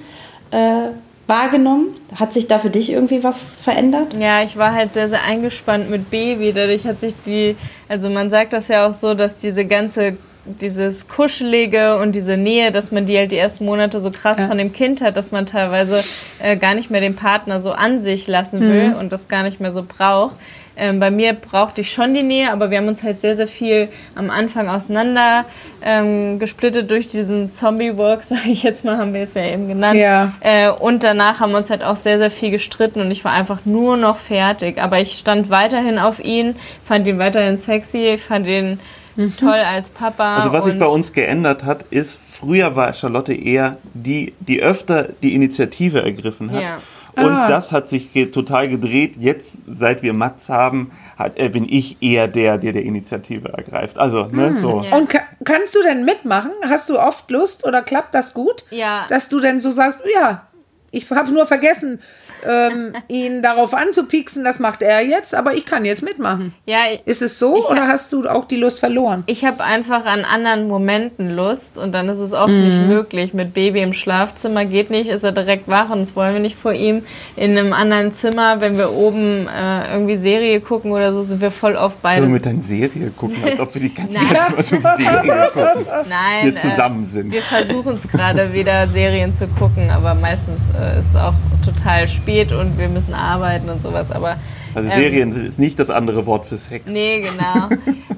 äh, 0.51 0.91
wahrgenommen? 1.31 1.95
Hat 2.17 2.35
sich 2.35 2.49
da 2.49 2.59
für 2.59 2.71
dich 2.71 2.93
irgendwie 2.93 3.23
was 3.23 3.57
verändert? 3.63 4.15
Ja, 4.19 4.43
ich 4.43 4.57
war 4.57 4.75
halt 4.75 4.93
sehr, 4.93 5.09
sehr 5.09 5.23
eingespannt 5.23 5.89
mit 5.89 6.11
Baby. 6.11 6.53
Dadurch 6.53 6.85
hat 6.85 7.01
sich 7.01 7.15
die, 7.25 7.57
also 7.89 8.11
man 8.11 8.31
sagt 8.31 8.53
das 8.53 8.67
ja 8.67 8.89
auch 8.89 8.93
so, 8.93 9.15
dass 9.15 9.37
diese 9.37 9.65
ganze, 9.65 10.17
dieses 10.61 11.09
Kuschelige 11.09 11.99
und 11.99 12.13
diese 12.13 12.37
Nähe, 12.37 12.73
dass 12.73 12.93
man 12.93 13.07
die 13.07 13.17
halt 13.17 13.33
die 13.33 13.39
ersten 13.39 13.65
Monate 13.65 14.01
so 14.01 14.11
krass 14.11 14.39
Ja. 14.39 14.49
von 14.49 14.59
dem 14.59 14.73
Kind 14.73 15.01
hat, 15.01 15.17
dass 15.17 15.33
man 15.33 15.47
teilweise 15.47 16.03
äh, 16.43 16.57
gar 16.57 16.75
nicht 16.75 16.91
mehr 16.91 17.01
den 17.01 17.17
Partner 17.17 17.61
so 17.61 17.73
an 17.73 18.01
sich 18.01 18.27
lassen 18.27 18.61
will 18.61 18.95
und 18.99 19.13
das 19.13 19.29
gar 19.29 19.43
nicht 19.43 19.61
mehr 19.61 19.73
so 19.73 19.85
braucht. 19.87 20.35
Ähm, 20.77 20.99
bei 20.99 21.11
mir 21.11 21.35
brauchte 21.35 21.83
ich 21.83 21.93
schon 21.93 22.15
die 22.15 22.23
Nähe, 22.23 22.51
aber 22.51 22.71
wir 22.71 22.79
haben 22.79 22.89
uns 22.89 23.03
halt 23.03 23.21
sehr, 23.21 23.35
sehr 23.35 23.49
viel 23.49 23.89
am 24.15 24.31
Anfang 24.31 24.69
auseinander 24.71 25.45
ähm, 25.85 26.39
gesplittet 26.39 26.91
durch 26.91 27.07
diesen 27.07 27.51
Zombie-Walk, 27.53 28.23
sage 28.23 28.49
ich 28.49 28.63
jetzt 28.63 28.85
mal, 28.85 28.97
haben 28.97 29.13
wir 29.13 29.23
es 29.23 29.35
ja 29.35 29.45
eben 29.45 29.69
genannt. 29.69 29.99
Ja. 29.99 30.33
Äh, 30.41 30.71
und 30.71 31.05
danach 31.05 31.41
haben 31.41 31.51
wir 31.53 31.59
uns 31.59 31.69
halt 31.69 31.83
auch 31.85 31.97
sehr, 31.97 32.17
sehr 32.19 32.31
viel 32.31 32.51
gestritten 32.51 33.01
und 33.03 33.11
ich 33.11 33.25
war 33.25 33.33
einfach 33.33 33.59
nur 33.67 33.99
noch 33.99 34.17
fertig. 34.17 34.81
Aber 34.81 34.99
ich 35.01 35.19
stand 35.19 35.51
weiterhin 35.51 35.99
auf 35.99 36.19
ihn, 36.25 36.57
fand 36.85 37.07
ihn 37.07 37.19
weiterhin 37.19 37.59
sexy, 37.59 38.17
fand 38.17 38.49
ihn 38.49 38.81
toll 39.29 39.51
als 39.51 39.91
Papa. 39.91 40.37
Also 40.37 40.53
was 40.53 40.65
sich 40.65 40.79
bei 40.79 40.87
uns 40.87 41.13
geändert 41.13 41.65
hat, 41.65 41.85
ist, 41.91 42.19
früher 42.31 42.77
war 42.77 42.93
Charlotte 42.93 43.33
eher 43.35 43.79
die, 43.95 44.35
die 44.41 44.63
öfter 44.63 45.09
die 45.23 45.35
Initiative 45.35 46.03
ergriffen 46.03 46.51
hat. 46.53 46.63
Ja. 46.63 46.79
Und 47.17 47.33
Ah. 47.33 47.49
das 47.49 47.73
hat 47.73 47.89
sich 47.89 48.13
ge 48.13 48.27
total 48.27 48.69
gedreht. 48.69 49.17
Jetzt, 49.19 49.59
seit 49.67 50.03
wir 50.03 50.13
Mats 50.13 50.49
haben, 50.49 50.93
hat, 51.19 51.39
äh, 51.41 51.49
bin 51.49 51.67
ich 51.69 52.01
eher 52.01 52.29
der, 52.29 52.57
der 52.57 52.73
der 52.73 52.85
Initiative 52.85 53.49
ergreift. 53.53 53.99
Also, 53.99 54.27
ne, 54.27 54.55
so. 54.55 54.81
Ja. 54.89 54.97
und 54.97 55.11
ka 55.11 55.19
kannst 55.45 55.75
du 55.75 55.83
denn 55.83 56.05
mitmachen? 56.05 56.53
Hast 56.69 56.89
du 56.89 56.99
oft 57.01 57.29
Lust 57.31 57.67
oder 57.67 57.83
klappt 57.83 58.15
das 58.15 58.33
gut? 58.33 58.65
Ja. 58.71 59.07
Dass 59.09 59.29
du 59.29 59.41
denn 59.41 59.61
so 59.61 59.73
sagst, 59.73 59.99
ja, 60.15 60.47
ich 60.93 61.11
habe 61.11 61.33
nur 61.33 61.47
vergessen, 61.47 62.01
ähm, 62.47 62.93
ihn 63.09 63.43
darauf 63.43 63.75
anzupiksen, 63.75 64.45
das 64.45 64.59
macht 64.59 64.83
er 64.83 65.05
jetzt, 65.05 65.35
aber 65.35 65.55
ich 65.55 65.67
kann 65.67 65.85
jetzt 65.85 66.03
mitmachen. 66.03 66.55
Ja, 66.67 66.79
ich- 66.93 67.01
Ist 67.07 67.23
es 67.23 67.39
so 67.39 67.57
Ich 67.57 67.65
hab- 67.65 67.71
oder 67.73 67.89
hast 67.89 68.13
du 68.13 68.29
auch 68.29 68.47
die 68.47 68.57
Lust 68.57 68.81
verloren? 68.81 69.23
Ich 69.27 69.45
habe 69.45 69.63
einfach 69.65 70.05
an 70.05 70.25
anderen 70.25 70.69
Momenten 70.69 71.31
Lust 71.35 71.79
und 71.79 71.93
dann 71.93 72.09
ist 72.09 72.19
es 72.19 72.33
oft 72.33 72.53
Mhm. 72.53 72.65
nicht 72.67 72.79
möglich. 72.87 73.35
Mit 73.35 73.55
Baby 73.55 73.81
im 73.81 73.93
Schlafzimmer 73.93 74.65
geht 74.65 74.91
nicht, 74.91 75.09
ist 75.11 75.25
er 75.25 75.33
direkt 75.33 75.69
wach 75.69 75.91
und 75.91 76.01
das 76.01 76.17
wollen 76.17 76.35
wir 76.35 76.41
nicht 76.41 76.57
vor 76.57 76.73
ihm. 76.73 77.03
In 77.37 77.57
einem 77.59 77.73
anderen 77.73 78.13
Zimmer, 78.13 78.61
wenn 78.61 78.77
wir 78.79 78.93
oben 78.93 79.49
äh, 79.49 79.93
irgendwie 79.93 80.17
Serie 80.17 80.61
gucken 80.61 80.93
oder 80.93 81.13
so, 81.13 81.23
sind 81.23 81.41
wir 81.41 81.51
voll 81.51 81.77
oft 81.77 82.01
beide. 82.03 82.23
Wir 82.23 82.29
mit 82.29 82.47
deiner 82.47 82.61
Serie 82.61 83.11
gucken, 83.17 83.37
als 83.45 83.61
ob 83.61 83.75
wir 83.75 83.81
die 83.83 83.95
ganze. 83.95 84.15
Zeit 84.21 84.49
immer 84.53 84.63
so 84.63 84.77
Serie 84.81 85.51
gucken. 85.53 85.87
Nein, 86.09 86.45
wir 86.45 86.57
zusammen 86.57 87.05
sind. 87.05 87.29
Äh, 87.31 87.33
wir 87.37 87.43
versuchen 87.43 87.93
es 87.95 88.03
gerade 88.09 88.53
wieder 88.53 88.87
Serien 88.89 89.33
zu 89.33 89.47
gucken, 89.49 89.91
aber 89.91 90.15
meistens 90.15 90.61
äh, 90.79 90.99
ist 91.01 91.11
es 91.11 91.17
auch 91.17 91.35
total 91.65 92.09
spät 92.09 92.30
und 92.53 92.79
wir 92.79 92.89
müssen 92.89 93.15
arbeiten 93.15 93.69
und 93.69 93.83
sowas. 93.83 94.11
Aber 94.11 94.37
Also 94.75 94.89
ähm, 94.89 94.95
Serien 94.95 95.47
ist 95.47 95.59
nicht 95.59 95.79
das 95.79 95.91
andere 95.91 96.27
Wort 96.27 96.47
für 96.47 96.57
Sex. 96.57 96.85
Nee, 96.87 97.21
genau. 97.21 97.69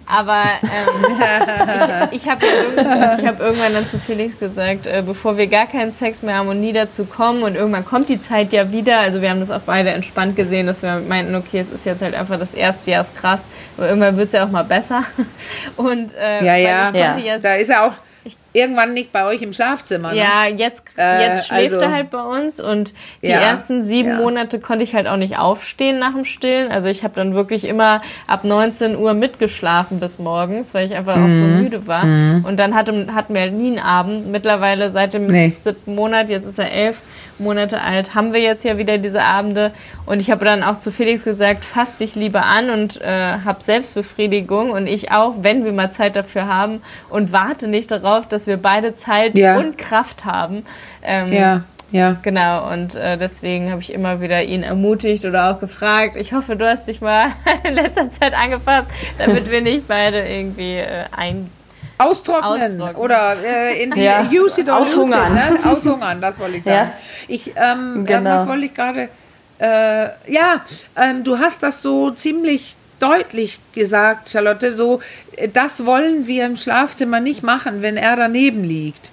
Aber 0.07 0.43
ähm, 0.63 2.09
ich, 2.11 2.23
ich 2.23 2.29
habe 2.29 2.45
ja 2.45 2.53
irgendwann, 2.63 3.21
ich 3.21 3.27
hab 3.27 3.41
irgendwann 3.41 3.73
dann 3.73 3.87
zu 3.87 3.99
Felix 3.99 4.39
gesagt, 4.39 4.87
äh, 4.87 5.03
bevor 5.05 5.37
wir 5.39 5.47
gar 5.47 5.67
keinen 5.67 5.93
Sex 5.93 6.23
mehr 6.23 6.37
haben 6.37 6.49
und 6.49 6.61
nie 6.61 6.73
dazu 6.73 7.05
kommen 7.05 7.43
und 7.43 7.55
irgendwann 7.55 7.85
kommt 7.85 8.09
die 8.09 8.21
Zeit 8.21 8.53
ja 8.53 8.71
wieder. 8.71 8.99
Also 8.99 9.23
wir 9.23 9.31
haben 9.31 9.41
das 9.41 9.51
auch 9.51 9.63
beide 9.65 9.91
entspannt 9.91 10.37
gesehen, 10.37 10.67
dass 10.67 10.83
wir 10.83 11.01
meinten, 11.09 11.35
okay, 11.35 11.61
es 11.61 11.71
ist 11.71 11.87
jetzt 11.87 12.03
halt 12.03 12.15
einfach 12.15 12.39
das 12.39 12.55
erste 12.55 12.91
Jahr, 12.91 13.03
ist 13.03 13.17
krass, 13.17 13.45
aber 13.77 13.89
irgendwann 13.89 14.17
wird 14.17 14.29
es 14.29 14.35
ja 14.35 14.45
auch 14.45 14.51
mal 14.51 14.65
besser. 14.65 15.05
Und 15.77 16.15
äh, 16.15 16.45
Ja, 16.45 16.57
ja. 16.57 16.91
Ja. 16.95 17.17
ja 17.17 17.39
Da 17.39 17.55
ist 17.55 17.71
er 17.71 17.87
auch 17.87 17.93
irgendwann 18.53 18.93
nicht 18.95 19.13
bei 19.13 19.25
euch 19.25 19.41
im 19.43 19.53
Schlafzimmer. 19.53 20.13
Ne? 20.13 20.19
ja, 20.19 20.47
jetzt, 20.47 20.85
Äh, 20.99 21.27
jetzt 21.27 21.47
schläft 21.49 21.73
also- 21.75 21.77
er 21.81 21.93
halt 21.93 22.11
bei 22.11 22.23
uns 22.23 22.61
und 22.61 22.93
die 23.23 23.29
Ja, 23.29 23.41
ersten 23.41 23.83
sieben 23.83 24.11
ja. 24.11 24.15
Monate 24.17 24.61
konnte 24.61 24.85
ich 24.85 24.95
halt 24.95 25.07
auch 25.09 25.17
nicht 25.17 25.39
aufstehen 25.39 25.99
nach 25.99 26.13
dem 26.13 26.25
Stillen. 26.25 26.71
Also 26.71 26.89
ich 26.89 27.03
habe 27.05 27.15
dann 27.15 27.35
wirklich 27.35 27.65
immer 27.65 28.03
ab 28.27 28.45
19 28.45 28.97
Uhr 28.97 29.15
mitgeschlafen 29.15 30.01
bis 30.01 30.19
morgens, 30.19 30.75
weil 30.75 30.87
ich 30.87 30.95
einfach 30.95 31.15
auch 31.15 31.19
Mhm. 31.29 31.39
so 31.39 31.45
müde 31.63 31.87
war. 31.87 32.03
Und 32.03 32.57
dann 32.59 32.75
hatte, 32.75 33.07
hatten 33.15 33.35
wir 33.35 33.41
halt 33.43 33.53
nie 33.55 33.69
einen 33.69 33.79
Abend. 33.79 34.27
Mittlerweile 34.31 34.91
seit 34.91 35.15
dem 35.15 35.27
Nee. 35.27 35.53
siebten 35.63 35.95
Monat, 35.95 36.29
jetzt 36.29 36.47
ist 36.47 36.59
er 36.59 36.71
elf 36.73 37.01
Monate 37.39 37.81
alt, 37.81 38.15
haben 38.15 38.33
wir 38.33 38.41
jetzt 38.41 38.65
ja 38.65 38.79
wieder 38.79 38.99
diese 38.99 39.23
Abende. 39.23 39.73
Und 40.07 40.21
ich 40.21 40.31
habe 40.31 40.45
dann 40.45 40.63
auch 40.63 40.79
zu 40.79 40.91
Felix 40.91 41.25
gesagt, 41.25 41.65
fass 41.65 41.97
dich 41.97 42.15
lieber 42.15 42.45
an 42.45 42.71
und 42.71 43.01
äh, 43.01 43.39
hab 43.45 43.63
Selbstbefriedigung 43.63 44.71
und 44.71 44.87
ich 44.87 45.11
auch, 45.13 45.35
wenn 45.43 45.65
wir 45.65 45.73
mal 45.73 45.91
Zeit 45.91 46.17
dafür 46.17 46.47
haben 46.47 46.83
und 47.11 47.33
warte 47.33 47.69
nicht 47.69 47.91
darauf, 47.91 48.27
dass 48.29 48.47
wir 48.47 48.57
beide 48.57 48.95
Zeit 48.95 49.35
Ja. 49.35 49.59
und 49.59 49.79
Kraft 49.79 50.25
haben. 50.25 50.65
Ähm, 51.03 51.33
Ja. 51.33 51.63
Ja. 51.91 52.17
Genau, 52.23 52.73
und 52.73 52.95
äh, 52.95 53.19
deswegen 53.19 53.71
habe 53.71 53.83
ich 53.83 53.93
immer 53.93 54.23
wieder 54.23 54.43
ihn 54.43 54.63
ermutigt 54.63 55.27
oder 55.27 55.51
auch 55.51 55.61
gefragt. 55.61 56.17
Ich 56.17 56.33
hoffe, 56.33 56.57
du 56.57 56.67
hast 56.67 56.89
dich 56.89 57.03
mal 57.03 57.33
in 57.65 57.75
letzter 57.75 58.11
Zeit 58.11 58.33
angepasst, 58.33 58.87
damit 59.19 59.51
wir 59.51 59.61
nicht 59.61 59.87
beide 59.89 60.27
irgendwie 60.27 60.77
äh, 60.79 61.05
ein 61.15 61.51
Austrocknen, 61.99 62.81
Austrocknen. 62.81 62.97
oder 62.97 63.37
äh, 63.45 63.83
in 63.83 63.91
die 63.93 64.03
ja. 64.05 64.29
use 64.31 64.61
it 64.61 64.69
or 64.69 64.81
Aushungern. 64.81 65.35
Lose 65.35 65.55
it, 65.55 65.65
ne? 65.65 65.71
Aushungern, 65.71 66.21
das 66.21 66.39
wollte 66.39 66.57
ich 66.57 66.65
sagen. 66.65 66.73
Ja. 66.93 66.93
Ich, 67.29 67.53
ähm, 67.57 68.05
genau. 68.05 68.31
was 68.31 68.49
wollte 68.49 68.67
ich 68.67 68.75
gerade, 68.75 69.09
äh, 69.59 70.33
ja, 70.33 70.63
ähm, 70.97 71.23
du 71.23 71.39
hast 71.39 71.63
das 71.63 71.83
so 71.83 72.11
ziemlich 72.11 72.77
deutlich 72.99 73.59
gesagt, 73.73 74.31
Charlotte, 74.31 74.73
so, 74.73 75.01
äh, 75.37 75.49
das 75.49 75.85
wollen 75.85 76.27
wir 76.27 76.47
im 76.47 76.57
Schlafzimmer 76.57 77.21
nicht 77.21 77.43
machen, 77.43 77.83
wenn 77.83 77.97
er 77.97 78.17
daneben 78.17 78.65
liegt. 78.65 79.11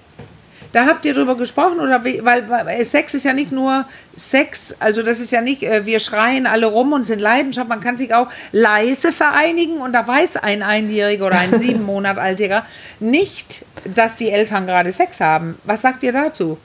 Da 0.72 0.86
habt 0.86 1.04
ihr 1.06 1.16
drüber 1.16 1.36
gesprochen 1.36 1.80
oder 1.80 2.06
wie, 2.06 2.24
weil, 2.24 2.48
weil, 2.50 2.86
Sex 2.86 3.16
ist 3.16 3.26
ja 3.26 3.34
nicht 3.34 3.52
nur 3.52 3.86
Sex, 4.16 4.76
also 4.80 5.02
das 5.02 5.20
ist 5.20 5.32
ja 5.32 5.42
nicht, 5.42 5.64
äh, 5.64 5.86
wir 5.86 6.00
schreien 6.00 6.46
alle 6.46 6.68
rum 6.68 6.94
und 6.94 7.06
sind 7.06 7.20
Leidenschaft, 7.20 7.68
man 7.68 7.82
kann 7.82 7.98
sich 7.98 8.14
auch 8.14 8.28
leise 8.52 9.12
vereinigen 9.12 9.78
und 9.78 9.94
da 9.94 10.08
weiß 10.08 10.38
ein 10.38 10.62
Einjähriger 10.62 11.28
oder 11.28 11.40
ein 11.40 11.60
sieben 11.60 11.84
Monat 11.84 12.18
altiger 12.20 12.66
nicht, 13.00 13.66
dass 13.96 14.18
die 14.18 14.30
Eltern 14.30 14.68
gerade 14.68 14.92
Sex 14.92 15.20
haben. 15.20 15.58
Was 15.64 15.82
sagt 15.82 16.04
ihr 16.04 16.14
dazu? 16.14 16.60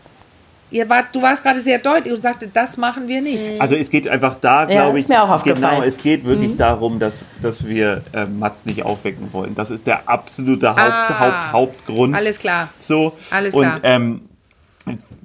Ihr 0.70 0.88
wart, 0.88 1.14
du 1.14 1.22
warst 1.22 1.42
gerade 1.42 1.60
sehr 1.60 1.78
deutlich 1.78 2.12
und 2.12 2.22
sagte, 2.22 2.48
das 2.48 2.76
machen 2.76 3.06
wir 3.06 3.22
nicht. 3.22 3.60
Also 3.60 3.76
es 3.76 3.90
geht 3.90 4.08
einfach 4.08 4.36
da, 4.40 4.62
ja, 4.62 4.82
glaube 4.82 4.98
ich, 4.98 5.08
mir 5.08 5.22
auch 5.22 5.28
aufgefallen. 5.28 5.76
genau, 5.76 5.86
es 5.86 5.98
geht 5.98 6.24
wirklich 6.24 6.52
mhm. 6.52 6.58
darum, 6.58 6.98
dass, 6.98 7.24
dass 7.40 7.64
wir 7.66 8.02
äh, 8.12 8.26
Mats 8.26 8.66
nicht 8.66 8.84
aufwecken 8.84 9.32
wollen. 9.32 9.54
Das 9.54 9.70
ist 9.70 9.86
der 9.86 10.08
absolute 10.08 10.70
Haupt, 10.70 10.80
ah, 10.80 11.20
Haupt, 11.20 11.52
Hauptgrund. 11.52 12.14
Alles 12.16 12.38
klar. 12.38 12.70
So. 12.80 13.16
Alles 13.30 13.54
klar. 13.54 13.76
Und 13.76 13.80
ähm, 13.84 14.20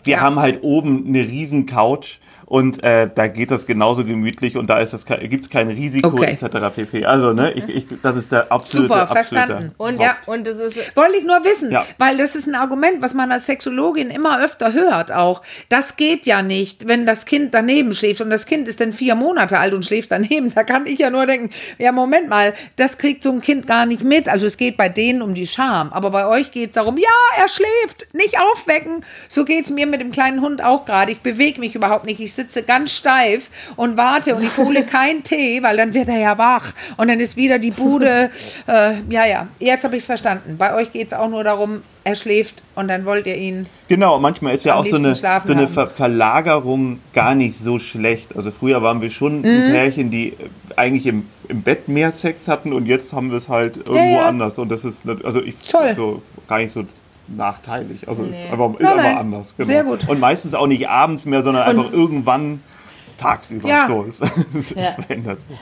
wir 0.04 0.16
ja. 0.16 0.22
haben 0.22 0.40
halt 0.40 0.64
oben 0.64 1.06
eine 1.08 1.20
riesen 1.20 1.66
Couch 1.66 2.20
und 2.50 2.84
äh, 2.84 3.08
da 3.14 3.28
geht 3.28 3.52
das 3.52 3.68
genauso 3.68 4.04
gemütlich 4.04 4.58
und 4.58 4.72
da 4.72 4.80
ist 4.80 4.92
das 4.92 5.06
gibt 5.06 5.44
es 5.44 5.50
kein 5.52 5.70
Risiko 5.70 6.08
okay. 6.10 6.36
etc. 6.36 6.76
pp. 6.76 7.06
Also 7.06 7.32
ne, 7.32 7.52
ich, 7.52 7.70
ich, 7.70 7.86
das 8.02 8.16
ist 8.16 8.32
der 8.32 8.52
absolute 8.52 8.92
Super, 8.92 9.06
verstanden. 9.06 9.72
Und 9.78 10.00
ja, 10.00 10.18
und 10.26 10.48
das 10.48 10.60
ist 10.60 10.96
wollte 10.96 11.18
ich 11.18 11.26
nur 11.26 11.44
wissen, 11.46 11.72
ja. 11.72 11.86
weil 12.00 12.18
das 12.18 12.36
ist 12.36 12.48
ein 12.48 12.56
Argument, 12.56 13.04
was 13.04 13.14
man 13.14 13.32
als 13.32 13.46
Sexologin 13.46 14.10
immer 14.10 14.44
öfter 14.44 14.74
hört. 14.74 15.12
Auch 15.12 15.44
das 15.70 15.96
geht 15.96 16.26
ja 16.26 16.42
nicht, 16.42 16.88
wenn 16.88 17.06
das 17.06 17.26
Kind 17.26 17.54
daneben 17.54 17.94
schläft 17.94 18.20
und 18.20 18.32
das 18.32 18.48
Kind 18.48 18.68
ist 18.68 18.82
dann 18.82 18.94
vier 18.94 19.14
Monate 19.14 19.60
alt 19.60 19.76
und 19.76 19.86
schläft 19.86 20.12
daneben. 20.12 20.52
Da 20.56 20.64
kann 20.64 20.88
ich 20.88 20.98
ja 20.98 21.12
nur 21.12 21.28
denken, 21.28 21.52
ja 21.78 21.92
Moment 21.92 22.30
mal, 22.30 22.56
das 22.78 22.98
kriegt 22.98 23.22
so 23.22 23.32
ein 23.32 23.42
Kind 23.42 23.68
gar 23.68 23.86
nicht 23.86 24.04
mit. 24.04 24.28
Also 24.28 24.48
es 24.48 24.58
geht 24.58 24.76
bei 24.76 24.90
denen 24.90 25.22
um 25.22 25.36
die 25.36 25.46
Scham, 25.46 25.94
aber 25.94 26.10
bei 26.10 26.26
euch 26.26 26.50
geht 26.50 26.70
es 26.70 26.74
darum, 26.74 26.98
ja, 26.98 27.04
er 27.38 27.48
schläft, 27.48 28.12
nicht 28.16 28.40
aufwecken. 28.40 29.06
So 29.28 29.46
geht 29.46 29.66
es 29.66 29.70
mir 29.70 29.86
mit 29.90 30.02
dem 30.02 30.12
kleinen 30.12 30.42
Hund 30.42 30.64
auch 30.64 30.86
gerade. 30.86 31.12
Ich 31.12 31.20
bewege 31.20 31.60
mich 31.60 31.76
überhaupt 31.76 32.06
nicht. 32.06 32.20
Ich 32.20 32.34
sitze 32.34 32.64
ganz 32.64 32.92
steif 32.92 33.50
und 33.76 33.98
warte 33.98 34.36
und 34.36 34.44
ich 34.44 34.58
hole 34.58 34.84
keinen 34.86 35.24
Tee, 35.24 35.62
weil 35.64 35.78
dann 35.78 35.94
wird 35.94 36.10
er 36.10 36.20
ja 36.20 36.38
wach 36.38 36.74
und 36.98 37.08
dann 37.08 37.20
ist 37.20 37.38
wieder 37.38 37.60
die 37.60 37.72
Bude. 37.72 38.30
Äh, 38.68 38.96
ja, 39.10 39.26
ja, 39.26 39.48
jetzt 39.60 39.84
habe 39.84 39.96
ich 39.96 40.02
es 40.02 40.06
verstanden. 40.06 40.58
Bei 40.58 40.76
euch 40.76 40.92
geht 40.92 41.08
es 41.08 41.14
auch 41.14 41.30
nur 41.30 41.44
darum, 41.44 41.82
er 42.04 42.16
schläft 42.16 42.62
und 42.76 42.88
dann 42.88 43.06
wollt 43.06 43.26
ihr 43.26 43.36
ihn. 43.36 43.68
Genau, 43.88 44.20
manchmal 44.20 44.56
ist 44.56 44.66
ja 44.66 44.76
auch 44.76 44.86
so 44.86 44.96
eine, 44.96 45.16
so 45.16 45.28
eine 45.28 45.68
Ver 45.68 45.88
Verlagerung 45.88 47.00
gar 47.14 47.36
nicht 47.36 47.58
so 47.58 47.80
schlecht. 47.80 48.36
Also 48.36 48.52
früher 48.52 48.82
waren 48.82 49.02
wir 49.02 49.10
schon 49.10 49.40
mhm. 49.40 49.46
ein 49.46 49.72
Pärchen, 49.72 50.12
die 50.12 50.36
eigentlich 50.76 51.06
im, 51.06 51.28
im 51.48 51.62
Bett 51.62 51.88
mehr 51.88 52.12
Sex 52.12 52.48
hatten 52.48 52.74
und 52.74 52.86
jetzt 52.86 53.14
haben 53.14 53.32
wir 53.32 53.38
es 53.38 53.50
halt 53.50 53.78
irgendwo 53.78 53.96
ja, 53.96 54.06
ja. 54.06 54.26
anders. 54.28 54.58
Und 54.58 54.70
das 54.70 54.86
ist, 54.86 55.04
also 55.24 55.42
ich 55.42 55.58
Toll. 55.58 55.94
so 55.96 56.22
gar 56.48 56.60
nicht 56.60 56.72
so 56.72 56.86
nachteilig. 57.36 58.08
Also 58.08 58.24
nee. 58.24 58.30
ist 58.30 58.52
einfach, 58.52 58.74
ist 58.74 58.82
nein, 58.82 59.00
einfach 59.00 59.20
anders. 59.20 59.54
Genau. 59.58 59.68
Sehr 59.68 59.84
gut. 59.84 60.08
Und 60.08 60.20
meistens 60.20 60.54
auch 60.54 60.68
nicht 60.68 60.88
abends 60.88 61.26
mehr, 61.26 61.44
sondern 61.44 61.64
und 61.64 61.80
einfach 61.80 61.94
irgendwann 61.94 62.62
tagsüber. 63.18 63.70
Ja. 63.70 63.88
So, 63.88 64.06
es, 64.08 64.22
es 64.54 64.70
ja. 64.72 64.84
verändert 64.92 65.40
sich. 65.42 65.58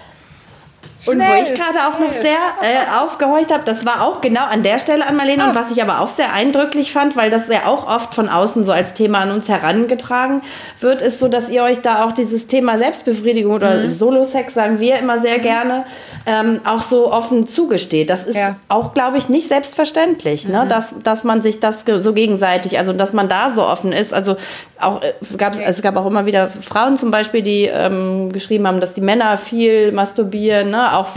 Und 1.08 1.20
wo 1.20 1.43
ich 1.43 1.54
gerade 1.56 1.80
auch 1.88 2.00
noch 2.00 2.12
sehr 2.12 2.38
äh, 2.62 3.00
aufgehorcht 3.00 3.52
habe, 3.52 3.63
das 3.63 3.86
war 3.86 4.04
auch 4.04 4.22
genau 4.22 4.43
an 4.43 4.63
der 4.63 4.80
Stelle 4.80 5.06
an 5.06 5.15
Marlene. 5.15 5.43
Ah. 5.43 5.50
Und 5.50 5.56
was 5.56 5.72
ich 5.72 5.82
aber 5.82 6.02
auch 6.02 6.08
sehr 6.08 6.34
eindrücklich 6.34 6.91
fand, 6.91 7.15
weil 7.15 7.30
das 7.30 7.48
ja 7.48 7.65
auch 7.65 7.88
oft 7.88 8.15
von 8.15 8.30
außen 8.30 8.65
so 8.65 8.72
als 8.72 8.93
Thema 8.93 9.20
an 9.20 9.32
uns 9.32 9.48
herangetragen 9.48 10.41
wird, 10.80 11.02
ist 11.02 11.20
so, 11.20 11.28
dass 11.28 11.50
ihr 11.50 11.63
euch 11.63 11.82
da 11.82 12.06
auch 12.06 12.12
dieses 12.12 12.48
Thema 12.48 12.78
Selbstbefriedigung 12.78 13.54
oder 13.54 13.76
mhm. 13.76 13.91
Solo-Sex, 13.91 14.54
sagen 14.54 14.80
wir 14.80 15.00
immer 15.00 15.20
sehr 15.20 15.38
mhm. 15.38 15.41
gerne, 15.41 15.86
ähm, 16.26 16.62
auch 16.65 16.82
so 16.82 17.12
offen 17.12 17.48
zugesteht. 17.48 18.10
Das 18.10 18.24
ist 18.24 18.36
ja. 18.36 18.56
auch, 18.67 18.93
glaube 18.93 19.17
ich, 19.17 19.30
nicht 19.30 19.48
selbstverständlich, 19.48 20.48
ne? 20.48 20.58
mhm. 20.58 20.63
ne? 20.63 20.67
dass, 20.67 20.93
dass 21.02 21.24
man 21.24 21.41
sich 21.41 21.60
das 21.60 21.84
so 21.86 22.13
gegenseitig, 22.13 22.78
also 22.78 22.93
dass 22.93 23.13
man 23.13 23.30
da 23.30 23.52
so 23.52 23.63
offen 23.63 23.91
ist. 23.91 24.13
Also 24.13 24.38
auch 24.80 25.02
äh, 25.02 25.13
gab 25.38 25.54
es, 25.54 25.60
es 25.60 25.82
gab 25.82 25.96
auch 25.98 26.06
immer 26.06 26.26
wieder 26.26 26.48
Frauen 26.48 26.98
zum 26.98 27.12
Beispiel, 27.12 27.41
die 27.41 27.63
ähm, 27.65 28.32
geschrieben 28.32 28.67
haben, 28.67 28.80
dass 28.80 28.93
die 28.93 29.02
Männer 29.02 29.38
viel 29.38 29.91
masturbieren, 29.91 30.72
ne? 30.72 30.96
Auch 30.97 31.15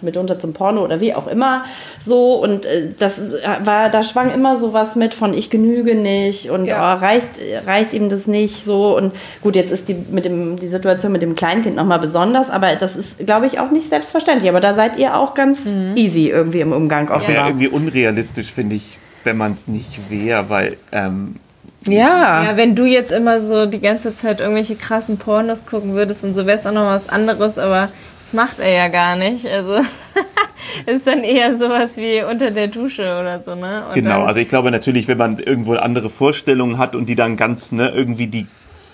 mitunter 0.00 0.38
zum 0.38 0.52
Porno 0.52 0.82
oder 0.82 1.00
wie 1.00 1.14
auch 1.14 1.26
immer 1.26 1.64
so. 2.04 2.34
Und 2.34 2.66
äh, 2.66 2.88
das 2.98 3.20
war, 3.64 3.88
da 3.88 4.02
schwang 4.02 4.32
immer 4.32 4.58
so 4.58 4.72
was 4.72 4.96
mit 4.96 5.14
von 5.14 5.34
ich 5.34 5.50
genüge 5.50 5.94
nicht 5.94 6.50
und 6.50 6.66
ja. 6.66 6.96
oh, 6.96 7.00
reicht, 7.00 7.28
reicht 7.66 7.94
ihm 7.94 8.08
das 8.08 8.26
nicht 8.26 8.64
so. 8.64 8.96
Und 8.96 9.12
gut, 9.42 9.56
jetzt 9.56 9.70
ist 9.72 9.88
die, 9.88 9.94
mit 9.94 10.24
dem, 10.24 10.58
die 10.58 10.68
Situation 10.68 11.12
mit 11.12 11.22
dem 11.22 11.36
Kleinkind 11.36 11.76
nochmal 11.76 11.98
besonders, 11.98 12.50
aber 12.50 12.76
das 12.76 12.96
ist, 12.96 13.18
glaube 13.24 13.46
ich, 13.46 13.58
auch 13.58 13.70
nicht 13.70 13.88
selbstverständlich. 13.88 14.50
Aber 14.50 14.60
da 14.60 14.74
seid 14.74 14.98
ihr 14.98 15.16
auch 15.16 15.34
ganz 15.34 15.64
mhm. 15.64 15.92
easy 15.96 16.28
irgendwie 16.28 16.60
im 16.60 16.72
Umgang 16.72 17.08
offenbar. 17.10 17.34
Ja, 17.34 17.46
irgendwie 17.46 17.68
unrealistisch, 17.68 18.52
finde 18.52 18.76
ich, 18.76 18.98
wenn 19.24 19.36
man 19.36 19.52
es 19.52 19.68
nicht 19.68 20.10
wäre, 20.10 20.48
weil 20.48 20.76
ähm, 20.92 21.36
ja. 21.86 22.44
Ja, 22.44 22.56
wenn 22.56 22.74
du 22.74 22.84
jetzt 22.84 23.12
immer 23.12 23.40
so 23.40 23.66
die 23.66 23.80
ganze 23.80 24.14
Zeit 24.14 24.40
irgendwelche 24.40 24.76
krassen 24.76 25.18
Pornos 25.18 25.64
gucken 25.66 25.94
würdest 25.94 26.24
und 26.24 26.34
so 26.34 26.46
wäre 26.46 26.58
es 26.58 26.66
auch 26.66 26.72
noch 26.72 26.86
was 26.86 27.08
anderes, 27.08 27.58
aber 27.58 27.88
das 28.18 28.32
macht 28.32 28.60
er 28.60 28.72
ja 28.72 28.88
gar 28.88 29.16
nicht. 29.16 29.46
Also 29.46 29.76
ist 30.86 31.06
dann 31.06 31.24
eher 31.24 31.56
sowas 31.56 31.96
wie 31.96 32.22
unter 32.22 32.50
der 32.50 32.68
Dusche 32.68 33.18
oder 33.18 33.42
so, 33.42 33.54
ne? 33.54 33.84
Und 33.88 33.94
genau, 33.94 34.24
also 34.24 34.40
ich 34.40 34.48
glaube 34.48 34.70
natürlich, 34.70 35.08
wenn 35.08 35.18
man 35.18 35.38
irgendwo 35.38 35.74
andere 35.74 36.10
Vorstellungen 36.10 36.78
hat 36.78 36.94
und 36.94 37.08
die 37.08 37.16
dann 37.16 37.36
ganz, 37.36 37.72
ne, 37.72 37.90
irgendwie 37.90 38.26
die 38.26 38.46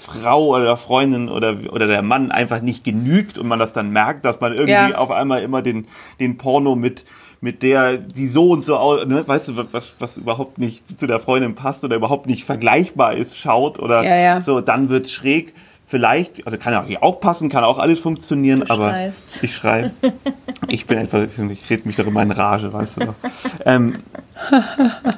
Frau 0.06 0.56
oder 0.56 0.76
Freundin 0.76 1.28
oder, 1.28 1.56
oder 1.72 1.88
der 1.88 2.02
Mann 2.02 2.30
einfach 2.30 2.60
nicht 2.60 2.84
genügt 2.84 3.38
und 3.38 3.48
man 3.48 3.58
das 3.58 3.72
dann 3.72 3.90
merkt, 3.90 4.24
dass 4.24 4.40
man 4.40 4.52
irgendwie 4.52 4.70
ja. 4.70 4.94
auf 4.94 5.10
einmal 5.10 5.42
immer 5.42 5.62
den, 5.62 5.88
den 6.20 6.36
Porno 6.36 6.76
mit 6.76 7.04
mit 7.40 7.62
der 7.62 7.98
die 7.98 8.28
so 8.28 8.50
und 8.50 8.64
so 8.64 8.76
aus, 8.76 9.06
ne, 9.06 9.26
weißt 9.26 9.48
du, 9.48 9.64
was, 9.72 9.96
was 9.98 10.16
überhaupt 10.16 10.58
nicht 10.58 10.98
zu 10.98 11.06
der 11.06 11.20
Freundin 11.20 11.54
passt 11.54 11.84
oder 11.84 11.96
überhaupt 11.96 12.26
nicht 12.26 12.44
vergleichbar 12.44 13.14
ist, 13.14 13.38
schaut 13.38 13.78
oder 13.78 14.02
ja, 14.02 14.16
ja. 14.16 14.42
so, 14.42 14.60
dann 14.60 14.88
wird 14.88 15.08
schräg. 15.08 15.54
Vielleicht, 15.88 16.44
also 16.44 16.58
kann 16.58 16.72
ja 16.72 16.84
auch 17.00 17.20
passen, 17.20 17.48
kann 17.48 17.62
auch 17.62 17.78
alles 17.78 18.00
funktionieren, 18.00 18.60
du 18.60 18.70
aber 18.70 18.90
schreist. 18.90 19.42
ich 19.42 19.54
schreibe. 19.54 19.92
Ich 20.68 20.86
bin 20.86 20.98
einfach, 20.98 21.22
ich 21.22 21.70
rede 21.70 21.82
mich 21.86 21.94
doch 21.94 22.06
immer 22.06 22.22
in 22.22 22.32
Rage, 22.32 22.72
weißt 22.72 22.96
du 22.96 23.06
doch. 23.06 23.14
ähm, 23.66 23.98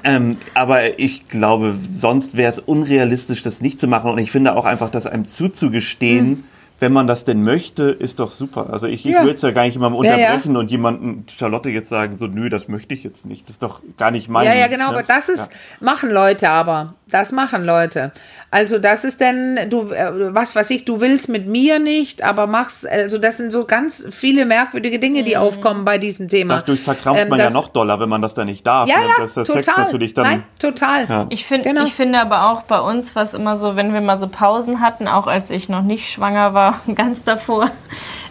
ähm, 0.04 0.37
aber 0.52 0.98
ich 0.98 1.28
glaube, 1.28 1.76
sonst 1.94 2.37
wäre 2.37 2.52
es 2.52 2.59
unrealistisch, 2.59 3.40
das 3.42 3.62
nicht 3.62 3.81
zu 3.81 3.87
machen. 3.87 4.11
Und 4.11 4.18
ich 4.18 4.31
finde 4.31 4.57
auch 4.57 4.64
einfach, 4.66 4.90
das 4.90 5.07
einem 5.07 5.26
zuzugestehen, 5.26 6.28
mhm 6.28 6.44
wenn 6.81 6.93
man 6.93 7.07
das 7.07 7.25
denn 7.25 7.43
möchte, 7.43 7.85
ist 7.85 8.21
doch 8.21 8.31
super. 8.31 8.69
Also 8.73 8.87
ich, 8.87 9.05
ich 9.05 9.12
ja. 9.12 9.23
würde 9.23 9.35
es 9.35 9.43
ja 9.43 9.51
gar 9.51 9.64
nicht 9.64 9.75
jemandem 9.75 9.99
unterbrechen 9.99 10.51
ja, 10.51 10.55
ja. 10.55 10.59
und 10.61 10.71
jemanden, 10.71 11.27
Charlotte 11.29 11.71
jetzt 11.71 11.88
sagen, 11.88 12.17
so, 12.17 12.27
nö, 12.27 12.49
das 12.49 12.69
möchte 12.69 12.95
ich 12.95 13.03
jetzt 13.03 13.27
nicht. 13.27 13.43
Das 13.43 13.51
ist 13.51 13.62
doch 13.62 13.81
gar 13.97 14.11
nicht 14.12 14.29
mein. 14.29 14.47
Ja, 14.47 14.55
ja, 14.55 14.69
genau, 14.69 14.91
ne? 14.91 14.99
aber 14.99 15.03
das 15.03 15.29
ist, 15.29 15.49
machen 15.81 16.11
Leute 16.11 16.49
aber. 16.51 16.95
Das 17.11 17.33
machen 17.33 17.64
Leute. 17.64 18.12
Also 18.51 18.79
das 18.79 19.05
ist 19.05 19.21
denn, 19.21 19.71
du, 19.71 19.91
äh, 19.91 20.35
was 20.35 20.55
weiß 20.55 20.69
ich, 20.71 20.85
du 20.85 21.01
willst 21.01 21.31
mit 21.31 21.47
mir 21.47 21.79
nicht, 21.79 22.23
aber 22.23 22.47
machst, 22.47 22.87
also 22.87 23.17
das 23.17 23.38
sind 23.38 23.51
so 23.51 23.64
ganz 23.64 24.07
viele 24.11 24.45
merkwürdige 24.45 24.99
Dinge, 24.99 25.23
die 25.23 25.35
mhm. 25.35 25.41
aufkommen 25.41 25.85
bei 25.87 25.97
diesem 25.97 26.29
Thema. 26.29 26.57
Dadurch 26.57 26.81
verkrampft 26.81 27.23
ähm, 27.23 27.31
man 27.31 27.38
ja 27.38 27.51
noch 27.51 27.69
doller, 27.69 27.99
wenn 27.99 28.11
man 28.11 28.21
das 28.21 28.35
da 28.35 28.45
nicht 28.45 28.67
darf. 28.67 28.88
Ja, 28.88 28.99
ne? 28.99 29.05
ja, 29.05 29.14
das 29.21 29.37
ist 29.37 29.47
total. 29.47 29.64
Sex 29.64 29.77
natürlich 29.79 30.14
dann. 30.14 30.27
Nein, 30.27 30.43
total. 30.59 31.07
Ja. 31.09 31.27
Ich, 31.31 31.47
find, 31.47 31.64
genau. 31.64 31.87
ich 31.87 31.95
finde 31.95 32.21
aber 32.21 32.51
auch 32.51 32.62
bei 32.62 32.79
uns, 32.79 33.17
was 33.17 33.33
immer 33.33 33.57
so, 33.57 33.75
wenn 33.75 33.95
wir 33.95 34.03
mal 34.03 34.19
so 34.19 34.29
Pausen 34.29 34.81
hatten, 34.83 35.09
auch 35.09 35.27
als 35.27 35.49
ich 35.49 35.71
noch 35.71 35.83
nicht 35.83 36.11
schwanger 36.11 36.53
war, 36.53 36.67
ganz 36.94 37.24
davor, 37.24 37.70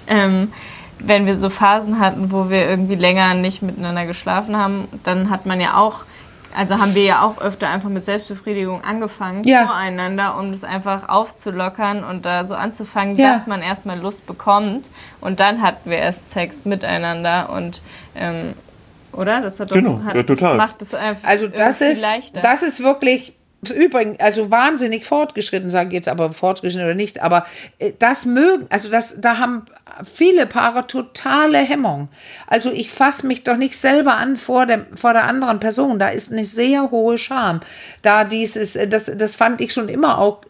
ähm, 0.08 0.52
wenn 1.00 1.26
wir 1.26 1.40
so 1.40 1.50
Phasen 1.50 2.00
hatten, 2.00 2.32
wo 2.32 2.50
wir 2.50 2.68
irgendwie 2.68 2.96
länger 2.96 3.34
nicht 3.34 3.62
miteinander 3.62 4.06
geschlafen 4.06 4.58
haben, 4.58 4.88
dann 5.04 5.30
hat 5.30 5.46
man 5.46 5.62
ja 5.62 5.78
auch 5.78 6.06
also 6.56 6.80
haben 6.80 6.96
wir 6.96 7.04
ja 7.04 7.22
auch 7.22 7.40
öfter 7.40 7.70
einfach 7.70 7.90
mit 7.90 8.06
Selbstbefriedigung 8.06 8.84
angefangen 8.84 9.44
ja. 9.44 9.68
voreinander, 9.68 10.38
um 10.40 10.52
das 10.52 10.64
einfach 10.64 11.08
aufzulockern 11.08 12.04
und 12.04 12.26
da 12.26 12.46
so 12.46 12.56
anzufangen, 12.56 13.16
ja. 13.16 13.34
dass 13.34 13.46
man 13.46 13.62
erstmal 13.62 14.00
Lust 14.00 14.26
bekommt 14.26 14.90
und 15.22 15.40
dann 15.40 15.62
hatten 15.62 15.90
wir 15.90 15.98
erst 15.98 16.32
Sex 16.32 16.66
miteinander 16.66 17.50
und 17.52 17.82
ähm, 18.16 18.54
oder? 19.14 19.42
Das 19.42 19.60
hat 19.60 19.72
doch, 19.72 19.76
genau, 19.76 20.04
hat, 20.04 20.16
ja, 20.16 20.24
total. 20.24 20.58
Das 20.58 20.68
macht 20.68 20.82
es 20.82 20.94
einfach 20.94 21.28
also 21.28 21.48
das 21.48 21.82
ist, 21.82 22.02
leichter. 22.02 22.42
Das 22.42 22.62
ist 22.62 22.84
wirklich 22.84 23.34
Übrigens, 23.76 24.20
also 24.20 24.52
wahnsinnig 24.52 25.06
fortgeschritten, 25.06 25.72
sage 25.72 25.90
ich 25.90 25.94
jetzt 25.94 26.08
aber 26.08 26.32
fortgeschritten 26.32 26.86
oder 26.86 26.94
nicht, 26.94 27.22
aber 27.22 27.46
äh, 27.80 27.92
das 27.98 28.26
mögen, 28.26 28.68
also 28.70 28.90
das, 28.90 29.20
da 29.20 29.40
haben 29.40 29.66
viele 30.04 30.46
Paare 30.46 30.86
totale 30.86 31.58
Hemmung. 31.58 32.10
Also 32.46 32.72
ich 32.72 32.92
fasse 32.92 33.26
mich 33.26 33.44
doch 33.44 33.58
nicht 33.58 33.76
selber 33.76 34.18
an 34.18 34.38
vor, 34.38 34.66
dem, 34.66 34.86
vor 34.96 35.14
der 35.14 35.24
anderen 35.24 35.60
Person. 35.60 35.98
Da 36.00 36.10
ist 36.10 36.32
eine 36.32 36.46
sehr 36.46 36.92
hohe 36.92 37.18
Scham. 37.18 37.62
Da 38.02 38.24
dieses, 38.24 38.78
das, 38.90 39.12
das 39.18 39.36
fand 39.36 39.62
ich 39.62 39.74
schon 39.74 39.90
immer 39.90 40.20
auch 40.20 40.42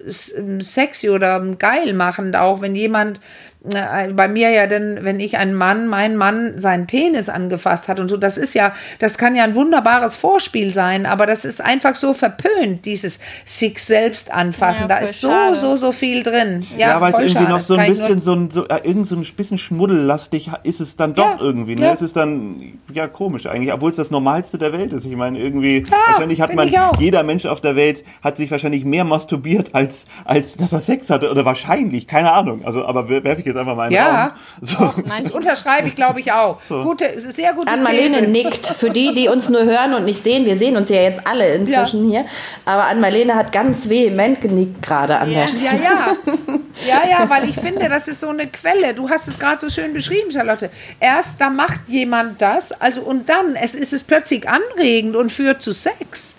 sexy 0.60 1.10
oder 1.10 1.40
geil 1.58 1.94
machend, 1.94 2.36
auch 2.36 2.62
wenn 2.62 2.76
jemand 2.76 3.18
äh, 3.18 3.22
bei 3.64 4.28
mir 4.28 4.52
ja 4.52 4.68
denn, 4.68 5.00
wenn 5.02 5.20
ich 5.20 5.38
einen 5.38 5.54
Mann, 5.54 5.88
mein 5.88 6.16
Mann 6.16 6.60
seinen 6.60 6.88
Penis 6.88 7.28
angefasst 7.28 7.88
hat 7.88 8.00
und 8.00 8.08
so, 8.08 8.16
das 8.16 8.38
ist 8.38 8.54
ja, 8.54 8.74
das 9.00 9.18
kann 9.18 9.36
ja 9.36 9.44
ein 9.44 9.56
wunderbares 9.56 10.16
Vorspiel 10.16 10.74
sein, 10.74 11.06
aber 11.06 11.26
das 11.26 11.44
ist 11.44 11.60
einfach 11.62 11.96
so 11.96 12.14
verpönt, 12.14 12.86
dieses 12.86 13.20
sich 13.46 13.84
selbst 13.84 14.32
anfassen. 14.32 14.84
Ja, 14.84 14.88
da 14.88 14.98
ist 14.98 15.20
so, 15.20 15.30
schade. 15.30 15.60
so, 15.60 15.76
so 15.76 15.92
viel 15.92 16.24
drin. 16.24 16.66
Ja, 16.78 16.90
ja 16.90 17.02
weil 17.02 17.14
es 17.14 17.20
irgendwie 17.20 17.38
schade. 17.40 17.50
noch 17.50 17.62
so 17.62 17.76
ein 17.76 17.90
bisschen 17.90 18.22
so 18.22 18.34
ein, 18.34 18.52
so, 18.52 18.68
äh, 18.68 18.80
irgend 18.84 19.08
so 19.08 19.16
ein 19.16 19.26
bisschen 19.36 19.58
schmuddellastig 19.58 20.52
ist 20.64 20.80
es 20.80 20.96
dann 20.96 21.16
doch 21.16 21.26
ja, 21.26 21.38
irgendwie. 21.42 21.76
Ne? 21.76 21.86
Ja. 21.86 21.94
Es 21.94 22.02
ist 22.02 22.16
dann, 22.16 22.80
ja, 22.94 23.08
komisch 23.08 23.48
eigentlich, 23.48 23.74
obwohl 23.74 23.90
es 23.90 23.98
das 23.98 24.12
Normalste 24.12 24.58
der 24.58 24.72
Welt 24.72 24.94
ist. 24.94 25.06
Ich 25.06 25.16
meine, 25.16 25.40
irgendwie, 25.40 25.84
wahrscheinlich 26.08 26.42
hat 26.42 26.54
man, 26.54 26.72
jeder 27.00 27.24
Mensch 27.24 27.46
auf 27.46 27.60
der 27.60 27.76
Welt 27.76 28.04
hat 28.22 28.38
sich 28.38 28.52
wahrscheinlich 28.52 28.86
mehr 28.86 29.04
masturbiert, 29.04 29.74
als, 29.74 30.06
als 30.26 30.58
dass 30.58 30.74
er 30.74 30.80
Sex 30.80 31.10
hatte. 31.10 31.32
Oder 31.32 31.44
wahrscheinlich, 31.44 32.08
keine 32.08 32.32
Ahnung. 32.32 32.64
Also, 32.64 32.86
aber 32.86 33.10
werfe 33.10 33.42
ich 33.42 33.47
jetzt 33.48 33.58
einfach 33.58 33.76
mal 33.76 33.84
einen 33.84 33.96
ja, 33.96 34.26
Raum. 34.26 34.32
So. 34.62 34.78
Doch, 34.78 34.96
das 35.24 35.32
unterschreibe 35.32 35.88
ich, 35.88 35.96
glaube 35.96 36.20
ich, 36.20 36.32
auch. 36.32 36.62
So. 36.62 36.84
Gute, 36.84 37.20
sehr 37.20 37.54
gute 37.54 37.68
Ann-Marlene 37.68 38.28
nickt. 38.28 38.68
Für 38.68 38.90
die, 38.90 39.14
die 39.14 39.28
uns 39.28 39.50
nur 39.50 39.64
hören 39.64 39.94
und 39.94 40.06
nicht 40.06 40.24
sehen, 40.24 40.46
wir 40.46 40.58
sehen 40.58 40.78
uns 40.78 40.90
ja 40.90 41.02
jetzt 41.02 41.26
alle 41.26 41.54
inzwischen 41.56 42.12
ja. 42.12 42.22
hier, 42.22 42.30
aber 42.66 42.86
Ann-Marlene 42.86 43.36
hat 43.36 43.52
ganz 43.52 43.90
vehement 43.90 44.42
genickt 44.42 44.82
gerade 44.82 45.18
an 45.18 45.32
ja. 45.32 45.42
der 45.42 45.48
Stelle. 45.48 45.84
Ja, 45.84 46.16
ja. 46.48 46.60
Ja, 46.86 47.10
ja, 47.10 47.30
weil 47.30 47.50
ich 47.50 47.56
finde, 47.56 47.90
das 47.90 48.08
ist 48.08 48.22
so 48.22 48.30
eine 48.30 48.48
Quelle. 48.48 48.94
Du 48.94 49.10
hast 49.10 49.28
es 49.28 49.40
gerade 49.40 49.60
so 49.60 49.70
schön 49.70 49.94
beschrieben, 49.94 50.32
Charlotte. 50.32 50.70
Erst 51.00 51.42
da 51.42 51.50
macht 51.50 51.82
jemand 51.88 52.42
das, 52.42 52.72
also 52.72 53.02
und 53.02 53.30
dann 53.30 53.56
es 53.56 53.74
ist 53.74 53.94
es 53.94 54.04
plötzlich 54.04 54.48
anregend 54.48 55.16
und 55.16 55.32
führt 55.32 55.62
zu 55.62 55.72
Sex. 55.72 56.36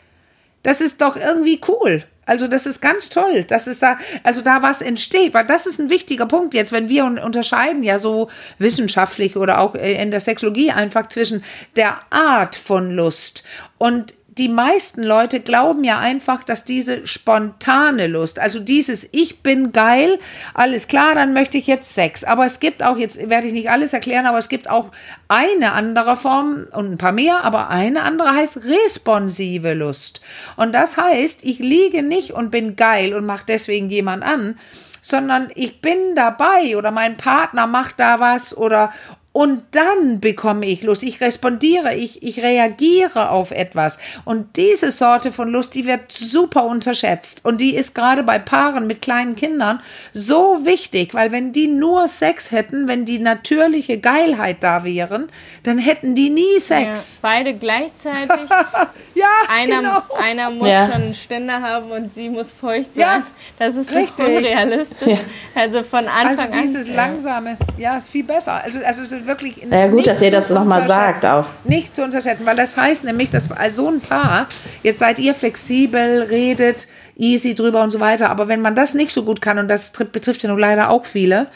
Das 0.62 0.80
ist 0.80 1.00
doch 1.00 1.16
irgendwie 1.16 1.60
cool. 1.68 2.04
Also 2.28 2.46
das 2.46 2.66
ist 2.66 2.80
ganz 2.80 3.08
toll, 3.08 3.44
dass 3.44 3.66
es 3.66 3.80
da, 3.80 3.98
also 4.22 4.42
da 4.42 4.62
was 4.62 4.82
entsteht, 4.82 5.32
weil 5.32 5.46
das 5.46 5.66
ist 5.66 5.80
ein 5.80 5.88
wichtiger 5.88 6.26
Punkt 6.26 6.52
jetzt, 6.52 6.72
wenn 6.72 6.88
wir 6.88 7.06
unterscheiden 7.06 7.82
ja 7.82 7.98
so 7.98 8.28
wissenschaftlich 8.58 9.36
oder 9.36 9.58
auch 9.60 9.74
äh, 9.74 10.00
in 10.00 10.10
der 10.10 10.20
Sexologie 10.20 10.70
einfach 10.70 11.08
zwischen 11.08 11.42
der 11.74 11.98
Art 12.10 12.54
von 12.54 12.90
Lust 12.90 13.44
und 13.78 14.12
die 14.38 14.48
meisten 14.48 15.02
Leute 15.02 15.40
glauben 15.40 15.82
ja 15.82 15.98
einfach, 15.98 16.44
dass 16.44 16.64
diese 16.64 17.06
spontane 17.06 18.06
Lust, 18.06 18.38
also 18.38 18.60
dieses 18.60 19.08
Ich 19.12 19.42
bin 19.42 19.72
geil, 19.72 20.18
alles 20.54 20.86
klar, 20.86 21.14
dann 21.14 21.34
möchte 21.34 21.58
ich 21.58 21.66
jetzt 21.66 21.94
Sex. 21.94 22.22
Aber 22.22 22.46
es 22.46 22.60
gibt 22.60 22.82
auch, 22.82 22.96
jetzt 22.96 23.28
werde 23.28 23.48
ich 23.48 23.52
nicht 23.52 23.70
alles 23.70 23.92
erklären, 23.92 24.26
aber 24.26 24.38
es 24.38 24.48
gibt 24.48 24.70
auch 24.70 24.92
eine 25.26 25.72
andere 25.72 26.16
Form 26.16 26.66
und 26.72 26.92
ein 26.92 26.98
paar 26.98 27.12
mehr, 27.12 27.44
aber 27.44 27.68
eine 27.68 28.02
andere 28.02 28.30
heißt 28.30 28.64
responsive 28.64 29.74
Lust. 29.74 30.20
Und 30.56 30.72
das 30.72 30.96
heißt, 30.96 31.44
ich 31.44 31.58
liege 31.58 32.02
nicht 32.02 32.32
und 32.32 32.50
bin 32.50 32.76
geil 32.76 33.14
und 33.14 33.26
mache 33.26 33.44
deswegen 33.48 33.90
jemand 33.90 34.22
an, 34.22 34.56
sondern 35.02 35.50
ich 35.54 35.80
bin 35.80 36.14
dabei 36.14 36.76
oder 36.76 36.90
mein 36.90 37.16
Partner 37.16 37.66
macht 37.66 37.98
da 37.98 38.20
was 38.20 38.56
oder 38.56 38.92
und 39.38 39.62
dann 39.70 40.18
bekomme 40.18 40.66
ich 40.66 40.82
Lust. 40.82 41.04
Ich 41.04 41.20
respondiere, 41.20 41.94
ich, 41.94 42.24
ich 42.24 42.42
reagiere 42.42 43.30
auf 43.30 43.52
etwas. 43.52 43.96
Und 44.24 44.56
diese 44.56 44.90
Sorte 44.90 45.30
von 45.30 45.48
Lust, 45.48 45.76
die 45.76 45.86
wird 45.86 46.10
super 46.10 46.64
unterschätzt. 46.64 47.44
Und 47.44 47.60
die 47.60 47.76
ist 47.76 47.94
gerade 47.94 48.24
bei 48.24 48.40
Paaren 48.40 48.88
mit 48.88 49.00
kleinen 49.00 49.36
Kindern 49.36 49.80
so 50.12 50.66
wichtig, 50.66 51.14
weil 51.14 51.30
wenn 51.30 51.52
die 51.52 51.68
nur 51.68 52.08
Sex 52.08 52.50
hätten, 52.50 52.88
wenn 52.88 53.04
die 53.04 53.20
natürliche 53.20 54.00
Geilheit 54.00 54.56
da 54.64 54.82
wären, 54.82 55.28
dann 55.62 55.78
hätten 55.78 56.16
die 56.16 56.30
nie 56.30 56.58
Sex. 56.58 57.20
Ja, 57.22 57.28
beide 57.28 57.54
gleichzeitig. 57.54 58.50
ja, 59.14 59.26
einer, 59.48 59.76
genau. 59.76 60.02
einer 60.20 60.50
muss 60.50 60.66
ja. 60.66 60.86
schon 60.86 61.02
einen 61.02 61.14
Ständer 61.14 61.62
haben 61.62 61.92
und 61.92 62.12
sie 62.12 62.28
muss 62.28 62.50
feucht 62.50 62.94
sein. 62.94 63.02
Ja, 63.02 63.22
das 63.56 63.76
ist 63.76 63.94
richtig 63.94 64.26
unrealistisch. 64.26 65.06
Ja. 65.06 65.18
Also 65.54 65.84
von 65.84 66.08
Anfang 66.08 66.38
an. 66.38 66.58
Also 66.58 66.60
dieses 66.60 66.88
an, 66.88 66.96
langsame, 66.96 67.56
ja, 67.76 67.96
ist 67.98 68.08
viel 68.08 68.24
besser. 68.24 68.64
Also, 68.64 68.80
also 68.84 69.27
wirklich 69.28 69.56
ja, 69.70 69.86
gut, 69.86 70.06
dass 70.06 70.20
ihr 70.20 70.30
das 70.30 70.50
nochmal 70.50 70.86
sagt 70.86 71.24
auch. 71.24 71.46
Nicht 71.64 71.94
zu 71.94 72.02
unterschätzen, 72.02 72.46
weil 72.46 72.56
das 72.56 72.76
heißt 72.76 73.04
nämlich, 73.04 73.30
dass 73.30 73.50
als 73.52 73.76
so 73.76 73.88
ein 73.88 74.00
Paar, 74.00 74.48
jetzt 74.82 74.98
seid 74.98 75.18
ihr 75.18 75.34
flexibel, 75.34 76.22
redet 76.22 76.88
easy 77.16 77.54
drüber 77.54 77.82
und 77.82 77.90
so 77.90 78.00
weiter, 78.00 78.30
aber 78.30 78.48
wenn 78.48 78.60
man 78.60 78.74
das 78.74 78.94
nicht 78.94 79.10
so 79.10 79.24
gut 79.24 79.40
kann, 79.40 79.58
und 79.58 79.68
das 79.68 79.90
betrifft 79.90 80.42
ja 80.42 80.48
nun 80.48 80.58
leider 80.58 80.90
auch 80.90 81.04
viele, 81.04 81.48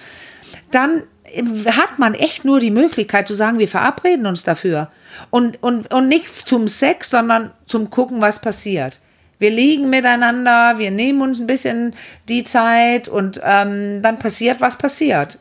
dann 0.70 1.02
hat 1.66 1.98
man 1.98 2.14
echt 2.14 2.44
nur 2.44 2.60
die 2.60 2.70
Möglichkeit 2.70 3.26
zu 3.26 3.34
sagen, 3.34 3.58
wir 3.58 3.68
verabreden 3.68 4.26
uns 4.26 4.44
dafür. 4.44 4.90
Und, 5.30 5.62
und, 5.62 5.92
und 5.92 6.08
nicht 6.08 6.28
zum 6.48 6.68
Sex, 6.68 7.10
sondern 7.10 7.52
zum 7.66 7.90
Gucken, 7.90 8.20
was 8.20 8.40
passiert. 8.40 9.00
Wir 9.38 9.50
liegen 9.50 9.90
miteinander, 9.90 10.78
wir 10.78 10.90
nehmen 10.90 11.22
uns 11.22 11.40
ein 11.40 11.46
bisschen 11.46 11.94
die 12.28 12.44
Zeit 12.44 13.08
und 13.08 13.40
ähm, 13.42 14.00
dann 14.02 14.18
passiert, 14.18 14.60
was 14.60 14.76
passiert. 14.76 15.38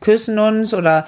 Küssen 0.00 0.38
uns 0.38 0.74
oder 0.74 1.06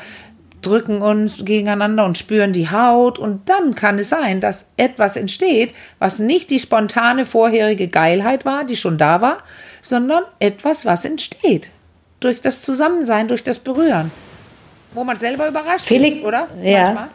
drücken 0.67 1.01
uns 1.01 1.45
gegeneinander 1.45 2.05
und 2.05 2.19
spüren 2.19 2.53
die 2.53 2.69
Haut 2.71 3.19
und 3.19 3.49
dann 3.49 3.75
kann 3.75 3.99
es 3.99 4.09
sein, 4.09 4.41
dass 4.41 4.71
etwas 4.77 5.17
entsteht, 5.17 5.73
was 5.99 6.19
nicht 6.19 6.51
die 6.51 6.59
spontane 6.59 7.25
vorherige 7.25 7.89
Geilheit 7.89 8.45
war, 8.45 8.65
die 8.65 8.77
schon 8.77 8.99
da 8.99 9.21
war, 9.21 9.39
sondern 9.83 10.25
etwas, 10.41 10.85
was 10.85 11.05
entsteht. 11.05 11.71
Durch 12.21 12.41
das 12.41 12.63
Zusammensein, 12.63 13.29
durch 13.29 13.43
das 13.43 13.59
Berühren. 13.59 14.11
Wo 14.93 15.05
man 15.05 15.17
selber 15.17 15.47
überrascht 15.47 15.87
Felix, 15.87 16.17
ist, 16.17 16.25
oder? 16.25 16.49
Ja. 16.63 16.85
Manchmal. 16.85 17.09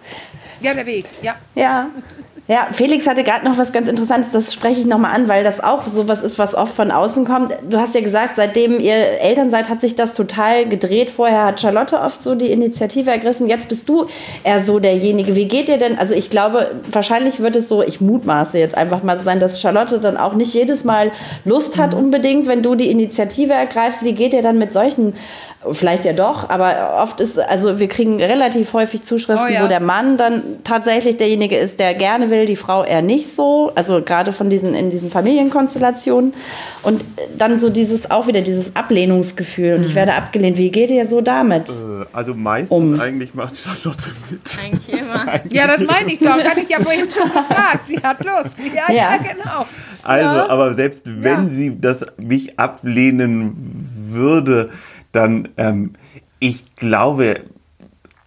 Ja, 0.62 0.74
der 0.74 0.86
Weg, 0.86 1.06
ja. 1.22 1.36
Ja. 1.56 1.90
Ja, 2.52 2.68
Felix 2.70 3.08
hatte 3.08 3.24
gerade 3.24 3.46
noch 3.46 3.58
was 3.58 3.72
ganz 3.72 3.88
Interessantes, 3.88 4.32
das 4.32 4.52
spreche 4.52 4.82
ich 4.82 4.86
nochmal 4.86 5.16
an, 5.16 5.30
weil 5.30 5.46
das 5.46 5.64
auch 5.64 5.88
so 5.88 6.10
was 6.10 6.22
ist, 6.22 6.38
was 6.38 6.54
oft 6.54 6.76
von 6.76 6.92
außen 6.92 7.24
kommt. 7.24 7.54
Du 7.70 7.78
hast 7.78 7.96
ja 7.96 8.02
gesagt, 8.02 8.36
seitdem 8.36 8.82
ihr 8.82 8.94
Eltern 8.94 9.50
seid, 9.50 9.70
hat 9.70 9.80
sich 9.80 9.96
das 9.96 10.12
total 10.12 10.68
gedreht. 10.68 11.12
Vorher 11.12 11.46
hat 11.46 11.62
Charlotte 11.62 11.98
oft 12.02 12.22
so 12.22 12.36
die 12.36 12.52
Initiative 12.52 13.10
ergriffen. 13.10 13.48
Jetzt 13.48 13.70
bist 13.70 13.88
du 13.88 14.08
eher 14.44 14.60
so 14.60 14.80
derjenige. 14.80 15.38
Wie 15.38 15.46
geht 15.46 15.70
dir 15.70 15.78
denn? 15.78 15.98
Also 15.98 16.14
ich 16.14 16.30
glaube, 16.30 16.72
wahrscheinlich 16.92 17.40
wird 17.40 17.56
es 17.56 17.70
so, 17.70 17.84
ich 17.84 18.02
mutmaße 18.02 18.60
jetzt 18.60 18.76
einfach 18.76 19.02
mal 19.02 19.18
so 19.18 19.24
sein, 19.24 19.40
dass 19.40 19.62
Charlotte 19.62 20.00
dann 20.00 20.18
auch 20.18 20.34
nicht 20.34 20.54
jedes 20.54 20.84
Mal 20.84 21.12
Lust 21.46 21.78
hat 21.78 21.94
mhm. 21.94 22.02
unbedingt, 22.02 22.48
wenn 22.50 22.62
du 22.62 22.76
die 22.76 22.92
Initiative 22.92 23.54
ergreifst. 23.54 24.04
Wie 24.04 24.12
geht 24.12 24.34
ihr 24.34 24.42
dann 24.42 24.58
mit 24.58 24.74
solchen 24.74 25.14
Vielleicht 25.74 26.06
ja 26.06 26.14
doch, 26.14 26.50
aber 26.50 26.98
oft 27.04 27.20
ist, 27.20 27.38
also 27.38 27.78
wir 27.78 27.88
kriegen 27.88 28.20
relativ 28.20 28.74
häufig 28.74 29.04
Zuschriften, 29.04 29.46
oh 29.48 29.54
ja. 29.54 29.64
wo 29.64 29.68
der 29.68 29.80
Mann 29.80 30.18
dann 30.18 30.42
tatsächlich 30.64 31.18
derjenige 31.18 31.56
ist, 31.56 31.80
der 31.80 31.94
gerne 31.94 32.32
will, 32.32 32.41
die 32.46 32.56
Frau 32.56 32.84
eher 32.84 33.02
nicht 33.02 33.36
so. 33.36 33.72
Also 33.76 34.02
gerade 34.02 34.34
von 34.34 34.50
diesen, 34.50 34.74
in 34.74 34.90
diesen 34.90 35.12
Familienkonstellationen. 35.12 36.34
Und 36.84 37.04
dann 37.38 37.60
so 37.60 37.70
dieses, 37.70 38.10
auch 38.12 38.28
wieder 38.28 38.42
dieses 38.42 38.76
Ablehnungsgefühl. 38.76 39.76
Und 39.76 39.84
ich 39.84 39.90
mhm. 39.90 39.96
werde 39.96 40.14
abgelehnt. 40.14 40.58
Wie 40.58 40.72
geht 40.72 40.92
ihr 40.92 41.06
so 41.06 41.22
damit? 41.22 41.70
Äh, 41.70 42.06
also 42.14 42.34
meistens 42.34 42.72
um. 42.72 43.00
eigentlich 43.00 43.34
macht 43.34 43.56
Charlotte 43.58 44.10
mit. 44.30 44.60
Eigentlich 44.62 45.00
immer. 45.00 45.22
eigentlich 45.28 45.54
ja, 45.54 45.68
das 45.68 45.82
meine 45.82 46.14
ich 46.14 46.20
doch. 46.20 46.38
Kann 46.38 46.58
ich 46.58 46.70
ja 46.70 46.80
vorhin 46.80 47.08
schon 47.12 47.32
gefragt. 47.32 47.88
Sie 47.88 48.00
hat 48.02 48.24
Lust. 48.24 48.58
Ja, 48.74 48.94
ja, 48.94 48.96
ja 48.96 49.18
genau. 49.18 49.66
Also, 50.04 50.36
ja. 50.36 50.50
aber 50.50 50.74
selbst 50.74 51.04
wenn 51.06 51.48
sie 51.48 51.80
das 51.80 52.06
mich 52.18 52.58
ablehnen 52.60 53.88
würde, 54.10 54.70
dann, 55.12 55.50
ähm, 55.58 55.94
ich 56.40 56.76
glaube, 56.76 57.42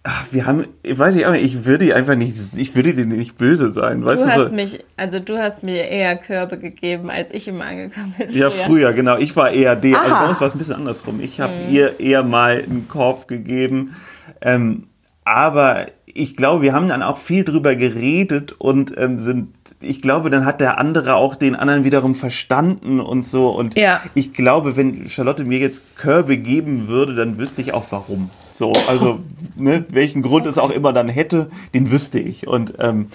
ach, 0.05 0.25
wir 0.31 0.45
haben, 0.45 0.67
ich 0.83 0.97
weiß 0.97 1.15
nicht, 1.15 1.27
ich 1.43 1.65
würde 1.65 1.95
einfach 1.95 2.15
nicht, 2.15 2.35
ich 2.55 2.75
würde 2.75 2.93
dir 2.93 3.05
nicht 3.05 3.37
böse 3.37 3.73
sein. 3.73 4.05
Weißt 4.05 4.21
du, 4.21 4.25
du 4.25 4.31
hast 4.31 4.47
so? 4.47 4.53
mich, 4.53 4.79
also 4.95 5.19
du 5.19 5.37
hast 5.37 5.63
mir 5.63 5.89
eher 5.89 6.15
Körbe 6.15 6.59
gegeben, 6.59 7.09
als 7.09 7.31
ich 7.31 7.47
immer 7.47 7.65
angekommen 7.65 8.13
bin. 8.17 8.29
Ja, 8.29 8.51
früher, 8.51 8.93
genau. 8.93 9.17
Ich 9.17 9.35
war 9.35 9.51
eher 9.51 9.75
der, 9.75 9.99
also 9.99 10.15
bei 10.15 10.29
uns 10.29 10.39
war 10.39 10.47
es 10.47 10.53
ein 10.53 10.59
bisschen 10.59 10.75
andersrum. 10.75 11.19
Ich 11.19 11.39
habe 11.39 11.53
hm. 11.53 11.73
ihr 11.73 11.99
eher 11.99 12.23
mal 12.23 12.63
einen 12.63 12.87
Korb 12.87 13.27
gegeben. 13.27 13.95
Ähm, 14.41 14.83
aber 15.23 15.87
ich 16.05 16.35
glaube, 16.35 16.61
wir 16.61 16.73
haben 16.73 16.87
dann 16.87 17.01
auch 17.01 17.17
viel 17.17 17.43
drüber 17.43 17.75
geredet 17.75 18.53
und 18.53 18.93
ähm, 18.97 19.17
sind, 19.17 19.49
ich 19.81 20.03
glaube, 20.03 20.29
dann 20.29 20.45
hat 20.45 20.61
der 20.61 20.77
andere 20.77 21.15
auch 21.15 21.35
den 21.35 21.55
anderen 21.55 21.83
wiederum 21.83 22.13
verstanden 22.13 22.99
und 22.99 23.27
so. 23.27 23.49
Und 23.49 23.75
ja. 23.75 24.01
ich 24.13 24.33
glaube, 24.33 24.77
wenn 24.77 25.09
Charlotte 25.09 25.43
mir 25.45 25.57
jetzt 25.57 25.97
Körbe 25.97 26.37
geben 26.37 26.87
würde, 26.87 27.15
dann 27.15 27.39
wüsste 27.39 27.61
ich 27.61 27.73
auch 27.73 27.85
warum. 27.89 28.29
So, 28.57 28.71
also 28.87 29.19
ne, 29.57 29.83
welchen 29.89 30.21
Grund 30.21 30.45
es 30.45 30.57
auch 30.57 30.69
immer 30.69 30.93
dann 30.93 31.09
hätte, 31.09 31.49
den 31.73 31.91
wüsste 31.91 32.19
ich. 32.19 32.47
Und 32.47 32.75
ähm, 32.79 33.09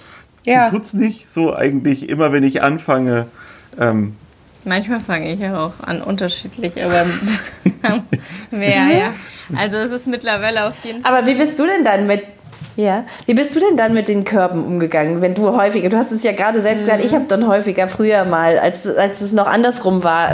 ja. 0.45 0.67
sie 0.67 0.75
tut's 0.75 0.93
nicht 0.93 1.31
so 1.31 1.55
eigentlich 1.55 2.09
immer, 2.09 2.31
wenn 2.31 2.43
ich 2.43 2.61
anfange. 2.61 3.25
Ähm, 3.79 4.15
Manchmal 4.65 4.99
fange 4.99 5.33
ich 5.33 5.39
ja 5.39 5.65
auch 5.65 5.73
an 5.81 6.03
unterschiedlich, 6.03 6.83
aber 6.83 7.07
mehr, 8.51 8.87
ja. 8.87 9.13
Also 9.57 9.77
es 9.77 9.91
ist 9.91 10.05
mittlerweile 10.05 10.67
auf 10.67 10.75
jeden 10.83 11.01
Fall. 11.01 11.11
Aber 11.11 11.27
wie 11.27 11.33
bist 11.33 11.57
du 11.57 11.65
denn 11.65 11.83
dann 11.83 12.05
mit 12.05 12.23
Ja. 12.75 13.05
Wie 13.25 13.33
bist 13.33 13.55
du 13.55 13.59
denn 13.59 13.77
dann 13.77 13.93
mit 13.93 14.07
den 14.07 14.23
Körben 14.23 14.63
umgegangen, 14.63 15.21
wenn 15.21 15.35
du 15.35 15.55
häufiger, 15.55 15.89
du 15.89 15.97
hast 15.97 16.11
es 16.11 16.23
ja 16.23 16.31
gerade 16.31 16.61
selbst 16.61 16.81
mhm. 16.81 16.85
gesagt, 16.85 17.05
ich 17.05 17.13
habe 17.13 17.25
dann 17.27 17.47
häufiger 17.47 17.87
früher 17.87 18.25
mal, 18.25 18.57
als, 18.57 18.87
als 18.87 19.21
es 19.21 19.33
noch 19.33 19.47
andersrum 19.47 20.03
war. 20.03 20.31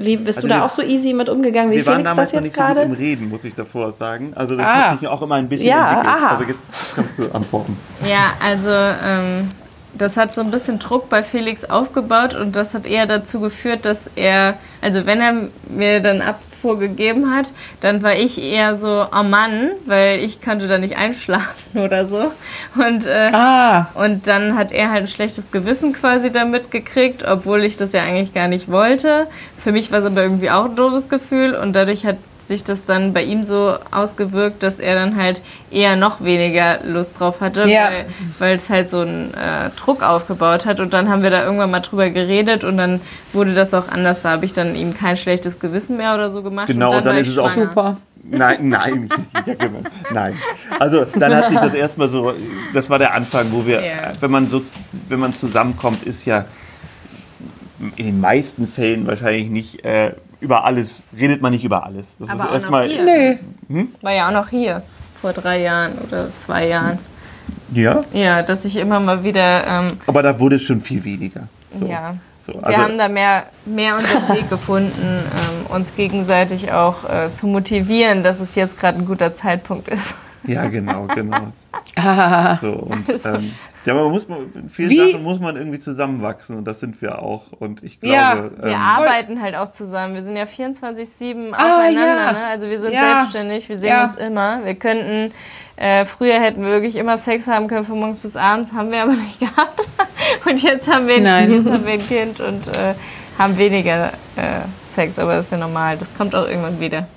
Wie 0.00 0.16
bist 0.16 0.38
also 0.38 0.48
du 0.48 0.54
da 0.54 0.64
auch 0.64 0.70
so 0.70 0.82
easy 0.82 1.12
mit 1.12 1.28
umgegangen, 1.28 1.70
wie 1.70 1.76
wir 1.76 1.84
Felix 1.84 1.96
waren 1.96 2.04
damals 2.04 2.32
das 2.32 2.44
jetzt 2.44 2.54
gerade? 2.54 2.80
So 2.80 2.86
im 2.86 2.92
Reden, 2.92 3.28
muss 3.28 3.44
ich 3.44 3.54
davor 3.54 3.92
sagen. 3.92 4.32
Also 4.34 4.56
das 4.56 4.66
ah. 4.66 4.90
hat 4.90 5.00
sich 5.00 5.08
auch 5.08 5.22
immer 5.22 5.36
ein 5.36 5.48
bisschen 5.48 5.68
ja, 5.68 5.88
entwickelt. 5.90 6.16
Aha. 6.16 6.28
Also 6.30 6.44
jetzt 6.44 6.94
kannst 6.94 7.18
du 7.18 7.30
antworten. 7.32 7.76
Ja, 8.08 8.32
also 8.44 8.70
ähm, 8.70 9.50
das 9.96 10.16
hat 10.16 10.34
so 10.34 10.40
ein 10.40 10.50
bisschen 10.50 10.78
Druck 10.78 11.08
bei 11.08 11.22
Felix 11.22 11.64
aufgebaut 11.64 12.34
und 12.34 12.54
das 12.54 12.74
hat 12.74 12.86
eher 12.86 13.06
dazu 13.06 13.40
geführt, 13.40 13.84
dass 13.84 14.10
er, 14.14 14.54
also 14.80 15.06
wenn 15.06 15.20
er 15.20 15.34
mir 15.68 16.00
dann 16.00 16.20
Abfuhr 16.20 16.47
gegeben 16.62 17.34
hat, 17.34 17.50
dann 17.80 18.02
war 18.02 18.14
ich 18.14 18.42
eher 18.42 18.74
so, 18.74 19.06
oh 19.12 19.22
Mann, 19.22 19.70
weil 19.86 20.20
ich 20.20 20.42
konnte 20.42 20.68
da 20.68 20.78
nicht 20.78 20.96
einschlafen 20.96 21.78
oder 21.80 22.06
so. 22.06 22.32
Und, 22.74 23.06
äh, 23.06 23.28
ah. 23.32 23.88
und 23.94 24.26
dann 24.26 24.56
hat 24.56 24.72
er 24.72 24.90
halt 24.90 25.02
ein 25.02 25.08
schlechtes 25.08 25.50
Gewissen 25.50 25.92
quasi 25.92 26.30
damit 26.30 26.70
gekriegt, 26.70 27.24
obwohl 27.26 27.64
ich 27.64 27.76
das 27.76 27.92
ja 27.92 28.02
eigentlich 28.02 28.34
gar 28.34 28.48
nicht 28.48 28.70
wollte. 28.70 29.26
Für 29.62 29.72
mich 29.72 29.90
war 29.90 30.00
es 30.00 30.04
aber 30.04 30.22
irgendwie 30.22 30.50
auch 30.50 30.66
ein 30.66 30.76
doofes 30.76 31.08
Gefühl 31.08 31.54
und 31.54 31.72
dadurch 31.72 32.06
hat 32.06 32.16
sich 32.48 32.64
das 32.64 32.84
dann 32.84 33.12
bei 33.12 33.22
ihm 33.22 33.44
so 33.44 33.76
ausgewirkt, 33.90 34.62
dass 34.62 34.80
er 34.80 34.94
dann 34.94 35.16
halt 35.16 35.42
eher 35.70 35.96
noch 35.96 36.22
weniger 36.24 36.80
Lust 36.84 37.20
drauf 37.20 37.40
hatte, 37.40 37.68
ja. 37.68 37.90
weil 38.38 38.56
es 38.56 38.68
halt 38.68 38.88
so 38.88 39.00
einen 39.00 39.32
äh, 39.34 39.70
Druck 39.76 40.02
aufgebaut 40.02 40.66
hat. 40.66 40.80
Und 40.80 40.92
dann 40.92 41.08
haben 41.08 41.22
wir 41.22 41.30
da 41.30 41.44
irgendwann 41.44 41.70
mal 41.70 41.80
drüber 41.80 42.10
geredet 42.10 42.64
und 42.64 42.76
dann 42.76 43.00
wurde 43.32 43.54
das 43.54 43.72
auch 43.74 43.88
anders. 43.88 44.22
Da 44.22 44.30
habe 44.30 44.44
ich 44.44 44.52
dann 44.52 44.74
ihm 44.74 44.94
kein 44.94 45.16
schlechtes 45.16 45.60
Gewissen 45.60 45.96
mehr 45.96 46.14
oder 46.14 46.30
so 46.30 46.42
gemacht. 46.42 46.66
Genau, 46.66 46.88
und 46.96 47.06
dann, 47.06 47.14
dann 47.14 47.16
ist 47.16 47.28
es 47.28 47.38
auch 47.38 47.52
super. 47.52 47.96
Nein, 48.30 48.68
nein, 48.68 49.08
ja, 49.46 49.54
genau. 49.54 49.82
nein. 50.12 50.34
Also 50.78 51.04
dann 51.04 51.34
hat 51.34 51.48
sich 51.48 51.58
das 51.58 51.74
erstmal 51.74 52.08
so, 52.08 52.34
das 52.74 52.90
war 52.90 52.98
der 52.98 53.14
Anfang, 53.14 53.46
wo 53.52 53.64
wir, 53.64 53.80
yeah. 53.80 54.12
wenn 54.20 54.30
man 54.30 54.46
so, 54.46 54.62
wenn 55.08 55.20
man 55.20 55.32
zusammenkommt, 55.32 56.02
ist 56.02 56.24
ja 56.26 56.44
in 57.96 58.06
den 58.06 58.20
meisten 58.20 58.66
Fällen 58.66 59.06
wahrscheinlich 59.06 59.48
nicht 59.48 59.84
äh, 59.84 60.12
über 60.40 60.64
alles, 60.64 61.02
redet 61.16 61.42
man 61.42 61.52
nicht 61.52 61.64
über 61.64 61.84
alles. 61.84 62.16
Das 62.18 62.30
Aber 62.30 62.44
ist 62.44 62.52
erstmal. 62.52 62.88
Nee. 62.88 63.38
Hm? 63.68 63.88
War 64.00 64.12
ja 64.12 64.28
auch 64.28 64.32
noch 64.32 64.48
hier, 64.48 64.82
vor 65.20 65.32
drei 65.32 65.60
Jahren 65.62 65.92
oder 66.06 66.28
zwei 66.36 66.68
Jahren. 66.68 66.98
Ja? 67.72 68.04
Ja, 68.12 68.42
dass 68.42 68.64
ich 68.64 68.76
immer 68.76 69.00
mal 69.00 69.24
wieder. 69.24 69.66
Ähm, 69.66 69.92
Aber 70.06 70.22
da 70.22 70.38
wurde 70.38 70.56
es 70.56 70.62
schon 70.62 70.80
viel 70.80 71.04
weniger. 71.04 71.48
So. 71.72 71.86
Ja. 71.86 72.14
So, 72.40 72.54
also 72.54 72.70
wir 72.70 72.78
haben 72.78 72.96
da 72.96 73.08
mehr, 73.08 73.46
mehr 73.66 73.96
unseren 73.96 74.28
Weg 74.34 74.48
gefunden, 74.48 74.92
ähm, 75.02 75.66
uns 75.74 75.94
gegenseitig 75.94 76.72
auch 76.72 77.04
äh, 77.04 77.32
zu 77.34 77.46
motivieren, 77.46 78.22
dass 78.22 78.40
es 78.40 78.54
jetzt 78.54 78.80
gerade 78.80 78.98
ein 78.98 79.04
guter 79.04 79.34
Zeitpunkt 79.34 79.88
ist. 79.88 80.14
Ja, 80.44 80.66
genau, 80.68 81.06
genau. 81.14 81.52
so, 82.60 82.72
und, 82.72 83.06
ähm, 83.26 83.52
ja, 83.88 83.94
aber 83.94 84.02
man 84.02 84.12
muss, 84.12 84.26
in 84.54 84.68
vielen 84.68 84.90
Wie? 84.90 85.12
Sachen 85.12 85.22
muss 85.22 85.40
man 85.40 85.56
irgendwie 85.56 85.78
zusammenwachsen 85.78 86.58
und 86.58 86.66
das 86.66 86.78
sind 86.78 87.00
wir 87.00 87.22
auch. 87.22 87.52
Und 87.58 87.82
ich 87.82 87.98
glaube. 87.98 88.14
Ja, 88.14 88.50
wir 88.62 88.72
ähm, 88.72 88.78
arbeiten 88.78 89.40
halt 89.40 89.54
auch 89.54 89.68
zusammen. 89.68 90.12
Wir 90.12 90.20
sind 90.20 90.36
ja 90.36 90.44
24-7 90.44 91.54
ah, 91.54 91.78
aufeinander. 91.78 91.96
Ja. 91.96 92.32
Ne? 92.32 92.46
Also 92.48 92.68
wir 92.68 92.78
sind 92.78 92.92
ja. 92.92 93.00
selbstständig, 93.00 93.66
wir 93.66 93.76
sehen 93.76 93.88
ja. 93.88 94.04
uns 94.04 94.16
immer. 94.16 94.62
Wir 94.62 94.74
könnten, 94.74 95.32
äh, 95.76 96.04
früher 96.04 96.38
hätten 96.38 96.62
wir 96.62 96.68
wirklich 96.68 96.96
immer 96.96 97.16
Sex 97.16 97.46
haben 97.46 97.66
können 97.66 97.84
von 97.84 97.98
morgens 97.98 98.20
bis 98.20 98.36
abends, 98.36 98.74
haben 98.74 98.90
wir 98.90 99.04
aber 99.04 99.14
nicht 99.14 99.40
gehabt. 99.40 99.88
Und 100.44 100.62
jetzt 100.62 100.92
haben 100.92 101.06
wir, 101.08 101.16
ein, 101.16 101.50
jetzt 101.64 101.70
haben 101.70 101.86
wir 101.86 101.94
ein 101.94 102.06
Kind 102.06 102.40
und 102.40 102.66
äh, 102.66 102.92
haben 103.38 103.56
weniger 103.56 104.08
äh, 104.36 104.66
Sex, 104.84 105.18
aber 105.18 105.36
das 105.36 105.46
ist 105.46 105.52
ja 105.52 105.56
normal. 105.56 105.96
Das 105.96 106.14
kommt 106.14 106.34
auch 106.34 106.46
irgendwann 106.46 106.78
wieder. 106.78 107.08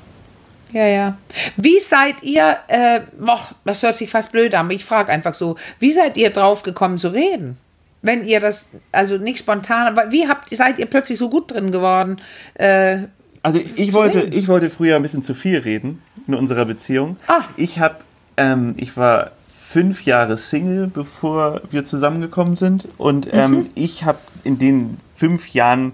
Ja, 0.71 0.87
ja. 0.87 1.17
Wie 1.57 1.79
seid 1.79 2.23
ihr, 2.23 2.57
äh, 2.67 3.01
och, 3.21 3.53
das 3.65 3.83
hört 3.83 3.95
sich 3.95 4.09
fast 4.09 4.31
blöd 4.31 4.53
an, 4.55 4.67
aber 4.67 4.73
ich 4.73 4.85
frage 4.85 5.11
einfach 5.11 5.33
so, 5.33 5.55
wie 5.79 5.91
seid 5.91 6.17
ihr 6.17 6.29
drauf 6.29 6.63
gekommen 6.63 6.97
zu 6.97 7.09
reden? 7.09 7.57
Wenn 8.01 8.25
ihr 8.25 8.39
das, 8.39 8.69
also 8.91 9.17
nicht 9.17 9.39
spontan, 9.39 9.87
aber 9.87 10.11
wie 10.11 10.27
habt, 10.27 10.55
seid 10.55 10.79
ihr 10.79 10.85
plötzlich 10.87 11.19
so 11.19 11.29
gut 11.29 11.51
drin 11.51 11.71
geworden? 11.71 12.19
Äh, 12.55 12.99
also 13.43 13.59
ich 13.75 13.93
wollte, 13.93 14.21
ich 14.21 14.47
wollte 14.47 14.69
früher 14.69 14.95
ein 14.95 15.01
bisschen 15.01 15.23
zu 15.23 15.33
viel 15.33 15.59
reden 15.59 16.01
in 16.27 16.33
unserer 16.33 16.65
Beziehung. 16.65 17.17
Ah. 17.27 17.41
Ich 17.57 17.79
habe, 17.79 17.95
ähm, 18.37 18.75
ich 18.77 18.97
war 18.97 19.31
fünf 19.49 20.03
Jahre 20.03 20.37
Single, 20.37 20.87
bevor 20.87 21.61
wir 21.69 21.85
zusammengekommen 21.85 22.55
sind 22.55 22.87
und 22.97 23.29
ähm, 23.33 23.51
mhm. 23.51 23.69
ich 23.75 24.03
habe 24.03 24.19
in 24.43 24.57
den 24.57 24.97
fünf 25.15 25.47
Jahren 25.49 25.93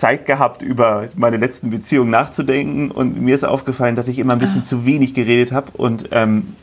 Zeit 0.00 0.24
gehabt, 0.26 0.62
über 0.62 1.08
meine 1.14 1.36
letzten 1.36 1.70
Beziehungen 1.70 2.10
nachzudenken. 2.10 2.90
Und 2.90 3.20
mir 3.20 3.34
ist 3.34 3.44
aufgefallen, 3.44 3.96
dass 3.96 4.08
ich 4.08 4.18
immer 4.18 4.32
ein 4.32 4.38
bisschen 4.38 4.62
ah. 4.62 4.64
zu 4.64 4.86
wenig 4.86 5.14
geredet 5.14 5.52
habe 5.52 5.72
und 5.76 6.08
ähm, 6.12 6.56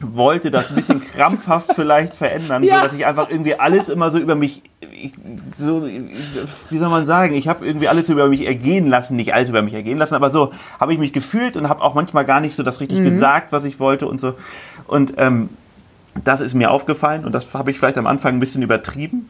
wollte 0.00 0.50
das 0.50 0.70
ein 0.70 0.74
bisschen 0.74 1.00
krampfhaft 1.14 1.74
vielleicht 1.74 2.14
verändern, 2.14 2.62
ja. 2.64 2.78
sodass 2.78 2.94
ich 2.94 3.06
einfach 3.06 3.30
irgendwie 3.30 3.54
alles 3.54 3.88
immer 3.88 4.10
so 4.10 4.18
über 4.18 4.34
mich, 4.34 4.62
ich, 4.80 5.12
so, 5.56 5.86
wie 5.86 6.78
soll 6.78 6.88
man 6.88 7.06
sagen, 7.06 7.34
ich 7.34 7.48
habe 7.48 7.64
irgendwie 7.64 7.88
alles 7.88 8.08
über 8.08 8.28
mich 8.28 8.46
ergehen 8.46 8.88
lassen, 8.88 9.16
nicht 9.16 9.34
alles 9.34 9.50
über 9.50 9.62
mich 9.62 9.74
ergehen 9.74 9.98
lassen, 9.98 10.14
aber 10.14 10.30
so 10.30 10.50
habe 10.80 10.92
ich 10.92 10.98
mich 10.98 11.12
gefühlt 11.12 11.56
und 11.56 11.68
habe 11.68 11.82
auch 11.82 11.94
manchmal 11.94 12.24
gar 12.24 12.40
nicht 12.40 12.56
so 12.56 12.62
das 12.62 12.80
richtig 12.80 13.00
mhm. 13.00 13.04
gesagt, 13.04 13.52
was 13.52 13.64
ich 13.64 13.78
wollte 13.78 14.08
und 14.08 14.18
so. 14.18 14.34
Und 14.86 15.14
ähm, 15.18 15.50
das 16.24 16.40
ist 16.40 16.54
mir 16.54 16.70
aufgefallen 16.70 17.24
und 17.24 17.34
das 17.34 17.52
habe 17.54 17.70
ich 17.70 17.78
vielleicht 17.78 17.98
am 17.98 18.06
Anfang 18.06 18.34
ein 18.34 18.40
bisschen 18.40 18.62
übertrieben. 18.62 19.28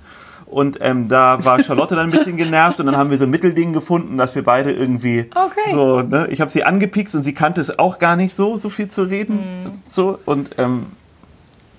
Und 0.50 0.78
ähm, 0.80 1.08
da 1.08 1.44
war 1.44 1.62
Charlotte 1.62 1.94
dann 1.94 2.06
ein 2.06 2.10
bisschen 2.10 2.36
genervt 2.36 2.80
und 2.80 2.86
dann 2.86 2.96
haben 2.96 3.10
wir 3.10 3.18
so 3.18 3.24
ein 3.24 3.30
Mittelding 3.30 3.72
gefunden, 3.72 4.18
dass 4.18 4.34
wir 4.34 4.42
beide 4.42 4.72
irgendwie 4.72 5.30
okay. 5.34 5.72
so, 5.72 6.02
ne, 6.02 6.26
ich 6.30 6.40
habe 6.40 6.50
sie 6.50 6.64
angepikst 6.64 7.14
und 7.14 7.22
sie 7.22 7.34
kannte 7.34 7.60
es 7.60 7.78
auch 7.78 8.00
gar 8.00 8.16
nicht 8.16 8.34
so, 8.34 8.56
so 8.56 8.68
viel 8.68 8.88
zu 8.88 9.04
reden. 9.04 9.36
Mhm. 9.36 9.70
So 9.86 10.18
und 10.26 10.50
ähm, 10.58 10.86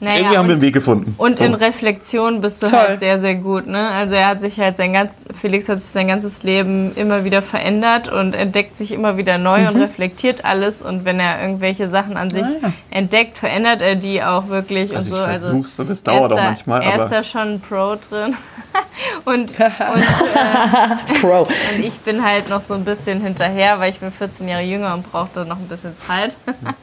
naja, 0.02 0.18
Irgendwie 0.18 0.38
haben 0.38 0.48
wir 0.48 0.54
einen 0.54 0.62
Weg 0.64 0.74
gefunden. 0.74 1.14
Und 1.18 1.36
so. 1.36 1.44
in 1.44 1.54
Reflexion 1.54 2.42
bist 2.42 2.64
du 2.64 2.68
Toll. 2.68 2.80
halt 2.80 3.00
sehr, 3.00 3.20
sehr 3.20 3.36
gut. 3.36 3.68
Ne? 3.68 3.88
Also 3.88 4.16
er 4.16 4.30
hat 4.30 4.42
sich 4.42 4.60
halt 4.60 4.76
sein 4.76 4.94
ganz, 4.94 5.14
Felix 5.40 5.70
hat 5.70 5.80
sich 5.80 5.92
sein 5.92 6.08
ganzes 6.08 6.42
Leben 6.42 6.96
immer 6.96 7.24
wieder 7.24 7.44
verändert 7.44 8.12
und 8.12 8.34
entdeckt 8.34 8.78
sich 8.78 8.94
immer 8.94 9.18
wieder 9.18 9.38
neu 9.38 9.62
mhm. 9.62 9.68
und 9.68 9.82
reflektiert 9.82 10.44
alles. 10.44 10.82
Und 10.82 11.06
wenn 11.06 11.20
er 11.20 11.40
irgendwelche 11.40 11.88
Sachen 11.88 12.18
an 12.18 12.32
sich 12.32 12.44
ah. 12.44 12.72
entdeckt, 12.90 13.38
verändert 13.38 13.84
er 13.84 13.96
die 13.96 14.24
auch 14.24 14.48
wirklich. 14.48 14.96
Also 14.96 15.18
und 15.18 15.22
so. 15.22 15.30
ich 15.32 15.40
versuch's 15.40 15.70
also 15.70 15.82
und 15.84 15.90
das 15.92 16.02
dauert 16.02 16.32
auch 16.32 16.38
manchmal. 16.38 16.82
Er 16.82 17.04
ist 17.04 17.12
da 17.12 17.24
schon 17.24 17.42
ein 17.42 17.60
Pro 17.62 17.96
drin. 17.96 18.36
und, 19.26 19.50
und, 19.50 19.60
äh, 19.60 21.20
Pro. 21.22 21.42
und 21.42 21.80
ich 21.80 22.00
bin 22.00 22.24
halt 22.24 22.50
noch 22.50 22.64
so 22.64 22.74
ein 22.74 22.86
bisschen 22.86 23.22
hinterher, 23.22 23.80
weil 23.80 23.92
ich 23.92 24.00
bin 24.00 24.12
14 24.12 24.48
Jahre 24.48 24.64
jünger 24.64 24.96
und 24.96 25.12
brauchte 25.12 25.46
noch 25.46 25.58
ein 25.58 25.68
bisschen 25.68 25.96
Zeit. 25.96 26.36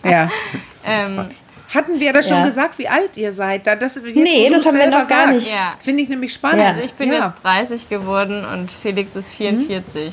ja. 0.04 0.30
ähm, 0.84 1.26
hatten 1.68 2.00
wir 2.00 2.12
das 2.12 2.28
schon 2.28 2.38
ja. 2.38 2.44
gesagt, 2.44 2.78
wie 2.78 2.88
alt 2.88 3.16
ihr 3.16 3.32
seid? 3.32 3.66
Das, 3.66 3.80
jetzt, 3.80 4.16
nee, 4.16 4.48
das 4.48 4.64
haben 4.64 4.78
wir 4.78 4.90
noch 4.90 5.06
gar 5.06 5.32
nicht. 5.32 5.50
Ja. 5.50 5.74
Finde 5.78 6.02
ich 6.02 6.08
nämlich 6.08 6.32
spannend. 6.32 6.64
Also 6.64 6.82
ich 6.82 6.92
bin 6.92 7.12
jetzt 7.12 7.42
30 7.42 7.88
geworden 7.88 8.44
und 8.44 8.70
Felix 8.70 9.14
ist 9.16 9.32
44. 9.34 10.06
Mhm. 10.06 10.12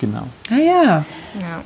Genau. 0.00 0.26
Ah 0.50 0.56
ja. 0.56 1.04
Ja. 1.40 1.62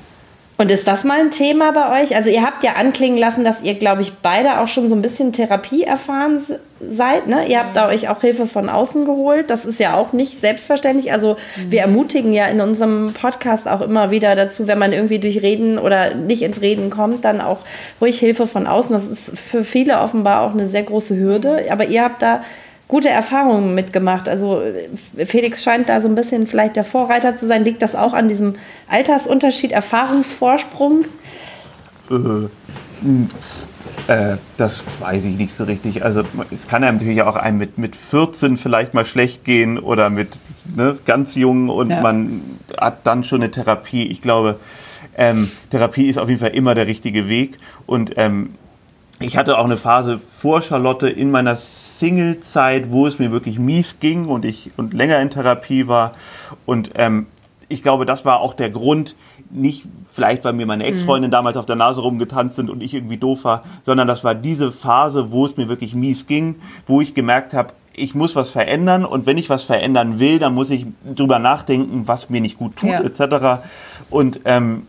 Und 0.60 0.72
ist 0.72 0.88
das 0.88 1.04
mal 1.04 1.20
ein 1.20 1.30
Thema 1.30 1.70
bei 1.70 2.02
euch? 2.02 2.16
Also 2.16 2.30
ihr 2.30 2.42
habt 2.42 2.64
ja 2.64 2.72
anklingen 2.72 3.16
lassen, 3.16 3.44
dass 3.44 3.62
ihr, 3.62 3.74
glaube 3.74 4.02
ich, 4.02 4.14
beide 4.14 4.58
auch 4.58 4.66
schon 4.66 4.88
so 4.88 4.96
ein 4.96 5.02
bisschen 5.02 5.32
Therapie 5.32 5.84
erfahren 5.84 6.42
seid. 6.80 7.28
Ne? 7.28 7.46
Ihr 7.46 7.60
habt 7.60 7.76
da 7.76 7.86
euch 7.86 8.08
auch 8.08 8.20
Hilfe 8.20 8.46
von 8.46 8.68
außen 8.68 9.04
geholt. 9.04 9.50
Das 9.50 9.64
ist 9.64 9.78
ja 9.78 9.94
auch 9.94 10.12
nicht 10.12 10.36
selbstverständlich. 10.36 11.12
Also 11.12 11.36
mhm. 11.56 11.70
wir 11.70 11.82
ermutigen 11.82 12.32
ja 12.32 12.46
in 12.46 12.60
unserem 12.60 13.14
Podcast 13.14 13.68
auch 13.68 13.80
immer 13.80 14.10
wieder 14.10 14.34
dazu, 14.34 14.66
wenn 14.66 14.80
man 14.80 14.92
irgendwie 14.92 15.20
durch 15.20 15.42
Reden 15.42 15.78
oder 15.78 16.16
nicht 16.16 16.42
ins 16.42 16.60
Reden 16.60 16.90
kommt, 16.90 17.24
dann 17.24 17.40
auch 17.40 17.58
ruhig 18.00 18.18
Hilfe 18.18 18.48
von 18.48 18.66
außen. 18.66 18.92
Das 18.92 19.06
ist 19.06 19.38
für 19.38 19.62
viele 19.62 20.00
offenbar 20.00 20.42
auch 20.42 20.54
eine 20.54 20.66
sehr 20.66 20.82
große 20.82 21.16
Hürde. 21.16 21.66
Aber 21.70 21.86
ihr 21.86 22.02
habt 22.02 22.20
da 22.20 22.42
gute 22.88 23.10
Erfahrungen 23.10 23.74
mitgemacht. 23.74 24.28
Also 24.28 24.62
Felix 25.26 25.62
scheint 25.62 25.88
da 25.88 26.00
so 26.00 26.08
ein 26.08 26.14
bisschen 26.14 26.46
vielleicht 26.46 26.76
der 26.76 26.84
Vorreiter 26.84 27.36
zu 27.36 27.46
sein. 27.46 27.64
Liegt 27.64 27.82
das 27.82 27.94
auch 27.94 28.14
an 28.14 28.28
diesem 28.28 28.54
Altersunterschied, 28.88 29.72
Erfahrungsvorsprung? 29.72 31.04
Äh, 32.10 32.48
äh, 34.08 34.38
das 34.56 34.84
weiß 35.00 35.26
ich 35.26 35.36
nicht 35.36 35.54
so 35.54 35.64
richtig. 35.64 36.02
Also 36.02 36.22
es 36.50 36.66
kann 36.66 36.82
ja 36.82 36.90
natürlich 36.90 37.20
auch 37.22 37.36
einem 37.36 37.58
mit, 37.58 37.76
mit 37.76 37.94
14 37.94 38.56
vielleicht 38.56 38.94
mal 38.94 39.04
schlecht 39.04 39.44
gehen 39.44 39.78
oder 39.78 40.08
mit 40.08 40.38
ne, 40.74 40.96
ganz 41.04 41.34
jung 41.34 41.68
und 41.68 41.90
ja. 41.90 42.00
man 42.00 42.42
hat 42.80 43.06
dann 43.06 43.22
schon 43.22 43.42
eine 43.42 43.50
Therapie. 43.50 44.06
Ich 44.08 44.22
glaube, 44.22 44.58
ähm, 45.14 45.50
Therapie 45.70 46.08
ist 46.08 46.18
auf 46.18 46.28
jeden 46.28 46.40
Fall 46.40 46.54
immer 46.54 46.74
der 46.74 46.86
richtige 46.86 47.28
Weg 47.28 47.58
und 47.86 48.12
ähm, 48.16 48.54
ich 49.20 49.36
hatte 49.36 49.58
auch 49.58 49.64
eine 49.64 49.76
Phase 49.76 50.18
vor 50.18 50.62
Charlotte 50.62 51.08
in 51.08 51.30
meiner 51.30 51.56
Single-Zeit, 51.56 52.90
wo 52.90 53.06
es 53.06 53.18
mir 53.18 53.32
wirklich 53.32 53.58
mies 53.58 53.98
ging 54.00 54.26
und 54.26 54.44
ich 54.44 54.70
und 54.76 54.94
länger 54.94 55.20
in 55.20 55.30
Therapie 55.30 55.88
war. 55.88 56.12
Und 56.66 56.92
ähm, 56.94 57.26
ich 57.68 57.82
glaube, 57.82 58.06
das 58.06 58.24
war 58.24 58.40
auch 58.40 58.54
der 58.54 58.70
Grund, 58.70 59.16
nicht 59.50 59.84
vielleicht, 60.08 60.44
weil 60.44 60.52
mir 60.52 60.66
meine 60.66 60.84
mhm. 60.84 60.90
Ex-Freundin 60.90 61.30
mhm. 61.30 61.32
damals 61.32 61.56
auf 61.56 61.66
der 61.66 61.76
Nase 61.76 62.00
rumgetanzt 62.00 62.56
sind 62.56 62.70
und 62.70 62.82
ich 62.82 62.94
irgendwie 62.94 63.16
doof 63.16 63.44
war, 63.44 63.62
sondern 63.82 64.06
das 64.06 64.24
war 64.24 64.34
diese 64.34 64.70
Phase, 64.72 65.32
wo 65.32 65.46
es 65.46 65.56
mir 65.56 65.68
wirklich 65.68 65.94
mies 65.94 66.26
ging, 66.26 66.56
wo 66.86 67.00
ich 67.00 67.14
gemerkt 67.14 67.54
habe, 67.54 67.72
ich 67.94 68.14
muss 68.14 68.36
was 68.36 68.50
verändern 68.50 69.04
und 69.04 69.26
wenn 69.26 69.36
ich 69.38 69.50
was 69.50 69.64
verändern 69.64 70.20
will, 70.20 70.38
dann 70.38 70.54
muss 70.54 70.70
ich 70.70 70.86
drüber 71.04 71.40
nachdenken, 71.40 72.02
was 72.06 72.30
mir 72.30 72.40
nicht 72.40 72.56
gut 72.56 72.76
tut, 72.76 72.90
ja. 72.90 73.00
etc. 73.00 73.62
Und 74.08 74.40
ähm, 74.44 74.86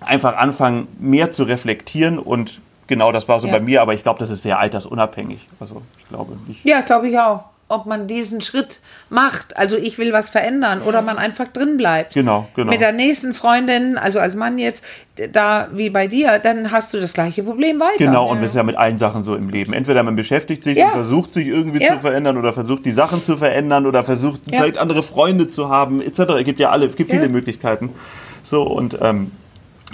einfach 0.00 0.36
anfangen, 0.36 0.88
mehr 0.98 1.30
zu 1.30 1.42
reflektieren 1.44 2.18
und 2.18 2.62
genau, 2.88 3.12
das 3.12 3.28
war 3.28 3.38
so 3.38 3.46
ja. 3.46 3.52
bei 3.52 3.60
mir, 3.60 3.80
aber 3.80 3.94
ich 3.94 4.02
glaube, 4.02 4.18
das 4.18 4.30
ist 4.30 4.42
sehr 4.42 4.58
altersunabhängig. 4.58 5.48
Also 5.60 5.82
ich 5.98 6.08
glaube 6.08 6.36
nicht. 6.48 6.64
Ja, 6.64 6.80
glaube 6.80 7.08
ich 7.08 7.18
auch 7.18 7.44
ob 7.68 7.86
man 7.86 8.08
diesen 8.08 8.40
Schritt 8.40 8.80
macht. 9.10 9.56
Also 9.56 9.76
ich 9.76 9.98
will 9.98 10.12
was 10.12 10.30
verändern 10.30 10.82
oder 10.82 11.02
man 11.02 11.18
einfach 11.18 11.48
drin 11.48 11.76
bleibt. 11.76 12.14
Genau, 12.14 12.48
genau. 12.54 12.70
Mit 12.70 12.80
der 12.80 12.92
nächsten 12.92 13.34
Freundin, 13.34 13.98
also 13.98 14.18
als 14.18 14.34
Mann 14.34 14.58
jetzt, 14.58 14.82
da 15.32 15.68
wie 15.72 15.90
bei 15.90 16.06
dir, 16.06 16.38
dann 16.38 16.70
hast 16.70 16.94
du 16.94 17.00
das 17.00 17.12
gleiche 17.12 17.42
Problem 17.42 17.78
weiter. 17.78 17.98
Genau, 17.98 18.30
und 18.30 18.40
das 18.40 18.50
ist 18.50 18.56
ja 18.56 18.62
mit 18.62 18.76
allen 18.76 18.96
Sachen 18.96 19.22
so 19.22 19.34
im 19.36 19.50
Leben. 19.50 19.72
Entweder 19.72 20.02
man 20.02 20.16
beschäftigt 20.16 20.62
sich 20.62 20.78
ja. 20.78 20.86
und 20.86 20.92
versucht 20.92 21.32
sich 21.32 21.46
irgendwie 21.46 21.82
ja. 21.82 21.94
zu 21.94 22.00
verändern 22.00 22.38
oder 22.38 22.52
versucht 22.52 22.84
die 22.86 22.92
Sachen 22.92 23.22
zu 23.22 23.36
verändern 23.36 23.86
oder 23.86 24.02
versucht 24.02 24.50
ja. 24.50 24.58
vielleicht 24.58 24.78
andere 24.78 25.02
Freunde 25.02 25.48
zu 25.48 25.68
haben, 25.68 26.00
etc. 26.00 26.20
Es 26.38 26.44
gibt 26.44 26.60
ja 26.60 26.70
alle, 26.70 26.86
es 26.86 26.96
gibt 26.96 27.10
viele 27.10 27.28
Möglichkeiten. 27.28 27.90
So 28.42 28.62
und 28.62 28.96
ähm, 29.02 29.32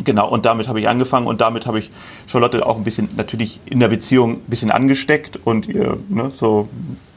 Genau, 0.03 0.29
und 0.29 0.45
damit 0.45 0.67
habe 0.67 0.81
ich 0.81 0.89
angefangen 0.89 1.27
und 1.27 1.41
damit 1.41 1.67
habe 1.67 1.79
ich 1.79 1.91
Charlotte 2.27 2.67
auch 2.67 2.77
ein 2.77 2.85
bisschen 2.85 3.09
natürlich 3.17 3.61
in 3.65 3.79
der 3.79 3.89
Beziehung 3.89 4.33
ein 4.33 4.41
bisschen 4.49 4.73
angesteckt 4.73 5.37
und 5.37 5.69
ihr 5.69 5.99
ne, 6.09 6.33
so 6.35 6.69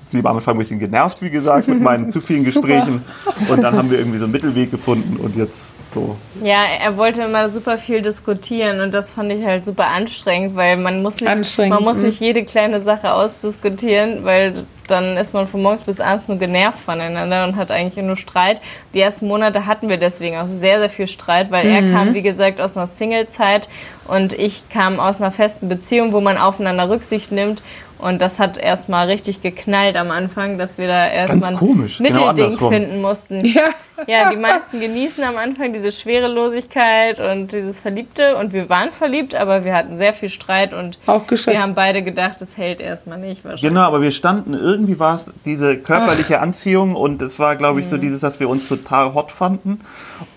sie 0.10 0.24
war 0.24 0.32
am 0.32 0.38
Anfang 0.38 0.56
ein 0.56 0.60
bisschen 0.60 0.80
genervt, 0.80 1.22
wie 1.22 1.30
gesagt, 1.30 1.68
mit 1.68 1.82
meinen 1.82 2.10
zu 2.12 2.22
vielen 2.22 2.44
Gesprächen. 2.44 3.02
Und 3.50 3.64
dann 3.64 3.76
haben 3.76 3.92
wir 3.92 4.00
irgendwie 4.00 4.18
so 4.18 4.26
einen 4.26 4.34
Mittelweg 4.34 4.72
gefunden 4.72 5.18
und 5.18 5.36
jetzt 5.36 5.72
so. 5.92 6.16
Ja, 6.44 6.64
er 6.82 6.98
wollte 6.98 7.24
immer 7.24 7.50
super 7.50 7.78
viel 7.78 8.02
diskutieren 8.02 8.82
und 8.82 8.94
das 8.94 9.14
fand 9.14 9.32
ich 9.32 9.44
halt 9.44 9.66
super 9.66 9.88
anstrengend, 9.88 10.56
weil 10.56 10.78
man 10.78 11.02
muss 11.02 11.20
nicht, 11.20 11.70
man 11.70 11.84
muss 11.84 11.98
nicht 11.98 12.22
mhm. 12.22 12.28
jede 12.28 12.44
kleine 12.46 12.82
Sache 12.82 13.14
ausdiskutieren, 13.14 14.24
weil 14.24 14.54
dann 14.88 15.18
ist 15.18 15.34
man 15.34 15.48
von 15.48 15.62
morgens 15.62 15.84
bis 15.84 16.00
abends 16.00 16.30
nur 16.30 16.38
genervt 16.38 16.80
voneinander 16.80 17.46
und 17.46 17.58
hat 17.58 17.72
eigentlich 17.72 18.04
nur 18.04 18.16
Streit. 18.16 18.62
Die 18.94 19.02
ersten 19.02 19.28
Monate 19.28 19.66
hatten 19.66 19.90
wir 19.90 19.98
deswegen 19.98 20.38
auch 20.38 20.48
sehr, 20.48 20.80
sehr 20.80 20.90
viel 20.90 21.08
Streit, 21.08 21.52
weil 21.52 21.66
mhm. 21.66 21.72
er 21.72 21.92
kam, 21.92 22.14
wie 22.14 22.22
gesagt, 22.22 22.62
aus 22.62 22.78
einer 22.78 22.88
Single-Zeit 22.88 23.68
und 24.06 24.32
ich 24.34 24.70
kam 24.70 25.00
aus 25.00 25.22
einer 25.22 25.32
festen 25.32 25.68
Beziehung, 25.68 26.14
wo 26.14 26.22
man 26.22 26.38
aufeinander 26.38 26.90
Rücksicht 26.90 27.32
nimmt 27.32 27.62
und 28.00 28.22
das 28.22 28.38
hat 28.38 28.58
erstmal 28.58 29.08
richtig 29.08 29.42
geknallt 29.42 29.96
am 29.98 30.12
Anfang, 30.12 30.58
dass 30.58 30.78
wir 30.78 30.88
da 30.88 31.08
erstmal 31.08 31.50
ein 31.50 31.56
komisch, 31.56 31.98
genau 31.98 32.28
Mittelding 32.28 32.58
genau 32.58 32.70
finden 32.70 33.02
mussten. 33.02 33.44
Ja. 33.46 33.70
ja, 34.08 34.30
die 34.30 34.36
meisten 34.36 34.80
genießen 34.80 35.24
am 35.24 35.38
Anfang 35.38 35.74
diese 35.74 35.92
Schwerelosigkeit 35.92 37.20
und 37.20 37.52
dieses 37.52 37.80
Verliebte. 37.80 38.38
Und 38.38 38.54
wir 38.54 38.70
waren 38.70 38.92
verliebt, 38.92 39.34
aber 39.34 39.66
wir 39.66 39.74
hatten 39.74 39.98
sehr 39.98 40.14
viel 40.14 40.30
Streit 40.30 40.74
und 40.74 41.00
wir 41.06 41.62
haben 41.62 41.74
beide 41.74 42.04
gedacht, 42.04 42.40
es 42.42 42.58
hält 42.58 42.80
erstmal 42.80 43.18
nicht 43.18 43.44
wahrscheinlich. 43.44 43.62
Genau, 43.68 43.82
aber 43.82 44.02
wir 44.02 44.12
standen, 44.12 44.54
irgendwie 44.54 45.00
war 45.00 45.16
es 45.16 45.26
diese 45.46 45.78
körperliche 45.78 46.38
Ach. 46.38 46.44
Anziehung 46.44 46.96
und 46.96 47.22
es 47.24 47.40
war, 47.40 47.56
glaube 47.56 47.80
ich, 47.80 47.88
so 47.88 47.96
mhm. 47.96 48.02
dieses, 48.02 48.22
dass 48.22 48.40
wir 48.40 48.50
uns 48.50 48.68
total 48.68 49.16
hot 49.16 49.32
fanden. 49.32 49.82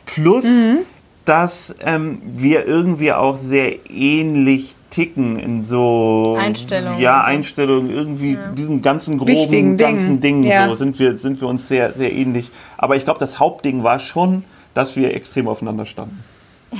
Plus, 0.06 0.44
mhm. 0.44 0.78
dass 1.26 1.74
ähm, 1.84 2.22
wir 2.24 2.66
irgendwie 2.66 3.12
auch 3.12 3.36
sehr 3.36 3.90
ähnlich 3.90 4.76
ticken 4.90 5.38
in 5.38 5.64
so 5.64 6.36
Einstellungen. 6.38 7.00
Ja, 7.00 7.22
Einstellungen, 7.22 7.90
irgendwie 7.90 8.34
ja. 8.34 8.48
diesen 8.48 8.82
ganzen 8.82 9.18
groben, 9.18 9.32
Wichtigen 9.32 9.76
ganzen 9.76 10.20
Dingen 10.20 10.44
ja. 10.44 10.68
so 10.68 10.74
sind 10.74 10.98
wir, 10.98 11.16
sind 11.18 11.40
wir 11.40 11.48
uns 11.48 11.68
sehr, 11.68 11.92
sehr 11.92 12.12
ähnlich. 12.12 12.50
Aber 12.76 12.96
ich 12.96 13.04
glaube, 13.04 13.20
das 13.20 13.38
Hauptding 13.38 13.82
war 13.82 13.98
schon, 13.98 14.44
dass 14.74 14.96
wir 14.96 15.14
extrem 15.14 15.48
aufeinander 15.48 15.86
standen. 15.86 16.22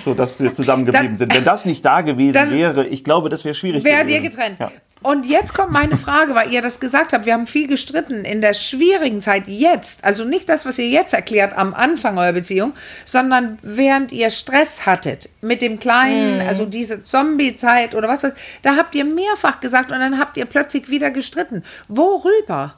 So, 0.05 0.15
dass 0.15 0.39
wir 0.39 0.53
zusammengeblieben 0.53 1.17
sind. 1.17 1.35
Wenn 1.35 1.45
das 1.45 1.65
nicht 1.65 1.85
da 1.85 2.03
gewesen 2.03 2.51
wäre, 2.51 2.87
ich 2.87 3.05
glaube, 3.05 3.29
das 3.29 3.45
wäre 3.45 3.55
schwierig 3.55 3.85
Wäre 3.85 4.05
dir 4.05 4.21
getrennt. 4.21 4.59
Ja. 4.59 4.71
Und 5.03 5.25
jetzt 5.25 5.55
kommt 5.55 5.73
meine 5.73 5.97
Frage, 5.97 6.35
weil 6.35 6.53
ihr 6.53 6.61
das 6.61 6.79
gesagt 6.79 7.15
habt. 7.15 7.25
Wir 7.25 7.33
haben 7.33 7.47
viel 7.47 7.67
gestritten 7.67 8.27
in 8.27 8.43
der 8.43 8.53
schwierigen 8.53 9.23
Zeit 9.23 9.49
jetzt. 9.49 10.05
Also 10.05 10.25
nicht 10.25 10.49
das, 10.51 10.67
was 10.67 10.79
ihr 10.79 10.89
jetzt 10.89 11.15
erklärt 11.15 11.57
am 11.57 11.73
Anfang 11.73 12.19
eurer 12.19 12.35
Beziehung, 12.35 12.75
sondern 13.07 13.57
während 13.63 14.13
ihr 14.13 14.31
Stress 14.31 14.85
hattet 14.85 15.31
mit 15.41 15.63
dem 15.63 15.81
Kleinen, 15.81 16.43
mhm. 16.43 16.49
also 16.49 16.67
diese 16.67 17.03
Zombie-Zeit 17.03 17.95
oder 17.95 18.09
was. 18.09 18.27
Da 18.61 18.77
habt 18.77 18.95
ihr 18.95 19.07
mehrfach 19.07 19.61
gesagt 19.61 19.91
und 19.91 20.01
dann 20.01 20.19
habt 20.19 20.37
ihr 20.37 20.45
plötzlich 20.45 20.91
wieder 20.91 21.11
gestritten. 21.11 21.65
Worüber? 21.89 22.75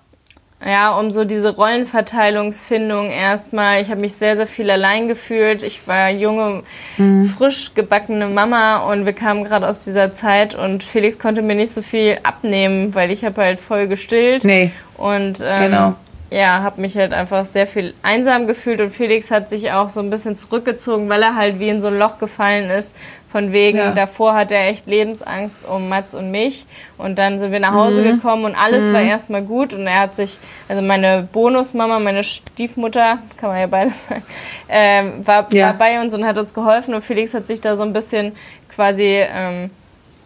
Ja, 0.65 0.97
um 0.97 1.11
so 1.11 1.25
diese 1.25 1.57
Rollenverteilungsfindung 1.57 3.11
erstmal. 3.11 3.83
Ich 3.83 3.91
habe 3.91 4.01
mich 4.01 4.15
sehr, 4.15 4.37
sehr 4.37 4.47
viel 4.47 4.71
allein 4.71 5.09
gefühlt. 5.09 5.63
Ich 5.65 5.89
war 5.89 6.11
junge, 6.11 6.63
mhm. 6.99 7.27
frisch 7.27 7.75
gebackene 7.75 8.29
Mama 8.29 8.79
und 8.91 9.05
wir 9.05 9.13
kamen 9.13 9.43
gerade 9.43 9.67
aus 9.67 9.85
dieser 9.85 10.15
Zeit 10.15 10.55
und 10.55 10.85
Felix 10.85 11.19
konnte 11.19 11.43
mir 11.43 11.57
nicht 11.57 11.73
so 11.73 11.83
viel 11.83 12.19
abnehmen, 12.23 12.95
weil 12.95 13.11
ich 13.11 13.25
habe 13.25 13.43
halt 13.43 13.59
voll 13.59 13.89
gestillt. 13.89 14.45
Nee. 14.45 14.71
Und 14.97 15.41
ähm, 15.41 15.61
genau. 15.61 15.95
ja, 16.31 16.63
habe 16.63 16.81
mich 16.81 16.97
halt 16.97 17.13
einfach 17.13 17.45
sehr 17.45 17.67
viel 17.67 17.95
einsam 18.03 18.47
gefühlt 18.47 18.81
und 18.81 18.91
Felix 18.91 19.33
hat 19.33 19.51
sich 19.51 19.73
auch 19.73 19.91
so 19.91 19.99
ein 19.99 20.11
bisschen 20.11 20.37
zurückgezogen, 20.37 21.09
weil 21.09 21.23
er 21.23 21.35
halt 21.35 21.59
wie 21.59 21.71
in 21.71 21.81
so 21.81 21.89
ein 21.89 21.99
Loch 21.99 22.19
gefallen 22.19 22.71
ist 22.71 22.95
von 23.33 23.51
wegen, 23.51 23.79
ja. 23.79 23.93
davor 23.93 24.35
hat 24.35 24.53
er 24.53 24.69
echt 24.69 24.87
Lebensangst 24.87 25.67
um 25.67 25.89
Mats 25.89 26.15
und 26.15 26.31
mich. 26.31 26.67
Und 26.99 27.19
dann 27.19 27.39
sind 27.39 27.51
wir 27.51 27.61
nach 27.61 27.73
Hause 27.73 28.03
mhm. 28.03 28.17
gekommen 28.17 28.45
und 28.45 28.55
alles 28.55 28.85
mhm. 28.85 28.93
war 28.93 29.01
erstmal 29.01 29.43
gut. 29.43 29.73
Und 29.73 29.87
er 29.87 30.01
hat 30.01 30.15
sich, 30.15 30.39
also 30.69 30.83
meine 30.83 31.27
Bonusmama, 31.33 31.99
meine 31.99 32.25
Stiefmutter, 32.25 33.19
kann 33.39 33.49
man 33.49 33.59
ja 33.59 33.67
beides 33.67 34.07
sagen, 34.07 34.23
äh, 34.69 35.05
war, 35.25 35.49
ja. 35.53 35.69
war, 35.69 35.75
bei 35.75 36.01
uns 36.01 36.13
und 36.13 36.27
hat 36.27 36.37
uns 36.37 36.53
geholfen. 36.53 36.93
Und 36.93 37.03
Felix 37.03 37.33
hat 37.33 37.47
sich 37.47 37.63
da 37.63 37.75
so 37.75 37.83
ein 37.83 37.95
bisschen 37.95 38.33
quasi 38.69 39.25
ähm, 39.27 39.71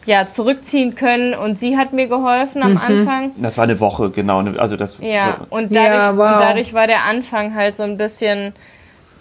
ja, 0.04 0.28
zurückziehen 0.28 0.96
können 0.96 1.32
und 1.34 1.60
sie 1.60 1.76
hat 1.76 1.92
mir 1.92 2.08
geholfen 2.08 2.62
am 2.62 2.72
mhm. 2.72 2.78
Anfang. 2.78 3.30
Das 3.36 3.56
war 3.56 3.64
eine 3.64 3.78
Woche, 3.78 4.10
genau. 4.10 4.40
Also 4.58 4.76
das, 4.76 4.98
ja, 5.00 5.36
so. 5.38 5.56
und, 5.56 5.74
dadurch, 5.74 5.94
ja, 5.94 6.16
wow. 6.16 6.32
und 6.34 6.40
dadurch 6.40 6.74
war 6.74 6.88
der 6.88 7.04
Anfang 7.04 7.54
halt 7.54 7.76
so 7.76 7.84
ein 7.84 7.96
bisschen 7.96 8.52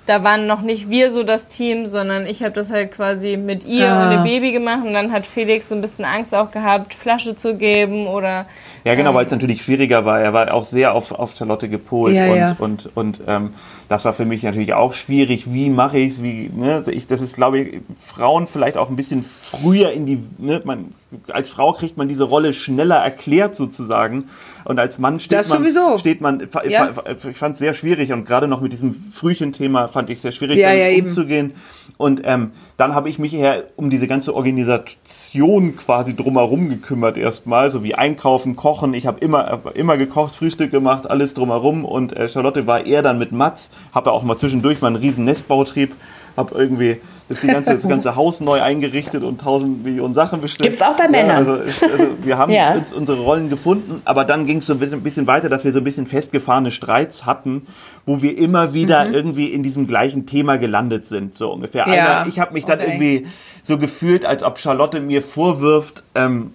da 0.05 0.23
waren 0.23 0.47
noch 0.47 0.61
nicht 0.61 0.89
wir 0.89 1.09
so 1.11 1.23
das 1.23 1.47
Team, 1.47 1.87
sondern 1.87 2.25
ich 2.25 2.43
habe 2.43 2.51
das 2.51 2.69
halt 2.69 2.91
quasi 2.91 3.37
mit 3.37 3.65
ihr 3.65 3.89
ah. 3.89 4.03
und 4.03 4.11
dem 4.11 4.23
Baby 4.23 4.51
gemacht 4.51 4.85
und 4.85 4.93
dann 4.93 5.11
hat 5.11 5.25
Felix 5.25 5.69
so 5.69 5.75
ein 5.75 5.81
bisschen 5.81 6.05
Angst 6.05 6.35
auch 6.35 6.51
gehabt, 6.51 6.93
Flasche 6.93 7.35
zu 7.35 7.55
geben 7.55 8.07
oder. 8.07 8.45
Ja, 8.83 8.95
genau, 8.95 9.09
ähm, 9.09 9.15
weil 9.15 9.25
es 9.25 9.31
natürlich 9.31 9.63
schwieriger 9.63 10.05
war. 10.05 10.21
Er 10.21 10.33
war 10.33 10.53
auch 10.53 10.63
sehr 10.63 10.93
auf, 10.93 11.11
auf 11.11 11.35
Charlotte 11.35 11.69
gepolt 11.69 12.15
ja, 12.15 12.27
und, 12.27 12.37
ja. 12.37 12.55
und, 12.59 12.85
und, 12.95 13.19
und 13.19 13.21
ähm, 13.27 13.53
das 13.87 14.05
war 14.05 14.13
für 14.13 14.25
mich 14.25 14.43
natürlich 14.43 14.73
auch 14.73 14.93
schwierig. 14.93 15.51
Wie 15.53 15.69
mache 15.69 15.97
ich's? 15.97 16.23
Wie, 16.23 16.49
ne? 16.53 16.83
ich? 16.87 17.07
Das 17.07 17.21
ist, 17.21 17.35
glaube 17.35 17.59
ich, 17.59 17.81
Frauen 17.99 18.47
vielleicht 18.47 18.77
auch 18.77 18.89
ein 18.89 18.95
bisschen 18.95 19.23
früher 19.23 19.91
in 19.91 20.05
die, 20.05 20.19
ne? 20.37 20.61
man, 20.65 20.93
als 21.27 21.49
Frau 21.49 21.73
kriegt 21.73 21.97
man 21.97 22.07
diese 22.07 22.23
Rolle 22.23 22.53
schneller 22.53 22.97
erklärt 22.97 23.55
sozusagen. 23.55 24.29
Und 24.63 24.79
als 24.79 24.97
Mann 24.97 25.19
steht 25.19 25.37
das 25.37 25.49
man, 25.49 25.59
sowieso. 25.59 25.97
steht 25.99 26.21
man, 26.21 26.47
ja. 26.67 26.91
ich 27.29 27.37
fand 27.37 27.53
es 27.53 27.59
sehr 27.59 27.73
schwierig 27.73 28.11
und 28.11 28.25
gerade 28.25 28.47
noch 28.47 28.61
mit 28.61 28.73
diesem 28.73 28.93
Frühchen-Thema 28.93 29.87
fand 29.87 30.09
ich 30.09 30.21
sehr 30.21 30.31
schwierig, 30.31 30.57
ja, 30.57 30.73
ja, 30.73 30.97
umzugehen. 30.99 31.53
Und 31.97 32.21
ähm, 32.25 32.51
dann 32.77 32.93
habe 32.93 33.09
ich 33.09 33.19
mich 33.19 33.33
eher 33.33 33.63
um 33.77 33.89
diese 33.89 34.07
ganze 34.07 34.35
Organisation 34.35 35.75
quasi 35.77 36.15
drumherum 36.15 36.69
gekümmert 36.69 37.17
erstmal, 37.17 37.71
so 37.71 37.83
wie 37.83 37.95
Einkaufen, 37.95 38.55
Kochen. 38.55 38.93
Ich 38.93 39.07
habe 39.07 39.19
immer, 39.19 39.61
immer 39.75 39.97
gekocht, 39.97 40.35
Frühstück 40.35 40.71
gemacht, 40.71 41.09
alles 41.09 41.33
drumherum. 41.33 41.85
Und 41.85 42.15
äh, 42.15 42.27
Charlotte 42.27 42.67
war 42.67 42.85
eher 42.85 43.01
dann 43.01 43.17
mit 43.17 43.31
Mats, 43.31 43.69
habe 43.93 44.11
auch 44.11 44.23
mal 44.23 44.37
zwischendurch 44.37 44.81
mal 44.81 44.87
einen 44.87 44.97
riesen 44.97 45.23
Nestbautrieb 45.25 45.95
habe 46.37 46.55
irgendwie 46.55 46.97
das, 47.27 47.41
die 47.41 47.47
ganze, 47.47 47.73
das 47.73 47.87
ganze 47.87 48.15
Haus 48.15 48.39
neu 48.39 48.61
eingerichtet 48.61 49.23
und 49.23 49.41
tausend 49.41 49.83
Millionen 49.83 50.13
Sachen 50.13 50.41
bestellt. 50.41 50.69
Gibt 50.69 50.81
es 50.81 50.87
auch 50.87 50.95
bei 50.95 51.07
Männern. 51.07 51.45
Ja, 51.45 51.53
also, 51.53 51.53
also, 51.53 52.07
wir 52.21 52.37
haben 52.37 52.51
ja. 52.53 52.75
uns 52.75 52.93
unsere 52.93 53.19
Rollen 53.19 53.49
gefunden, 53.49 54.01
aber 54.05 54.25
dann 54.25 54.45
ging 54.45 54.59
es 54.59 54.67
so 54.67 54.73
ein 54.73 54.79
bisschen 54.79 55.25
weiter, 55.25 55.49
dass 55.49 55.63
wir 55.63 55.73
so 55.73 55.79
ein 55.79 55.83
bisschen 55.83 56.05
festgefahrene 56.05 56.69
Streits 56.69 57.25
hatten, 57.25 57.65
wo 58.05 58.21
wir 58.21 58.37
immer 58.37 58.73
wieder 58.73 59.05
mhm. 59.05 59.13
irgendwie 59.13 59.47
in 59.47 59.63
diesem 59.63 59.87
gleichen 59.87 60.27
Thema 60.27 60.57
gelandet 60.57 61.07
sind, 61.07 61.37
so 61.37 61.51
ungefähr. 61.51 61.87
Ja. 61.87 62.19
Einer, 62.19 62.27
ich 62.29 62.39
habe 62.39 62.53
mich 62.53 62.65
dann 62.65 62.79
okay. 62.79 62.89
irgendwie 62.89 63.27
so 63.63 63.79
gefühlt, 63.79 64.25
als 64.25 64.43
ob 64.43 64.59
Charlotte 64.59 64.99
mir 64.99 65.23
vorwirft, 65.23 66.03
ähm, 66.13 66.53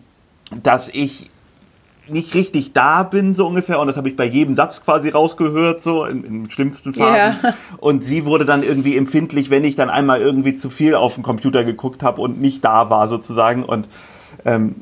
dass 0.63 0.89
ich 0.89 1.31
nicht 2.11 2.35
richtig 2.35 2.73
da 2.73 3.03
bin, 3.03 3.35
so 3.35 3.47
ungefähr. 3.47 3.81
Und 3.81 3.87
das 3.87 3.97
habe 3.97 4.09
ich 4.09 4.17
bei 4.17 4.25
jedem 4.25 4.55
Satz 4.55 4.83
quasi 4.83 5.09
rausgehört, 5.09 5.83
so 5.83 6.05
in, 6.05 6.23
in 6.23 6.51
schlimmsten 6.51 6.93
Phasen. 6.93 7.37
Ja. 7.43 7.55
Und 7.79 8.05
sie 8.05 8.25
wurde 8.27 8.45
dann 8.45 8.63
irgendwie 8.63 8.97
empfindlich, 8.97 9.51
wenn 9.51 9.65
ich 9.65 9.77
dann 9.77 9.91
einmal 9.91 10.21
irgendwie 10.21 10.55
zu 10.55 10.71
viel 10.71 10.95
auf 10.95 11.15
den 11.15 11.23
Computer 11.23 11.65
geguckt 11.65 12.03
habe 12.03 12.21
und 12.21 12.41
nicht 12.41 12.65
da 12.65 12.91
war, 12.91 13.09
sozusagen. 13.09 13.65
Und 13.65 13.89
ähm, 14.45 14.77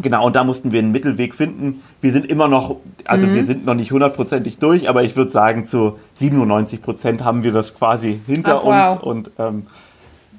genau, 0.00 0.26
und 0.26 0.36
da 0.36 0.44
mussten 0.44 0.72
wir 0.72 0.80
einen 0.80 0.92
Mittelweg 0.92 1.34
finden. 1.34 1.82
Wir 2.00 2.12
sind 2.12 2.26
immer 2.26 2.48
noch, 2.48 2.76
also 3.04 3.26
mhm. 3.26 3.34
wir 3.34 3.44
sind 3.44 3.66
noch 3.66 3.74
nicht 3.74 3.92
hundertprozentig 3.92 4.58
durch, 4.58 4.88
aber 4.88 5.02
ich 5.02 5.16
würde 5.16 5.30
sagen, 5.30 5.64
zu 5.64 5.98
97 6.14 6.82
Prozent 6.82 7.24
haben 7.24 7.42
wir 7.42 7.52
das 7.52 7.74
quasi 7.74 8.20
hinter 8.26 8.62
Ach, 8.62 8.64
wow. 8.64 8.92
uns. 8.92 9.02
Und 9.02 9.30
ähm, 9.38 9.66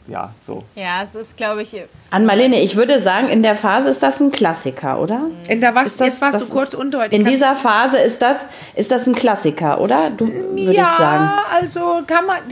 ja, 0.10 0.34
so. 0.45 0.64
Ja, 0.76 1.03
es 1.03 1.16
ist, 1.16 1.38
glaube 1.38 1.62
ich. 1.62 1.76
An 2.10 2.26
Marlene, 2.26 2.60
ich 2.62 2.76
würde 2.76 2.99
sagen, 2.99 3.30
in 3.30 3.43
der 3.43 3.55
Phase 3.55 3.89
ist 3.89 4.01
das 4.01 4.20
ein 4.20 4.32
Klassiker, 4.32 4.99
oder? 4.99 5.30
In 5.47 5.62
der 5.62 5.76
was? 5.76 5.97
Das, 5.97 6.07
jetzt 6.07 6.22
warst 6.22 6.41
du 6.41 6.45
kurz 6.47 6.74
undeutlich. 6.74 7.20
In 7.20 7.26
dieser 7.26 7.55
Phase 7.55 7.97
ist 7.99 8.22
das, 8.22 8.38
ist 8.76 8.91
das 8.91 9.07
ein 9.07 9.16
Klassiker, 9.16 9.80
oder? 9.80 10.10
Du, 10.10 10.28
würde 10.28 10.74
ja, 10.74 10.84
ich 10.84 10.97
sagen. 10.97 11.24
Ja, 11.24 11.43
also 11.51 12.01
kann 12.05 12.26
man. 12.26 12.38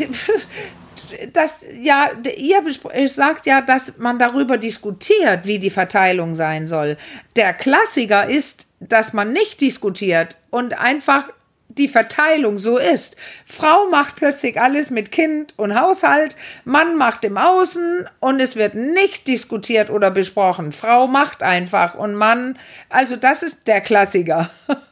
Das, 1.31 1.65
ja, 1.79 2.09
ihr 2.35 3.07
sagt 3.07 3.45
ja, 3.45 3.61
dass 3.61 3.97
man 3.97 4.19
darüber 4.19 4.57
diskutiert, 4.57 5.45
wie 5.45 5.57
die 5.57 5.69
Verteilung 5.69 6.35
sein 6.35 6.67
soll. 6.67 6.97
Der 7.35 7.53
Klassiker 7.53 8.27
ist, 8.27 8.65
dass 8.81 9.13
man 9.13 9.31
nicht 9.31 9.61
diskutiert 9.61 10.37
und 10.49 10.77
einfach 10.77 11.29
die 11.69 11.87
Verteilung 11.87 12.57
so 12.57 12.77
ist. 12.77 13.15
Frau 13.45 13.87
macht 13.89 14.15
plötzlich 14.15 14.59
alles 14.59 14.89
mit 14.89 15.11
Kind 15.11 15.53
und 15.57 15.79
Haushalt, 15.79 16.35
Mann 16.65 16.97
macht 16.97 17.25
im 17.25 17.37
Außen 17.37 18.07
und 18.19 18.39
es 18.39 18.55
wird 18.55 18.75
nicht 18.75 19.27
diskutiert 19.27 19.89
oder 19.89 20.11
besprochen. 20.11 20.71
Frau 20.71 21.07
macht 21.07 21.43
einfach 21.43 21.95
und 21.95 22.15
Mann, 22.15 22.57
also 22.89 23.15
das 23.15 23.43
ist 23.43 23.67
der 23.67 23.81
Klassiker. 23.81 24.49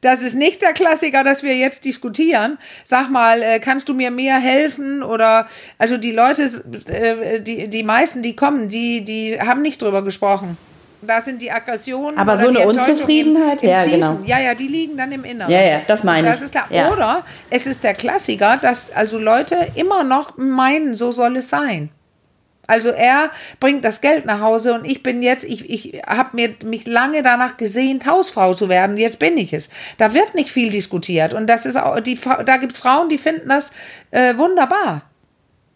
Das 0.00 0.22
ist 0.22 0.34
nicht 0.34 0.62
der 0.62 0.74
Klassiker, 0.74 1.24
dass 1.24 1.42
wir 1.42 1.56
jetzt 1.56 1.84
diskutieren. 1.84 2.58
Sag 2.84 3.10
mal, 3.10 3.42
äh, 3.42 3.58
kannst 3.58 3.88
du 3.88 3.94
mir 3.94 4.12
mehr 4.12 4.38
helfen? 4.38 5.02
Oder 5.02 5.48
also 5.76 5.96
die 5.96 6.12
Leute, 6.12 6.44
äh, 6.86 7.40
die, 7.40 7.66
die 7.66 7.82
meisten, 7.82 8.22
die 8.22 8.36
kommen, 8.36 8.68
die, 8.68 9.04
die 9.04 9.40
haben 9.40 9.60
nicht 9.60 9.82
drüber 9.82 10.02
gesprochen. 10.02 10.56
Da 11.00 11.20
sind 11.20 11.40
die 11.40 11.50
Aggressionen. 11.50 12.18
Aber 12.18 12.38
so 12.38 12.48
eine 12.48 12.60
Unzufriedenheit, 12.60 13.62
im, 13.62 13.68
im 13.68 13.74
ja, 13.74 13.80
Tiefen. 13.80 14.00
genau. 14.00 14.18
Ja, 14.24 14.40
ja, 14.40 14.54
die 14.54 14.66
liegen 14.66 14.96
dann 14.96 15.12
im 15.12 15.24
Inneren. 15.24 15.50
Ja, 15.50 15.60
ja, 15.62 15.80
das 15.86 16.02
meine 16.02 16.26
ich. 16.26 16.32
Das 16.34 16.42
ist 16.42 16.50
klar. 16.50 16.66
Ja. 16.70 16.92
Oder 16.92 17.24
es 17.50 17.66
ist 17.66 17.84
der 17.84 17.94
Klassiker, 17.94 18.58
dass 18.60 18.90
also 18.90 19.18
Leute 19.18 19.56
immer 19.74 20.02
noch 20.02 20.36
meinen, 20.36 20.94
so 20.94 21.12
soll 21.12 21.36
es 21.36 21.48
sein. 21.48 21.90
Also 22.66 22.90
er 22.90 23.30
bringt 23.60 23.82
das 23.82 24.02
Geld 24.02 24.26
nach 24.26 24.40
Hause 24.40 24.74
und 24.74 24.84
ich 24.84 25.02
bin 25.02 25.22
jetzt, 25.22 25.44
ich, 25.44 25.70
ich 25.70 26.02
habe 26.06 26.30
mir 26.34 26.54
mich 26.64 26.86
lange 26.86 27.22
danach 27.22 27.56
gesehnt, 27.56 28.04
Hausfrau 28.04 28.52
zu 28.52 28.68
werden. 28.68 28.98
Jetzt 28.98 29.18
bin 29.18 29.38
ich 29.38 29.54
es. 29.54 29.70
Da 29.96 30.12
wird 30.12 30.34
nicht 30.34 30.50
viel 30.50 30.70
diskutiert 30.70 31.32
und 31.32 31.46
das 31.46 31.64
ist 31.64 31.76
auch 31.76 31.98
die, 32.00 32.18
da 32.44 32.58
gibt 32.58 32.72
es 32.72 32.78
Frauen, 32.78 33.08
die 33.08 33.16
finden 33.16 33.48
das 33.48 33.72
äh, 34.10 34.36
wunderbar 34.36 35.02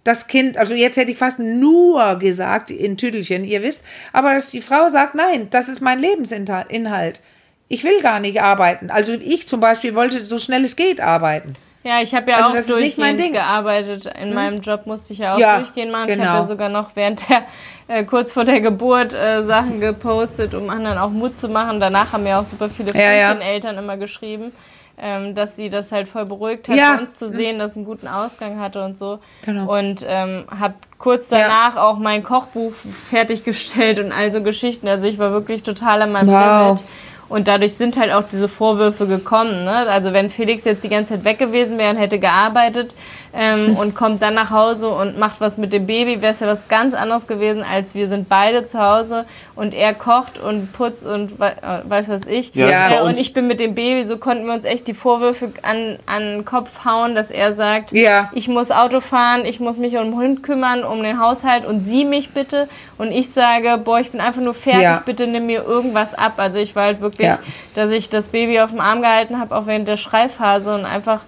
das 0.04 0.26
Kind, 0.26 0.58
also 0.58 0.74
jetzt 0.74 0.96
hätte 0.96 1.10
ich 1.10 1.18
fast 1.18 1.38
nur 1.38 2.18
gesagt, 2.18 2.70
in 2.70 2.96
Tüdelchen, 2.96 3.44
ihr 3.44 3.62
wisst, 3.62 3.84
aber 4.12 4.34
dass 4.34 4.50
die 4.50 4.60
Frau 4.60 4.88
sagt, 4.88 5.14
nein, 5.14 5.48
das 5.50 5.68
ist 5.68 5.80
mein 5.80 6.00
Lebensinhalt. 6.00 7.20
Ich 7.68 7.84
will 7.84 8.02
gar 8.02 8.20
nicht 8.20 8.42
arbeiten. 8.42 8.90
Also 8.90 9.12
ich 9.14 9.48
zum 9.48 9.60
Beispiel 9.60 9.94
wollte 9.94 10.24
so 10.24 10.38
schnell 10.38 10.64
es 10.64 10.76
geht 10.76 11.00
arbeiten. 11.00 11.54
Ja, 11.84 12.00
ich 12.00 12.14
habe 12.14 12.30
ja 12.30 12.36
also 12.36 12.74
auch 12.74 12.78
durchgehend 12.78 13.32
gearbeitet. 13.32 14.06
In 14.06 14.28
hm? 14.28 14.34
meinem 14.34 14.60
Job 14.60 14.86
musste 14.86 15.14
ich 15.14 15.20
ja 15.20 15.34
auch 15.34 15.38
ja, 15.38 15.58
durchgehend 15.58 15.90
machen. 15.90 16.08
Genau. 16.08 16.22
Ich 16.22 16.28
habe 16.28 16.38
ja 16.40 16.46
sogar 16.46 16.68
noch 16.68 16.94
während 16.94 17.28
der, 17.28 17.44
äh, 17.88 18.04
kurz 18.04 18.30
vor 18.30 18.44
der 18.44 18.60
Geburt 18.60 19.14
äh, 19.14 19.42
Sachen 19.42 19.80
gepostet, 19.80 20.54
um 20.54 20.70
anderen 20.70 20.98
auch 20.98 21.10
Mut 21.10 21.36
zu 21.36 21.48
machen. 21.48 21.80
Danach 21.80 22.12
haben 22.12 22.22
mir 22.22 22.38
auch 22.38 22.46
super 22.46 22.68
viele 22.68 22.94
ja, 22.94 23.12
ja. 23.12 23.32
Eltern 23.32 23.78
immer 23.78 23.96
geschrieben 23.96 24.52
ähm, 24.98 25.34
dass 25.34 25.56
sie 25.56 25.68
das 25.68 25.92
halt 25.92 26.08
voll 26.08 26.26
beruhigt 26.26 26.68
hat, 26.68 26.76
ja. 26.76 26.98
uns 26.98 27.18
zu 27.18 27.28
sehen, 27.28 27.58
dass 27.58 27.72
es 27.72 27.76
einen 27.76 27.86
guten 27.86 28.08
Ausgang 28.08 28.60
hatte 28.60 28.84
und 28.84 28.96
so. 28.96 29.18
Genau. 29.44 29.76
Und 29.76 30.04
ähm, 30.06 30.44
habe 30.50 30.74
kurz 30.98 31.28
danach 31.28 31.76
ja. 31.76 31.82
auch 31.82 31.98
mein 31.98 32.22
Kochbuch 32.22 32.72
fertiggestellt 33.10 33.98
und 33.98 34.12
all 34.12 34.30
so 34.30 34.42
Geschichten. 34.42 34.88
Also 34.88 35.06
ich 35.06 35.18
war 35.18 35.32
wirklich 35.32 35.62
total 35.62 36.02
an 36.02 36.12
meinem 36.12 36.28
wow. 36.28 36.66
Limit. 36.66 36.82
Und 37.28 37.48
dadurch 37.48 37.74
sind 37.74 37.98
halt 37.98 38.12
auch 38.12 38.24
diese 38.30 38.46
Vorwürfe 38.46 39.06
gekommen. 39.06 39.64
Ne? 39.64 39.72
Also 39.88 40.12
wenn 40.12 40.28
Felix 40.28 40.64
jetzt 40.64 40.84
die 40.84 40.90
ganze 40.90 41.14
Zeit 41.14 41.24
weg 41.24 41.38
gewesen 41.38 41.78
wäre 41.78 41.90
und 41.90 41.96
hätte 41.96 42.18
gearbeitet 42.18 42.94
ähm, 43.34 43.76
und 43.80 43.94
kommt 43.94 44.22
dann 44.22 44.34
nach 44.34 44.50
Hause 44.50 44.88
und 44.88 45.18
macht 45.18 45.40
was 45.40 45.58
mit 45.58 45.72
dem 45.72 45.86
Baby, 45.86 46.22
wäre 46.22 46.32
es 46.32 46.40
ja 46.40 46.46
was 46.46 46.68
ganz 46.68 46.94
anderes 46.94 47.26
gewesen, 47.26 47.62
als 47.62 47.94
wir 47.94 48.08
sind 48.08 48.28
beide 48.28 48.66
zu 48.66 48.78
Hause 48.78 49.24
und 49.54 49.74
er 49.74 49.94
kocht 49.94 50.38
und 50.38 50.72
putzt 50.72 51.06
und 51.06 51.38
we 51.38 51.46
äh, 51.46 51.88
weiß 51.88 52.08
was 52.08 52.26
ich. 52.26 52.54
Ja, 52.54 53.00
äh, 53.00 53.02
und 53.02 53.18
ich 53.18 53.32
bin 53.32 53.46
mit 53.46 53.60
dem 53.60 53.74
Baby, 53.74 54.04
so 54.04 54.18
konnten 54.18 54.46
wir 54.46 54.54
uns 54.54 54.64
echt 54.64 54.86
die 54.86 54.94
Vorwürfe 54.94 55.52
an, 55.62 55.98
an 56.06 56.22
den 56.22 56.44
Kopf 56.44 56.84
hauen, 56.84 57.14
dass 57.14 57.30
er 57.30 57.52
sagt, 57.52 57.92
ja. 57.92 58.30
ich 58.34 58.48
muss 58.48 58.70
Auto 58.70 59.00
fahren, 59.00 59.44
ich 59.44 59.60
muss 59.60 59.76
mich 59.76 59.96
um 59.96 60.04
den 60.04 60.14
Hund 60.14 60.42
kümmern, 60.42 60.84
um 60.84 61.02
den 61.02 61.20
Haushalt 61.20 61.64
und 61.64 61.82
sie 61.82 62.04
mich 62.04 62.30
bitte. 62.30 62.68
Und 62.98 63.10
ich 63.10 63.30
sage, 63.30 63.78
boah, 63.82 64.00
ich 64.00 64.10
bin 64.12 64.20
einfach 64.20 64.42
nur 64.42 64.54
fertig, 64.54 64.82
ja. 64.82 65.02
bitte 65.04 65.26
nimm 65.26 65.46
mir 65.46 65.64
irgendwas 65.64 66.14
ab. 66.14 66.34
Also 66.36 66.58
ich 66.58 66.76
war 66.76 66.84
halt 66.84 67.00
wirklich, 67.00 67.26
ja. 67.26 67.38
dass 67.74 67.90
ich 67.90 68.10
das 68.10 68.28
Baby 68.28 68.60
auf 68.60 68.70
dem 68.70 68.80
Arm 68.80 69.02
gehalten 69.02 69.40
habe, 69.40 69.56
auch 69.56 69.66
während 69.66 69.88
der 69.88 69.96
Schreiphase 69.96 70.74
und 70.74 70.84
einfach 70.84 71.20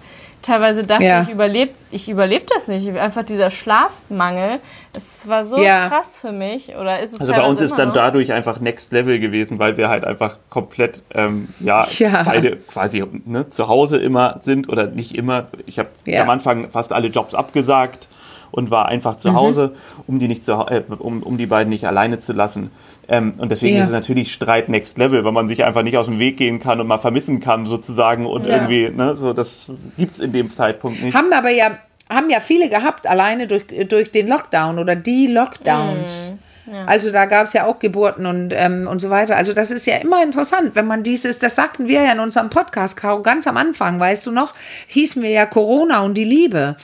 teilweise 0.45 0.83
dachte, 0.83 1.03
ja. 1.03 1.23
ich 1.23 1.29
überlebe 1.29 1.71
ich 1.91 2.09
überleb 2.09 2.47
das 2.47 2.67
nicht. 2.67 2.87
Einfach 2.97 3.23
dieser 3.23 3.49
Schlafmangel, 3.49 4.59
es 4.93 5.27
war 5.27 5.45
so 5.45 5.57
ja. 5.57 5.87
krass 5.87 6.17
für 6.17 6.31
mich. 6.31 6.75
Oder 6.75 6.99
ist 6.99 7.13
es 7.13 7.21
also 7.21 7.33
bei 7.33 7.45
uns 7.45 7.61
ist 7.61 7.77
dann 7.77 7.89
noch? 7.89 7.95
dadurch 7.95 8.33
einfach 8.33 8.59
Next 8.59 8.91
Level 8.91 9.19
gewesen, 9.19 9.59
weil 9.59 9.77
wir 9.77 9.89
halt 9.89 10.03
einfach 10.03 10.37
komplett, 10.49 11.03
ähm, 11.13 11.49
ja, 11.59 11.87
ja, 11.97 12.23
beide 12.23 12.57
quasi 12.57 13.03
ne, 13.25 13.49
zu 13.49 13.67
Hause 13.67 13.97
immer 13.97 14.39
sind 14.43 14.69
oder 14.69 14.87
nicht 14.87 15.15
immer. 15.15 15.47
Ich 15.65 15.79
habe 15.79 15.89
am 16.19 16.29
Anfang 16.29 16.69
fast 16.69 16.93
alle 16.93 17.07
Jobs 17.07 17.33
abgesagt 17.33 18.07
und 18.55 18.71
war 18.71 18.87
einfach 18.87 19.17
zu 19.17 19.31
mhm. 19.31 19.35
Hause, 19.35 19.73
um 20.07 20.17
die 20.19 20.27
nicht 20.27 20.45
zu, 20.45 20.53
äh, 20.53 20.83
um, 20.97 21.21
um 21.23 21.37
die 21.37 21.45
beiden 21.45 21.69
nicht 21.69 21.85
alleine 21.85 22.19
zu 22.19 22.31
lassen. 22.31 22.71
Ähm, 23.09 23.33
und 23.37 23.51
deswegen 23.51 23.75
ja. 23.75 23.81
ist 23.81 23.87
es 23.87 23.93
natürlich 23.93 24.31
Streit 24.31 24.69
Next 24.69 24.97
Level, 24.97 25.25
weil 25.25 25.33
man 25.33 25.47
sich 25.47 25.65
einfach 25.65 25.83
nicht 25.83 25.97
aus 25.97 26.05
dem 26.05 26.19
Weg 26.19 26.37
gehen 26.37 26.59
kann 26.59 26.79
und 26.79 26.87
mal 26.87 26.97
vermissen 26.97 27.41
kann 27.41 27.65
sozusagen 27.65 28.25
und 28.25 28.45
ja. 28.45 28.55
irgendwie, 28.55 28.89
ne, 28.89 29.15
so 29.17 29.33
das 29.33 29.67
gibt's 29.97 30.19
in 30.19 30.31
dem 30.31 30.51
Zeitpunkt 30.51 31.03
nicht. 31.03 31.15
Haben 31.15 31.33
aber 31.33 31.49
ja, 31.49 31.77
haben 32.09 32.29
ja 32.29 32.39
viele 32.39 32.69
gehabt, 32.69 33.07
alleine 33.07 33.47
durch, 33.47 33.65
durch 33.89 34.11
den 34.11 34.27
Lockdown 34.27 34.79
oder 34.79 34.95
die 34.95 35.27
Lockdowns. 35.27 36.31
Mhm. 36.31 36.44
Also 36.87 37.11
da 37.11 37.25
gab 37.25 37.47
es 37.47 37.53
ja 37.53 37.65
auch 37.65 37.79
Geburten 37.79 38.25
und, 38.25 38.51
ähm, 38.53 38.87
und 38.87 38.99
so 38.99 39.09
weiter. 39.09 39.35
Also 39.35 39.53
das 39.53 39.71
ist 39.71 39.85
ja 39.85 39.97
immer 39.97 40.23
interessant, 40.23 40.71
wenn 40.73 40.87
man 40.87 41.03
dieses, 41.03 41.39
das 41.39 41.55
sagten 41.55 41.87
wir 41.87 42.01
ja 42.01 42.11
in 42.11 42.19
unserem 42.19 42.49
Podcast, 42.49 42.97
Caro, 42.97 43.21
ganz 43.21 43.45
am 43.47 43.57
Anfang, 43.57 43.99
weißt 43.99 44.25
du 44.25 44.31
noch, 44.31 44.53
hießen 44.87 45.21
wir 45.21 45.29
ja 45.29 45.45
Corona 45.45 46.01
und 46.01 46.15
die 46.15 46.23
Liebe. 46.23 46.75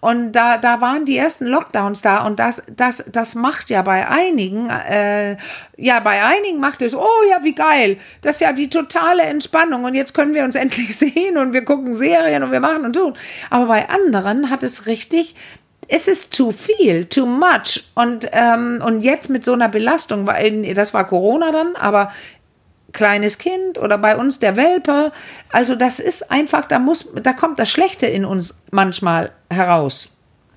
Und 0.00 0.32
da, 0.32 0.56
da 0.56 0.80
waren 0.80 1.04
die 1.04 1.18
ersten 1.18 1.46
Lockdowns 1.46 2.00
da 2.00 2.26
und 2.26 2.38
das, 2.38 2.62
das, 2.74 3.04
das 3.12 3.34
macht 3.34 3.68
ja 3.68 3.82
bei 3.82 4.08
einigen, 4.08 4.70
äh, 4.70 5.36
ja, 5.76 6.00
bei 6.00 6.24
einigen 6.24 6.58
macht 6.58 6.80
es, 6.80 6.94
oh 6.94 7.06
ja, 7.30 7.44
wie 7.44 7.54
geil, 7.54 7.98
das 8.22 8.36
ist 8.36 8.40
ja 8.40 8.54
die 8.54 8.70
totale 8.70 9.22
Entspannung 9.24 9.84
und 9.84 9.94
jetzt 9.94 10.14
können 10.14 10.32
wir 10.32 10.44
uns 10.44 10.54
endlich 10.60 10.96
sehen 10.96 11.36
und 11.36 11.52
wir 11.52 11.66
gucken 11.66 11.94
Serien 11.94 12.42
und 12.42 12.50
wir 12.50 12.60
machen 12.60 12.86
und 12.86 12.94
tun. 12.94 13.12
Aber 13.50 13.66
bei 13.66 13.90
anderen 13.90 14.48
hat 14.48 14.62
es 14.62 14.86
richtig, 14.86 15.34
es 15.90 16.06
ist 16.06 16.34
zu 16.34 16.52
viel, 16.52 17.06
too 17.06 17.26
much. 17.26 17.84
Und, 17.94 18.28
ähm, 18.32 18.82
und 18.84 19.02
jetzt 19.02 19.28
mit 19.28 19.44
so 19.44 19.52
einer 19.52 19.68
Belastung, 19.68 20.26
weil 20.26 20.72
das 20.74 20.94
war 20.94 21.06
Corona 21.06 21.50
dann, 21.50 21.74
aber 21.74 22.12
kleines 22.92 23.38
Kind 23.38 23.78
oder 23.78 23.98
bei 23.98 24.16
uns 24.16 24.38
der 24.38 24.56
Welpe. 24.56 25.12
Also 25.50 25.74
das 25.74 25.98
ist 25.98 26.30
einfach, 26.30 26.66
da 26.66 26.78
muss, 26.78 27.08
da 27.22 27.32
kommt 27.32 27.58
das 27.58 27.70
Schlechte 27.70 28.06
in 28.06 28.24
uns 28.24 28.54
manchmal 28.70 29.32
heraus. 29.50 30.10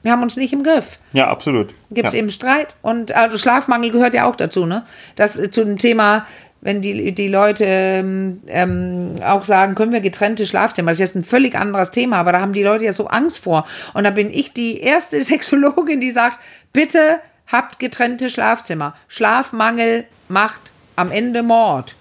Wir 0.04 0.12
haben 0.12 0.22
uns 0.22 0.36
nicht 0.36 0.52
im 0.52 0.64
Griff. 0.64 1.00
Ja, 1.14 1.30
absolut. 1.30 1.74
Gibt 1.90 2.10
es 2.10 2.14
ja. 2.14 2.20
eben 2.20 2.30
Streit 2.30 2.76
und 2.82 3.14
also 3.14 3.38
Schlafmangel 3.38 3.90
gehört 3.90 4.14
ja 4.14 4.26
auch 4.26 4.36
dazu, 4.36 4.66
ne? 4.66 4.86
Das 5.16 5.40
äh, 5.40 5.50
zu 5.50 5.64
dem 5.64 5.78
Thema, 5.78 6.28
wenn 6.64 6.82
die, 6.82 7.12
die 7.12 7.28
Leute 7.28 7.66
ähm, 7.66 8.42
ähm, 8.48 9.16
auch 9.24 9.44
sagen, 9.44 9.76
können 9.76 9.92
wir 9.92 10.00
getrennte 10.00 10.48
Schlafzimmer, 10.48 10.92
das 10.92 11.00
ist 11.00 11.08
jetzt 11.08 11.16
ein 11.16 11.26
völlig 11.26 11.56
anderes 11.56 11.92
Thema, 11.92 12.18
aber 12.18 12.32
da 12.32 12.40
haben 12.40 12.54
die 12.54 12.64
Leute 12.64 12.86
ja 12.86 12.94
so 12.94 13.08
Angst 13.08 13.40
vor. 13.40 13.66
Und 13.94 14.06
da 14.06 14.12
bin 14.12 14.32
ich 14.34 14.54
die 14.54 14.80
erste 14.80 15.22
Sexologin, 15.24 16.00
die 16.00 16.12
sagt, 16.12 16.40
bitte 16.72 17.20
habt 17.52 17.80
getrennte 17.80 18.30
Schlafzimmer. 18.30 18.96
Schlafmangel 19.10 20.06
macht 20.30 20.72
am 20.96 21.12
Ende 21.12 21.44
Mord. 21.44 21.96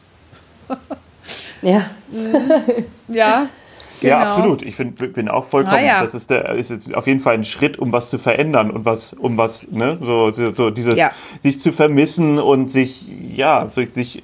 ja. 1.63 1.91
ja. 3.09 3.49
Genau. 4.03 4.15
Ja, 4.15 4.31
absolut. 4.31 4.63
Ich 4.63 4.75
find, 4.75 5.15
bin 5.15 5.29
auch 5.29 5.45
vollkommen. 5.45 5.77
Ah, 5.77 5.85
ja. 5.85 6.05
Das 6.05 6.15
ist, 6.15 6.29
der, 6.29 6.51
ist 6.55 6.73
auf 6.95 7.07
jeden 7.07 7.21
Fall 7.21 7.35
ein 7.35 7.45
Schritt, 7.45 7.79
um 7.79 7.93
was 7.93 8.11
zu 8.11 8.19
verändern 8.19 8.71
und 8.71 8.85
was, 8.85 9.13
um 9.13 9.37
was, 9.39 9.69
ne, 9.71 9.97
so, 10.03 10.33
so, 10.33 10.53
so 10.53 10.71
dieses, 10.71 10.97
ja. 10.97 11.13
sich 11.43 11.61
zu 11.61 11.73
vermissen 11.73 12.39
und 12.41 12.69
sich, 12.69 13.07
ja, 13.09 13.69
so, 13.71 13.85
sich 13.85 14.23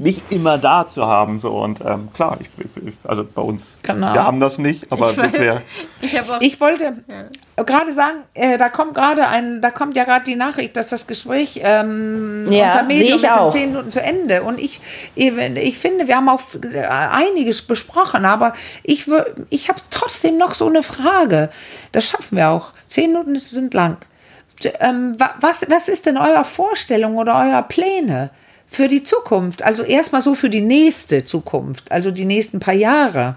nicht 0.00 0.32
immer 0.32 0.56
da 0.56 0.88
zu 0.88 1.06
haben. 1.06 1.40
So. 1.40 1.52
Und 1.52 1.80
ähm, 1.84 2.08
klar, 2.14 2.38
ich, 2.40 2.48
ich, 2.58 2.94
also 3.04 3.22
bei 3.22 3.42
uns, 3.42 3.74
genau. 3.82 4.14
wir 4.14 4.24
haben 4.24 4.40
das 4.40 4.58
nicht, 4.58 4.90
aber 4.90 5.10
ich, 5.10 5.16
weiß, 5.18 5.34
ich, 6.00 6.20
ich 6.40 6.60
wollte 6.60 7.02
ja. 7.06 7.62
gerade 7.62 7.92
sagen, 7.92 8.22
äh, 8.32 8.56
da 8.56 8.70
kommt 8.70 8.94
gerade 8.94 9.28
ein, 9.28 9.60
da 9.60 9.70
kommt 9.70 9.96
ja 9.96 10.04
gerade 10.04 10.24
die 10.24 10.36
Nachricht, 10.36 10.76
dass 10.76 10.88
das 10.88 11.06
Gespräch 11.06 11.60
ähm, 11.62 12.50
ja, 12.50 12.72
unser 12.72 12.82
Medium 12.84 13.16
ist 13.18 13.24
in 13.24 13.50
zehn 13.50 13.70
Minuten 13.72 13.90
zu 13.92 14.02
Ende. 14.02 14.42
Und 14.42 14.58
ich, 14.58 14.80
ich 15.14 15.78
finde, 15.78 16.08
wir 16.08 16.16
haben 16.16 16.30
auch 16.30 16.40
äh, 16.62 16.78
einiges 16.78 17.60
besprochen, 17.60 18.24
aber 18.24 18.54
ich, 18.82 19.06
ich 19.50 19.68
habe 19.68 19.80
trotzdem 19.90 20.38
noch 20.38 20.54
so 20.54 20.66
eine 20.66 20.82
Frage. 20.82 21.50
Das 21.92 22.06
schaffen 22.06 22.38
wir 22.38 22.48
auch. 22.48 22.72
Zehn 22.86 23.12
Minuten 23.12 23.38
sind 23.38 23.74
lang. 23.74 23.98
Ähm, 24.80 25.16
was, 25.40 25.66
was 25.68 25.88
ist 25.88 26.06
denn 26.06 26.16
eure 26.16 26.44
Vorstellung 26.44 27.16
oder 27.16 27.34
eure 27.38 27.62
Pläne? 27.64 28.30
Für 28.70 28.86
die 28.86 29.02
Zukunft. 29.02 29.64
Also 29.64 29.82
erstmal 29.82 30.22
so 30.22 30.34
für 30.34 30.48
die 30.48 30.60
nächste 30.60 31.24
Zukunft, 31.24 31.90
also 31.90 32.12
die 32.12 32.24
nächsten 32.24 32.60
paar 32.60 32.74
Jahre. 32.74 33.34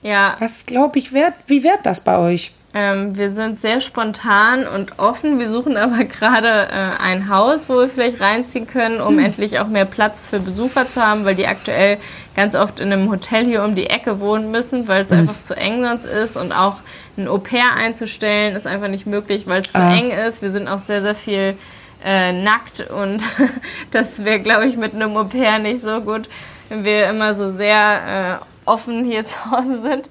Ja. 0.00 0.36
Was 0.38 0.64
glaube 0.64 1.00
ich, 1.00 1.12
wert, 1.12 1.34
wie 1.48 1.64
wird 1.64 1.80
das 1.82 2.04
bei 2.04 2.18
euch? 2.18 2.52
Ähm, 2.72 3.16
wir 3.16 3.30
sind 3.30 3.58
sehr 3.58 3.80
spontan 3.80 4.64
und 4.64 5.00
offen. 5.00 5.40
Wir 5.40 5.50
suchen 5.50 5.76
aber 5.76 6.04
gerade 6.04 6.68
äh, 6.70 7.02
ein 7.02 7.28
Haus, 7.28 7.68
wo 7.68 7.78
wir 7.78 7.88
vielleicht 7.88 8.20
reinziehen 8.20 8.68
können, 8.68 9.00
um 9.00 9.16
hm. 9.16 9.24
endlich 9.24 9.58
auch 9.58 9.66
mehr 9.66 9.86
Platz 9.86 10.20
für 10.20 10.38
Besucher 10.38 10.88
zu 10.88 11.04
haben, 11.04 11.24
weil 11.24 11.34
die 11.34 11.46
aktuell 11.46 11.98
ganz 12.36 12.54
oft 12.54 12.78
in 12.78 12.92
einem 12.92 13.10
Hotel 13.10 13.44
hier 13.44 13.64
um 13.64 13.74
die 13.74 13.86
Ecke 13.86 14.20
wohnen 14.20 14.52
müssen, 14.52 14.86
weil 14.86 15.02
es 15.02 15.10
hm. 15.10 15.20
einfach 15.20 15.42
zu 15.42 15.56
eng 15.56 15.82
sonst 15.82 16.04
ist 16.04 16.36
und 16.36 16.52
auch 16.52 16.76
ein 17.16 17.26
Au 17.26 17.38
pair 17.38 17.74
einzustellen 17.74 18.54
ist 18.54 18.68
einfach 18.68 18.88
nicht 18.88 19.06
möglich, 19.06 19.48
weil 19.48 19.62
es 19.62 19.72
zu 19.72 19.78
ah. 19.78 19.96
eng 19.96 20.10
ist. 20.10 20.42
Wir 20.42 20.50
sind 20.50 20.68
auch 20.68 20.78
sehr, 20.78 21.02
sehr 21.02 21.16
viel 21.16 21.56
äh, 22.04 22.32
nackt 22.32 22.90
und 22.90 23.22
das 23.90 24.24
wäre, 24.24 24.40
glaube 24.40 24.66
ich, 24.66 24.76
mit 24.76 24.94
einem 24.94 25.16
Au 25.16 25.24
pair 25.24 25.58
nicht 25.58 25.80
so 25.80 26.00
gut, 26.00 26.28
wenn 26.68 26.84
wir 26.84 27.08
immer 27.08 27.34
so 27.34 27.48
sehr 27.50 28.40
äh, 28.40 28.44
offen 28.64 29.04
hier 29.04 29.24
zu 29.26 29.50
Hause 29.50 29.80
sind. 29.80 30.10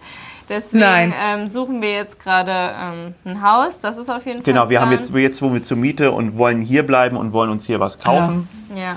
Deswegen 0.49 1.13
ähm, 1.21 1.49
suchen 1.49 1.81
wir 1.81 1.91
jetzt 1.91 2.21
gerade 2.21 2.73
ähm, 2.79 3.15
ein 3.25 3.41
Haus. 3.41 3.81
Das 3.81 3.97
ist 3.97 4.09
auf 4.09 4.25
jeden 4.25 4.43
Fall. 4.43 4.53
Genau, 4.53 4.69
wir 4.69 4.79
haben 4.79 4.93
jetzt, 4.93 5.13
jetzt, 5.13 5.41
wo 5.41 5.53
wir 5.53 5.61
zur 5.61 5.75
Miete 5.75 6.11
und 6.11 6.37
wollen 6.37 6.61
hier 6.61 6.85
bleiben 6.85 7.17
und 7.17 7.33
wollen 7.33 7.49
uns 7.49 7.65
hier 7.65 7.81
was 7.81 7.99
kaufen. 7.99 8.47
Ja. 8.73 8.81
ja. 8.83 8.95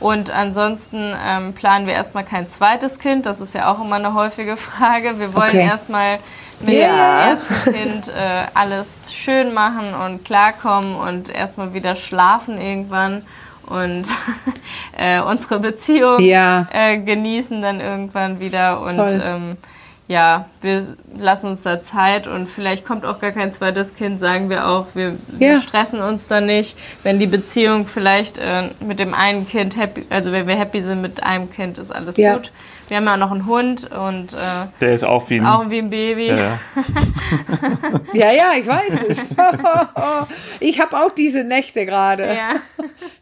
Und 0.00 0.30
ansonsten 0.30 1.14
ähm, 1.24 1.52
planen 1.52 1.86
wir 1.86 1.94
erstmal 1.94 2.24
kein 2.24 2.48
zweites 2.48 2.98
Kind. 2.98 3.24
Das 3.26 3.40
ist 3.40 3.54
ja 3.54 3.70
auch 3.70 3.80
immer 3.84 3.96
eine 3.96 4.14
häufige 4.14 4.56
Frage. 4.56 5.18
Wir 5.20 5.32
wollen 5.34 5.50
okay. 5.50 5.66
erstmal 5.66 6.18
mit 6.62 6.74
ja. 6.74 6.86
dem 6.86 7.30
ersten 7.30 7.72
Kind 7.72 8.08
äh, 8.08 8.44
alles 8.54 9.12
schön 9.12 9.54
machen 9.54 9.94
und 9.94 10.24
klarkommen 10.24 10.94
und 10.94 11.28
erstmal 11.28 11.74
wieder 11.74 11.96
schlafen 11.96 12.60
irgendwann 12.60 13.22
und 13.66 14.04
äh, 14.96 15.20
unsere 15.20 15.60
Beziehung 15.60 16.20
ja. 16.20 16.66
äh, 16.72 16.98
genießen 16.98 17.60
dann 17.62 17.80
irgendwann 17.80 18.40
wieder 18.40 18.80
und 18.80 18.98
ähm, 18.98 19.56
ja, 20.08 20.46
wir 20.60 20.96
lassen 21.16 21.48
uns 21.48 21.62
da 21.62 21.80
Zeit 21.80 22.26
und 22.26 22.48
vielleicht 22.48 22.84
kommt 22.84 23.04
auch 23.04 23.18
gar 23.18 23.30
kein 23.30 23.50
zweites 23.52 23.94
Kind, 23.94 24.20
sagen 24.20 24.50
wir 24.50 24.68
auch, 24.68 24.88
wir, 24.94 25.14
ja. 25.38 25.38
wir 25.38 25.62
stressen 25.62 26.02
uns 26.02 26.28
da 26.28 26.40
nicht. 26.40 26.76
Wenn 27.02 27.18
die 27.18 27.26
Beziehung 27.26 27.86
vielleicht 27.86 28.36
äh, 28.36 28.70
mit 28.80 28.98
dem 28.98 29.14
einen 29.14 29.48
Kind 29.48 29.76
happy, 29.76 30.04
also 30.10 30.32
wenn 30.32 30.46
wir 30.46 30.56
happy 30.56 30.82
sind 30.82 31.00
mit 31.00 31.22
einem 31.22 31.50
Kind, 31.50 31.78
ist 31.78 31.92
alles 31.92 32.16
ja. 32.18 32.34
gut. 32.34 32.52
Wir 32.92 32.98
haben 32.98 33.06
ja 33.06 33.14
auch 33.14 33.18
noch 33.18 33.30
einen 33.30 33.46
Hund 33.46 33.90
und 33.90 34.34
äh, 34.34 34.36
der 34.82 34.92
ist 34.92 35.02
auch 35.02 35.30
wie, 35.30 35.40
ein, 35.40 35.46
auch 35.46 35.70
wie 35.70 35.78
ein 35.78 35.88
Baby. 35.88 36.26
Ja, 36.26 36.36
ja, 36.36 36.58
ja, 38.12 38.32
ja 38.32 38.52
ich 38.60 38.66
weiß 38.66 39.00
es. 39.08 39.22
ich 40.60 40.78
habe 40.78 40.98
auch 40.98 41.10
diese 41.10 41.42
Nächte 41.42 41.86
gerade. 41.86 42.26
Ja. 42.26 42.56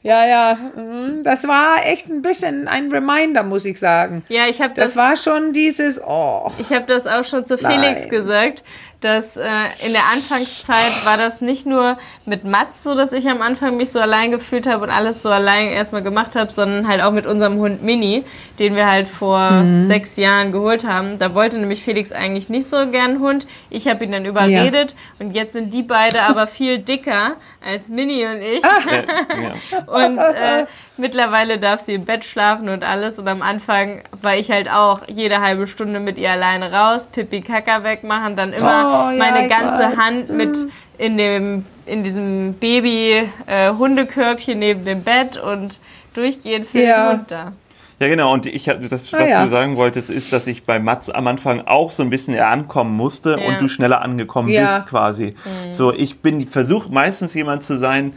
ja, 0.03 0.27
ja. 0.27 0.59
Mhm. 0.75 1.23
Das 1.23 1.47
war 1.47 1.87
echt 1.87 2.09
ein 2.09 2.21
bisschen 2.21 2.67
ein 2.67 2.91
Reminder, 2.91 3.45
muss 3.45 3.65
ich 3.65 3.79
sagen. 3.79 4.25
Ja, 4.29 4.49
ich 4.49 4.61
habe 4.61 4.75
das. 4.75 4.87
Das 4.87 4.97
war 4.97 5.17
schon 5.17 5.53
dieses. 5.53 6.01
Oh. 6.05 6.51
Ich 6.59 6.73
habe 6.73 6.87
das 6.89 7.07
auch 7.07 7.25
schon 7.25 7.45
zu 7.45 7.57
Felix 7.57 8.01
Nein. 8.01 8.11
gesagt 8.11 8.65
dass 9.01 9.37
äh, 9.37 9.47
in 9.85 9.93
der 9.93 10.05
Anfangszeit 10.13 11.05
war 11.05 11.17
das 11.17 11.41
nicht 11.41 11.67
nur 11.67 11.99
mit 12.27 12.45
Mats 12.45 12.83
so, 12.83 12.95
dass 12.95 13.13
ich 13.13 13.29
am 13.29 13.41
Anfang 13.43 13.77
mich 13.77 13.91
so 13.91 14.01
allein 14.01 14.31
gefühlt 14.31 14.67
habe 14.67 14.85
und 14.85 14.91
alles 14.91 15.23
so 15.23 15.31
allein 15.31 15.69
erstmal 15.69 16.03
gemacht 16.03 16.37
habe, 16.37 16.53
sondern 16.53 16.87
halt 16.87 17.03
auch 17.03 17.13
mit 17.13 17.27
unserem 17.27 17.59
Hund 17.59 17.83
Mini, 17.83 18.25
den 18.59 18.77
wir 18.77 18.87
halt 18.87 19.09
vor 19.09 19.51
mhm. 19.51 19.87
sechs 19.87 20.17
Jahren 20.17 20.53
geholt 20.53 20.87
haben. 20.87 21.19
Da 21.19 21.35
wollte 21.35 21.59
nämlich 21.59 21.83
Felix 21.83 22.13
eigentlich 22.13 22.49
nicht 22.49 22.67
so 22.67 22.77
gern 22.91 23.11
einen 23.11 23.21
Hund. 23.21 23.47
Ich 23.71 23.89
habe 23.89 24.05
ihn 24.05 24.13
dann 24.13 24.27
überredet 24.27 24.93
ja. 24.93 25.27
und 25.27 25.35
jetzt 25.35 25.55
sind 25.55 25.73
die 25.73 25.83
beide 25.83 26.23
aber 26.23 26.47
viel 26.47 26.79
dicker 26.79 27.37
als 27.65 27.89
Mini 27.89 28.25
und 28.27 28.41
ich. 28.41 28.63
ja. 28.63 29.85
und 29.87 30.19
äh, 30.19 30.67
mittlerweile 30.97 31.59
darf 31.59 31.81
sie 31.81 31.95
im 31.95 32.05
Bett 32.05 32.25
schlafen 32.25 32.69
und 32.69 32.85
alles. 32.85 33.19
Und 33.19 33.29
am 33.29 33.43
Anfang 33.43 34.03
war 34.23 34.37
ich 34.37 34.51
halt 34.51 34.71
auch 34.71 35.03
jede 35.09 35.41
halbe 35.41 35.67
Stunde 35.67 36.01
mit 36.01 36.19
ihr 36.19 36.31
alleine 36.31 36.73
raus, 36.73 37.07
Pipi 37.07 37.41
Kaka 37.41 37.85
wegmachen, 37.85 38.37
dann 38.37 38.53
immer 38.53 39.11
oh, 39.13 39.17
meine 39.17 39.49
ganze 39.49 39.91
weiß. 39.91 39.97
Hand 39.97 40.31
mit 40.31 40.57
mhm. 40.57 40.73
in 40.99 41.19
dem 41.19 41.67
in 41.87 42.05
diesem 42.05 42.55
Baby 42.55 43.29
äh, 43.47 43.71
Hundekörbchen 43.71 44.59
neben 44.59 44.85
dem 44.85 45.03
Bett 45.03 45.37
und 45.37 45.81
durchgehend 46.15 46.71
für 46.71 46.79
ja. 46.79 47.09
den 47.09 47.19
Hund 47.19 47.31
da. 47.31 47.53
Ja, 48.01 48.09
genau. 48.09 48.33
Und 48.33 48.47
ich 48.47 48.65
das, 48.65 49.13
ah, 49.13 49.19
was 49.19 49.31
ja. 49.31 49.45
du 49.45 49.51
sagen 49.51 49.77
wolltest, 49.77 50.09
ist, 50.09 50.33
dass 50.33 50.47
ich 50.47 50.65
bei 50.65 50.79
Mats 50.79 51.11
am 51.11 51.27
Anfang 51.27 51.67
auch 51.67 51.91
so 51.91 52.03
ein 52.03 52.09
bisschen 52.09 52.33
eher 52.33 52.49
ankommen 52.49 52.97
musste 52.97 53.39
ja. 53.39 53.47
und 53.47 53.61
du 53.61 53.69
schneller 53.69 54.01
angekommen 54.01 54.49
ja. 54.49 54.79
bist, 54.79 54.89
quasi. 54.89 55.35
Mhm. 55.67 55.73
So, 55.73 55.93
ich 55.93 56.21
bin 56.21 56.49
versuche 56.49 56.91
meistens 56.91 57.35
jemand 57.35 57.63
zu 57.63 57.79
sein, 57.79 58.15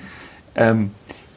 ähm, 0.55 0.91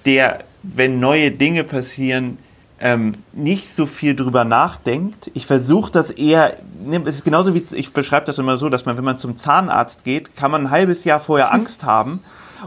der, 0.04 0.44
wenn 0.62 1.00
neue 1.00 1.32
Dinge 1.32 1.64
passieren, 1.64 2.38
ähm, 2.78 3.14
nicht 3.32 3.68
so 3.68 3.84
viel 3.84 4.14
drüber 4.14 4.44
nachdenkt. 4.44 5.30
Ich 5.34 5.46
versuche 5.46 5.90
das 5.90 6.12
eher, 6.12 6.56
ne, 6.84 7.02
es 7.04 7.16
ist 7.16 7.24
genauso 7.24 7.52
wie, 7.52 7.64
ich 7.72 7.92
beschreibe 7.92 8.26
das 8.26 8.38
immer 8.38 8.58
so, 8.58 8.68
dass 8.68 8.86
man, 8.86 8.96
wenn 8.96 9.04
man 9.04 9.18
zum 9.18 9.34
Zahnarzt 9.36 10.04
geht, 10.04 10.36
kann 10.36 10.52
man 10.52 10.66
ein 10.66 10.70
halbes 10.70 11.02
Jahr 11.02 11.18
vorher 11.18 11.52
Angst 11.52 11.84
haben 11.84 12.20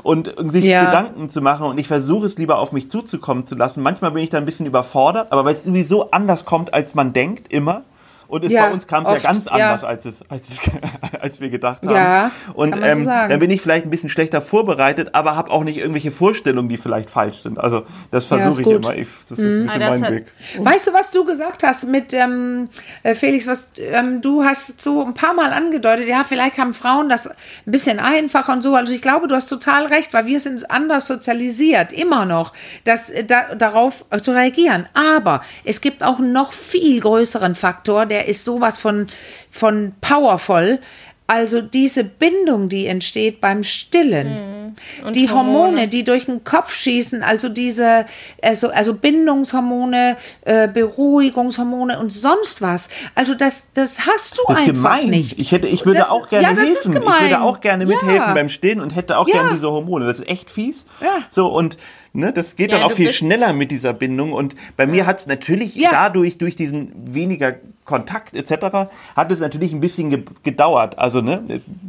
und 0.03 0.33
sich 0.51 0.65
ja. 0.65 0.85
Gedanken 0.85 1.29
zu 1.29 1.41
machen 1.41 1.67
und 1.67 1.79
ich 1.79 1.87
versuche 1.87 2.25
es 2.25 2.37
lieber 2.37 2.59
auf 2.59 2.71
mich 2.71 2.89
zuzukommen 2.89 3.45
zu 3.45 3.55
lassen. 3.55 3.81
Manchmal 3.81 4.11
bin 4.11 4.23
ich 4.23 4.29
da 4.29 4.37
ein 4.37 4.45
bisschen 4.45 4.65
überfordert, 4.65 5.31
aber 5.31 5.45
weil 5.45 5.53
es 5.53 5.63
sowieso 5.63 6.11
anders 6.11 6.45
kommt, 6.45 6.73
als 6.73 6.95
man 6.95 7.13
denkt, 7.13 7.51
immer. 7.53 7.83
Und 8.29 8.45
es, 8.45 8.51
ja, 8.51 8.67
bei 8.67 8.73
uns 8.73 8.85
kam 8.85 9.07
es 9.07 9.11
ja 9.11 9.31
ganz 9.31 9.47
anders, 9.47 9.81
ja. 9.81 9.87
Als, 9.87 10.05
es, 10.05 10.21
als, 10.29 10.49
es, 10.49 10.61
als 11.19 11.41
wir 11.41 11.49
gedacht 11.49 11.81
haben. 11.83 11.95
Ja, 11.95 12.31
und 12.53 12.75
ähm, 12.79 13.03
so 13.03 13.09
dann 13.09 13.39
bin 13.39 13.49
ich 13.49 13.59
vielleicht 13.59 13.85
ein 13.85 13.89
bisschen 13.89 14.09
schlechter 14.09 14.39
vorbereitet, 14.39 15.09
aber 15.13 15.35
habe 15.35 15.49
auch 15.49 15.63
nicht 15.63 15.77
irgendwelche 15.77 16.11
Vorstellungen, 16.11 16.69
die 16.69 16.77
vielleicht 16.77 17.09
falsch 17.09 17.39
sind. 17.39 17.59
Also 17.59 17.85
das 18.11 18.27
versuche 18.27 18.61
ja, 18.61 18.67
ich 18.69 18.75
immer. 18.75 18.95
Ich, 18.95 19.07
das 19.27 19.39
ist 19.39 19.45
ein 19.45 19.59
mhm. 19.61 19.65
bisschen 19.65 19.81
ah, 19.81 19.89
mein 19.89 20.13
Weg. 20.13 20.25
Weißt 20.59 20.85
du, 20.85 20.93
was 20.93 21.09
du 21.09 21.25
gesagt 21.25 21.63
hast 21.63 21.87
mit 21.87 22.13
ähm, 22.13 22.69
äh, 23.01 23.15
Felix, 23.15 23.47
was 23.47 23.71
ähm, 23.79 24.21
du 24.21 24.43
hast 24.43 24.79
so 24.79 25.03
ein 25.03 25.15
paar 25.15 25.33
Mal 25.33 25.51
angedeutet, 25.51 26.07
ja, 26.07 26.23
vielleicht 26.23 26.59
haben 26.59 26.75
Frauen 26.75 27.09
das 27.09 27.25
ein 27.25 27.33
bisschen 27.65 27.99
einfacher 27.99 28.53
und 28.53 28.61
so. 28.61 28.75
Also 28.75 28.93
ich 28.93 29.01
glaube, 29.01 29.27
du 29.27 29.33
hast 29.33 29.47
total 29.47 29.87
recht, 29.87 30.13
weil 30.13 30.27
wir 30.27 30.39
sind 30.39 30.69
anders 30.69 31.07
sozialisiert, 31.07 31.91
immer 31.93 32.27
noch, 32.27 32.53
das, 32.83 33.09
äh, 33.09 33.23
da, 33.23 33.55
darauf 33.55 34.05
zu 34.21 34.35
reagieren. 34.35 34.87
Aber 34.93 35.41
es 35.63 35.81
gibt 35.81 36.03
auch 36.03 36.19
einen 36.19 36.31
noch 36.31 36.53
viel 36.53 37.01
größeren 37.01 37.55
Faktor, 37.55 38.05
der 38.05 38.18
der 38.19 38.27
ist 38.27 38.43
sowas 38.45 38.77
von, 38.77 39.07
von 39.49 39.93
powerful. 40.01 40.79
Also 41.25 41.61
diese 41.61 42.03
Bindung, 42.03 42.69
die 42.69 42.87
entsteht 42.87 43.39
beim 43.39 43.63
Stillen, 43.63 44.73
mhm. 45.05 45.11
die 45.13 45.29
Hormone. 45.29 45.57
Hormone. 45.57 45.87
die 45.87 46.03
durch 46.03 46.25
den 46.25 46.43
Kopf 46.43 46.73
schießen, 46.73 47.21
also 47.21 47.49
diese, 47.49 48.07
also, 48.41 48.71
also 48.71 48.95
Bindungshormone, 48.95 50.17
äh, 50.41 50.67
Beruhigungshormone 50.67 51.99
und 51.99 52.11
sonst 52.11 52.63
was. 52.63 52.89
Also 53.13 53.35
das, 53.35 53.67
das 53.75 54.07
hast 54.07 54.39
du 54.39 54.41
das 54.47 54.57
einfach 54.57 54.73
gemein. 54.73 55.09
nicht. 55.11 55.39
Ich 55.39 55.51
hätte, 55.51 55.67
ich 55.67 55.85
würde 55.85 55.99
das, 55.99 56.09
auch 56.09 56.29
gerne 56.29 56.47
ja, 56.47 56.57
helfen. 56.57 56.93
Ich 56.93 57.03
würde 57.03 57.41
auch 57.41 57.61
gerne 57.61 57.85
mithelfen 57.85 58.15
ja. 58.15 58.33
beim 58.33 58.49
Stillen 58.49 58.81
und 58.81 58.95
hätte 58.95 59.19
auch 59.19 59.27
ja. 59.27 59.35
gerne 59.35 59.51
diese 59.53 59.69
Hormone. 59.69 60.07
Das 60.07 60.19
ist 60.19 60.27
echt 60.27 60.49
fies. 60.49 60.85
Ja. 60.99 61.19
So 61.29 61.47
und 61.47 61.77
Ne, 62.11 62.33
das 62.33 62.55
geht 62.55 62.71
ja, 62.71 62.79
dann 62.79 62.87
auch 62.87 62.91
viel 62.91 63.13
schneller 63.13 63.53
mit 63.53 63.69
dieser 63.69 63.93
Bindung. 63.93 64.33
Und 64.33 64.55
bei 64.75 64.87
mir 64.87 65.05
hat 65.05 65.19
es 65.19 65.27
natürlich 65.27 65.75
ja. 65.75 65.91
dadurch, 65.91 66.39
durch 66.39 66.55
diesen 66.55 66.91
weniger 67.13 67.55
Kontakt 67.85 68.35
etc., 68.35 68.87
hat 69.15 69.31
es 69.31 69.39
natürlich 69.39 69.73
ein 69.73 69.79
bisschen 69.79 70.09
ge 70.09 70.23
gedauert. 70.43 70.97
Also, 70.97 71.21
ne, 71.21 71.43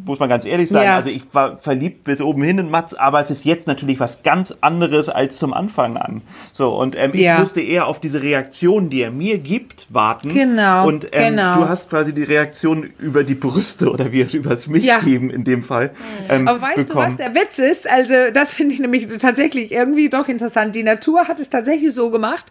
muss 0.06 0.18
man 0.18 0.28
ganz 0.28 0.44
ehrlich 0.44 0.68
sagen. 0.68 0.86
Ja. 0.86 0.96
Also 0.96 1.10
ich 1.10 1.24
war 1.32 1.56
verliebt 1.56 2.04
bis 2.04 2.20
oben 2.20 2.42
hin 2.42 2.58
in 2.58 2.70
Mats, 2.70 2.94
aber 2.94 3.20
es 3.20 3.30
ist 3.30 3.44
jetzt 3.44 3.66
natürlich 3.66 4.00
was 4.00 4.22
ganz 4.22 4.54
anderes 4.60 5.08
als 5.08 5.36
zum 5.36 5.54
Anfang 5.54 5.96
an. 5.96 6.22
So, 6.52 6.74
und 6.74 6.96
ähm, 6.96 7.12
ich 7.14 7.30
musste 7.38 7.60
eher 7.60 7.86
auf 7.86 8.00
diese 8.00 8.22
Reaktion, 8.22 8.90
die 8.90 9.02
er 9.02 9.10
mir 9.10 9.38
gibt, 9.38 9.86
warten. 9.90 10.32
Genau. 10.32 10.86
Und 10.86 11.08
ähm, 11.12 11.36
genau. 11.36 11.56
du 11.56 11.68
hast 11.68 11.88
quasi 11.88 12.14
die 12.14 12.24
Reaktion 12.24 12.90
über 12.98 13.24
die 13.24 13.34
Brüste 13.34 13.90
oder 13.90 14.12
wie 14.12 14.20
übers 14.20 14.68
Mich 14.68 14.90
geben 15.04 15.30
in 15.30 15.44
dem 15.44 15.62
Fall. 15.62 15.90
Ähm, 16.28 16.46
aber 16.46 16.60
weißt 16.60 16.88
bekommen. 16.88 17.06
du, 17.06 17.10
was 17.10 17.16
der 17.16 17.34
Witz 17.34 17.58
ist? 17.58 17.88
Also, 17.90 18.14
das 18.34 18.52
finde 18.52 18.74
ich 18.74 18.80
nämlich 18.80 19.08
tatsächlich 19.18 19.72
irgendwie 19.72 20.09
doch 20.10 20.28
interessant. 20.28 20.74
Die 20.74 20.82
Natur 20.82 21.28
hat 21.28 21.40
es 21.40 21.50
tatsächlich 21.50 21.92
so 21.92 22.10
gemacht, 22.10 22.46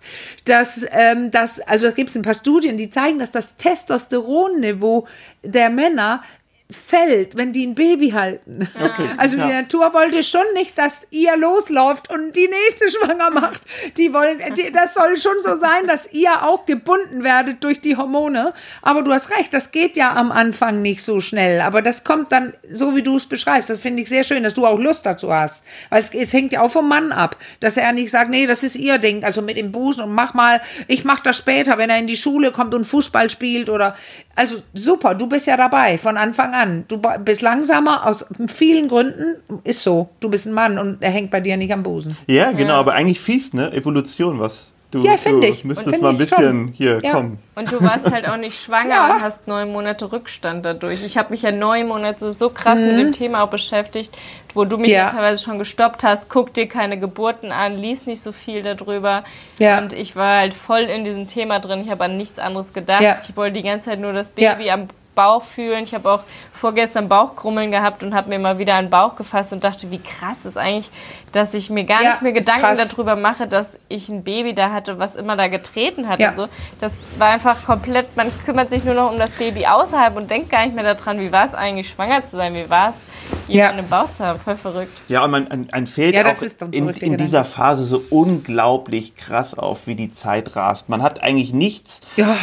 dass, 0.46 0.86
ähm, 0.92 1.32
dass 1.32 1.60
also 1.60 1.88
da 1.88 1.94
gibt 1.94 2.10
es 2.10 2.16
ein 2.16 2.22
paar 2.22 2.36
Studien, 2.36 2.78
die 2.78 2.90
zeigen, 2.90 3.20
dass 3.20 3.32
das 3.32 3.58
Testosteronniveau 3.58 5.08
der 5.44 5.70
Männer 5.70 6.24
fällt, 6.72 7.36
wenn 7.36 7.52
die 7.52 7.66
ein 7.66 7.74
Baby 7.74 8.12
halten. 8.12 8.70
Okay, 8.80 9.10
also 9.18 9.38
ja. 9.38 9.48
die 9.48 9.54
Natur 9.54 9.92
wollte 9.92 10.22
schon 10.22 10.46
nicht, 10.54 10.78
dass 10.78 11.08
ihr 11.10 11.36
losläuft 11.36 12.12
und 12.12 12.36
die 12.36 12.48
nächste 12.48 12.92
schwanger 12.92 13.32
macht. 13.32 13.62
Die 13.98 14.14
wollen, 14.14 14.40
die, 14.56 14.72
das 14.72 14.94
soll 14.94 15.18
schon 15.18 15.42
so 15.42 15.58
sein, 15.58 15.88
dass 15.88 16.14
ihr 16.14 16.44
auch 16.44 16.68
gebunden 16.68 17.24
werdet 17.24 17.64
durch 17.64 17.82
die 17.82 17.98
Hormone. 17.98 18.54
Aber 18.84 19.02
du 19.02 19.12
hast 19.12 19.32
recht, 19.32 19.52
das 19.52 19.72
geht 19.72 19.98
ja 19.98 20.14
am 20.16 20.32
Anfang 20.32 20.84
nicht 20.84 21.04
so 21.04 21.22
schnell. 21.22 21.62
Aber 21.62 21.82
das 21.82 22.04
kommt 22.04 22.32
dann 22.32 22.54
so, 22.70 22.96
wie 22.96 23.02
du 23.02 23.18
es 23.18 23.26
beschreibst. 23.26 23.72
Das 23.72 23.80
finde 23.80 24.04
ich 24.04 24.10
sehr 24.10 24.24
schön, 24.24 24.44
dass 24.44 24.54
du 24.54 24.68
auch 24.68 24.78
Lust 24.78 25.08
dazu 25.08 25.34
hast. 25.34 25.64
Weil 25.90 26.02
es, 26.02 26.14
es, 26.14 26.34
hängt 26.34 26.54
ja 26.54 26.62
auch 26.62 26.72
vom 26.72 26.88
Mann 26.88 27.12
ab, 27.12 27.36
dass 27.62 27.78
er 27.78 27.92
nicht 27.94 28.12
sagt, 28.12 28.30
nee, 28.30 28.46
das 28.46 28.62
ist 28.62 28.76
ihr 28.76 29.00
Ding. 29.00 29.24
Also 29.24 29.42
mit 29.42 29.58
dem 29.58 29.72
Busen 29.72 30.04
und 30.04 30.14
mach 30.14 30.36
mal, 30.36 30.62
ich 30.88 31.04
mach 31.04 31.20
das 31.20 31.38
später, 31.38 31.80
wenn 31.80 31.90
er 31.90 31.98
in 31.98 32.06
die 32.06 32.18
Schule 32.18 32.52
kommt 32.52 32.76
und 32.76 32.86
Fußball 32.86 33.32
spielt 33.32 33.72
oder, 33.72 33.96
also 34.36 34.62
super, 34.76 35.16
du 35.16 35.26
bist 35.26 35.48
ja 35.48 35.58
dabei 35.58 35.98
von 35.98 36.16
Anfang 36.16 36.54
an 36.54 36.59
an. 36.60 36.86
Du 36.88 37.02
bist 37.24 37.42
langsamer 37.42 38.06
aus 38.06 38.26
vielen 38.48 38.88
Gründen. 38.88 39.36
Ist 39.64 39.84
so. 39.84 40.10
Du 40.20 40.30
bist 40.30 40.46
ein 40.46 40.54
Mann 40.54 40.78
und 40.78 41.02
er 41.02 41.12
hängt 41.12 41.32
bei 41.32 41.42
dir 41.42 41.58
nicht 41.58 41.74
am 41.74 41.84
Busen. 41.84 42.16
Ja, 42.28 42.52
genau, 42.52 42.74
ja. 42.74 42.80
aber 42.80 42.94
eigentlich 42.94 43.20
fies, 43.20 43.54
ne? 43.54 43.72
Evolution, 43.72 44.40
was 44.40 44.74
Du, 44.92 45.04
ja, 45.04 45.18
finde 45.18 45.48
ich. 45.48 45.64
müsstest 45.64 46.02
mal 46.02 46.10
ein 46.10 46.18
bisschen 46.18 46.44
schon. 46.44 46.68
hier 46.70 47.00
ja. 47.04 47.12
kommen. 47.12 47.38
Und 47.54 47.72
du 47.72 47.80
warst 47.80 48.12
halt 48.12 48.28
auch 48.28 48.38
nicht 48.38 48.60
schwanger 48.60 48.90
ja. 48.90 49.14
und 49.14 49.22
hast 49.22 49.48
neun 49.48 49.72
Monate 49.72 50.12
Rückstand 50.12 50.66
dadurch. 50.66 51.04
Ich 51.06 51.16
habe 51.16 51.30
mich 51.30 51.44
ja 51.44 51.52
neun 51.52 51.88
Monate 51.88 52.32
so 52.32 52.50
krass 52.50 52.80
mhm. 52.80 52.88
mit 52.88 52.98
dem 52.98 53.12
Thema 53.12 53.44
auch 53.44 53.50
beschäftigt, 53.50 54.18
wo 54.56 54.66
du 54.66 54.80
mich 54.80 54.90
ja. 54.90 55.12
teilweise 55.12 55.44
schon 55.44 55.60
gestoppt 55.60 56.04
hast. 56.04 56.30
Guck 56.30 56.56
dir 56.56 56.68
keine 56.68 57.00
Geburten 57.00 57.52
an, 57.52 57.78
lies 57.78 58.08
nicht 58.08 58.22
so 58.22 58.32
viel 58.32 58.64
darüber. 58.64 59.24
Ja. 59.60 59.78
Und 59.78 59.94
ich 59.94 60.16
war 60.16 60.40
halt 60.40 60.56
voll 60.56 60.82
in 60.82 61.04
diesem 61.04 61.28
Thema 61.28 61.60
drin. 61.60 61.82
Ich 61.82 61.92
habe 61.92 62.06
an 62.06 62.18
nichts 62.18 62.40
anderes 62.40 62.74
gedacht. 62.74 63.30
Ich 63.30 63.38
wollte 63.38 63.58
die 63.58 63.64
ganze 63.64 63.92
Zeit 63.92 64.00
nur 64.00 64.14
das 64.14 64.30
Baby 64.30 64.72
am 64.72 64.88
Bauch 65.16 65.44
fühlen. 65.44 65.84
Ich 65.84 65.94
habe 65.94 66.12
auch 66.12 66.24
vorgestern 66.54 67.10
Bauchkrummeln 67.10 67.72
gehabt 67.72 68.04
und 68.04 68.14
habe 68.14 68.30
mir 68.30 68.40
mal 68.40 68.58
wieder 68.58 68.76
einen 68.76 68.90
Bauch 68.90 69.16
gefasst 69.16 69.54
und 69.54 69.64
dachte, 69.64 69.92
wie 69.92 70.00
krass 70.00 70.46
ist 70.46 70.58
eigentlich, 70.58 70.92
dass 71.32 71.54
ich 71.54 71.70
mir 71.70 71.84
gar 71.84 72.04
ja, 72.04 72.12
nicht 72.12 72.22
mehr 72.22 72.32
Gedanken 72.32 72.78
darüber 72.78 73.16
mache, 73.16 73.48
dass 73.48 73.78
ich 73.88 74.10
ein 74.10 74.24
Baby 74.24 74.54
da 74.54 74.72
hatte, 74.72 75.00
was 75.00 75.16
immer 75.16 75.36
da 75.36 75.48
getreten 75.48 76.08
hat 76.08 76.20
ja. 76.20 76.30
und 76.30 76.36
so. 76.36 76.48
Das 76.80 76.94
war 77.18 77.30
einfach 77.30 77.66
komplett, 77.66 78.16
man 78.16 78.32
kümmert 78.46 78.70
sich 78.70 78.84
nur 78.84 78.96
noch 78.96 79.12
um 79.12 79.18
das 79.18 79.32
Baby 79.34 79.66
außerhalb 79.66 80.16
und 80.16 80.30
denkt 80.30 80.50
gar 80.50 80.66
nicht 80.66 80.76
mehr 80.76 80.96
daran, 80.96 81.20
wie 81.20 81.32
war 81.32 81.46
es 81.46 81.54
eigentlich, 81.54 81.90
schwanger 81.90 82.26
zu 82.26 82.38
sein, 82.38 82.54
wie 82.54 82.70
war 82.70 82.90
es, 82.90 82.98
jemanden 83.48 83.78
ja. 83.78 83.84
im 83.84 83.90
Bauch 83.90 84.12
zu 84.12 84.26
haben. 84.26 84.40
Voll 84.40 84.56
verrückt. 84.56 85.02
Ja, 85.08 85.24
und 85.24 85.32
man 85.32 85.48
ein, 85.50 85.68
ein 85.72 85.88
fällt 85.88 86.16
ja, 86.16 86.26
auch 86.26 86.42
in, 86.72 86.90
in 86.90 87.18
dieser 87.18 87.44
Phase 87.44 87.86
so 87.86 88.04
unglaublich 88.10 89.16
krass 89.16 89.54
auf, 89.54 89.88
wie 89.88 89.96
die 89.96 90.12
Zeit 90.12 90.56
rast. 90.56 90.90
Man 90.90 91.02
hat 91.02 91.22
eigentlich 91.22 91.54
nichts, 91.54 92.02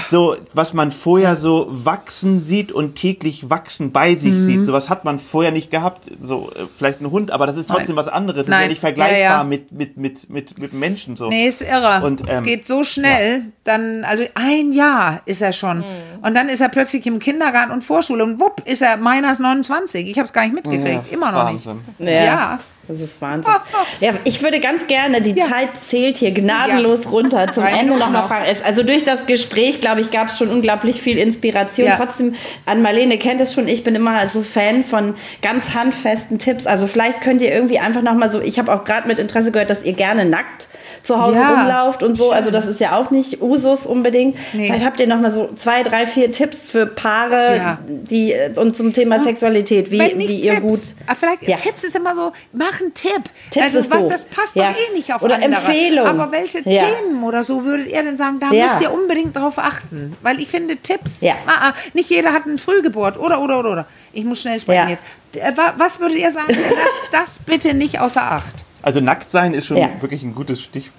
so 0.09 0.37
was 0.53 0.75
man 0.75 0.91
vorher 0.91 1.37
so 1.37 1.67
wachsen 1.71 2.45
sieht 2.45 2.73
und 2.73 2.95
täglich 2.95 3.51
wachsen 3.51 3.93
bei 3.93 4.15
sich 4.15 4.33
mhm. 4.33 4.47
sieht. 4.47 4.65
Sowas 4.65 4.91
hat 4.91 5.05
man 5.05 5.19
vorher 5.19 5.53
nicht 5.53 5.71
gehabt. 5.71 6.11
So, 6.21 6.51
äh, 6.51 6.67
vielleicht 6.77 7.01
ein 7.01 7.11
Hund, 7.11 7.31
aber 7.31 7.47
das 7.47 7.57
ist 7.57 7.69
trotzdem 7.69 7.95
Nein. 7.95 8.07
was 8.07 8.09
anderes. 8.09 8.47
Ja 8.47 8.67
nicht 8.77 8.81
vergleichbar 8.81 9.19
ja, 9.19 9.39
ja. 9.39 9.45
Mit, 9.45 9.73
mit, 9.73 9.97
mit, 9.97 10.31
mit, 10.31 10.59
mit 10.59 10.73
Menschen. 10.73 11.17
So. 11.17 11.29
Nee, 11.29 11.49
ist 11.49 11.63
irre. 11.63 12.05
Und, 12.05 12.21
ähm, 12.23 12.27
es 12.29 12.43
geht 12.43 12.67
so 12.67 12.85
schnell. 12.85 13.43
Dann, 13.65 14.05
also 14.05 14.25
ein 14.35 14.73
Jahr 14.73 15.23
ist 15.25 15.43
er 15.43 15.53
schon. 15.53 15.79
Mhm. 15.79 16.16
Und 16.23 16.35
dann 16.35 16.49
ist 16.49 16.61
er 16.61 16.69
plötzlich 16.69 17.07
im 17.07 17.19
Kindergarten 17.19 17.73
und 17.73 17.83
Vorschule. 17.83 18.25
Und 18.25 18.41
wupp, 18.41 18.63
ist 18.65 18.83
er 18.83 18.97
meiner 18.97 19.35
29. 19.39 20.09
Ich 20.09 20.19
habe 20.19 20.27
es 20.27 20.33
gar 20.33 20.45
nicht 20.45 20.55
mitgekriegt. 20.55 21.13
Immer 21.13 21.33
noch 21.33 21.45
Wahnsinn. 21.45 21.81
nicht. 21.99 22.13
ja. 22.13 22.59
Das 22.89 23.01
ist 23.01 23.21
Wahnsinn. 23.21 23.53
Ja, 24.01 24.13
ich 24.25 24.43
würde 24.43 24.61
ganz 24.61 24.87
gerne, 24.87 25.21
die 25.21 25.33
ja. 25.33 25.47
Zeit 25.47 25.71
zählt 25.77 26.19
hier 26.19 26.31
gnadenlos 26.31 27.05
ja. 27.05 27.11
runter, 27.11 27.47
zum 27.53 27.65
Ende 27.65 27.97
nochmal 27.97 28.29
fragen. 28.29 28.45
Also 28.65 28.83
durch 28.85 29.03
das 29.03 29.27
Gespräch, 29.27 29.81
glaube 29.81 30.03
ich, 30.03 30.11
gab 30.11 30.29
es 30.29 30.39
schon 30.39 30.51
unglaublich 30.51 31.03
viel 31.03 31.19
Inspiration. 31.19 31.89
Ja. 31.89 31.97
Trotzdem, 31.97 32.35
an 32.65 32.83
Marlene 32.83 33.19
kennt 33.19 33.41
es 33.41 33.55
schon, 33.55 33.67
ich 33.67 33.83
bin 33.83 33.95
immer 33.95 34.29
so 34.29 34.43
Fan 34.43 34.85
von 34.85 35.15
ganz 35.43 35.75
handfesten 35.75 36.39
Tipps. 36.39 36.67
Also 36.67 36.87
vielleicht 36.87 37.23
könnt 37.23 37.43
ihr 37.43 37.53
irgendwie 37.53 37.81
einfach 37.81 38.03
nochmal 38.03 38.31
so, 38.31 38.41
ich 38.41 38.59
habe 38.59 38.73
auch 38.73 38.85
gerade 38.85 39.09
mit 39.09 39.19
Interesse 39.19 39.51
gehört, 39.51 39.71
dass 39.71 39.83
ihr 39.83 39.95
gerne 39.95 40.25
nackt 40.25 40.69
zu 41.07 41.23
Hause 41.23 41.39
ja, 41.39 41.51
rumlauft 41.51 42.03
und 42.03 42.15
so. 42.15 42.33
Also 42.33 42.51
das 42.51 42.67
ist 42.67 42.81
ja 42.81 42.99
auch 42.99 43.11
nicht 43.11 43.41
Usus 43.41 43.87
unbedingt. 43.87 44.37
Nee. 44.53 44.67
Vielleicht 44.67 44.85
habt 44.85 45.01
ihr 45.01 45.07
noch 45.07 45.21
mal 45.21 45.31
so 45.31 45.49
zwei, 45.55 45.83
drei, 45.83 46.07
vier 46.07 46.33
Tipps 46.33 46.71
für 46.71 46.87
Paare, 46.87 47.57
ja. 47.57 47.79
die 47.87 48.35
und 48.57 48.77
zum 48.77 48.93
Thema 48.93 49.21
Sexualität, 49.21 49.91
wie, 49.91 50.01
wie 50.17 50.41
ihr 50.41 50.61
gut. 50.61 50.81
Aber 51.07 51.13
ah, 51.13 51.15
vielleicht 51.15 51.43
ja. 51.43 51.57
Tipps 51.57 51.85
ist 51.85 51.95
immer 51.95 52.15
so, 52.15 52.33
mach 52.53 52.81
einen 52.81 52.93
Tipp. 52.93 53.23
Tipps 53.51 53.67
also, 53.67 53.79
ist 53.79 53.91
was, 53.91 54.01
doof. 54.01 54.09
das 54.11 54.25
passt 54.27 54.57
doch 54.57 54.65
eh 54.65 54.95
nicht 54.95 55.15
auf 55.15 55.23
Oder 55.23 55.37
andere. 55.37 55.55
Empfehlung. 55.55 56.07
Aber 56.07 56.33
welche 56.33 56.63
Themen 56.63 57.23
oder 57.23 57.45
so 57.45 57.65
würdet 57.65 57.89
ihr 57.89 58.03
denn 58.03 58.17
sagen, 58.17 58.41
da 58.41 58.49
müsst 58.49 58.81
ihr 58.81 58.93
unbedingt 58.93 59.37
drauf 59.37 59.59
achten? 59.59 60.17
Weil 60.23 60.41
ich 60.41 60.49
finde 60.49 60.77
Tipps, 60.77 61.23
ah, 61.23 61.37
ah, 61.47 61.73
nicht 61.95 62.11
jeder 62.11 62.33
hat 62.33 62.47
eine 62.47 62.59
Frühgeburt 62.59 63.19
oder 63.19 63.41
oder 63.41 63.61
oder 63.61 63.71
oder. 63.71 63.87
Ich 64.13 64.25
muss 64.25 64.41
schnell 64.41 64.59
sprechen 64.59 64.89
jetzt. 64.89 65.03
Äh, 65.37 65.53
was 65.77 66.01
würdet 66.01 66.19
ihr 66.19 66.31
sagen? 66.31 66.49
Lasst 66.57 67.09
das 67.13 67.39
bitte 67.39 67.75
nicht 67.75 68.01
außer 68.01 68.23
Acht. 68.23 68.66
Also 68.87 69.01
nackt 69.01 69.33
sein 69.33 69.53
ist 69.53 69.67
schon 69.67 69.79
ja. 69.79 69.89
wirklich 69.99 70.23
ein 70.23 70.33
gutes 70.33 70.63
Stich, 70.63 70.93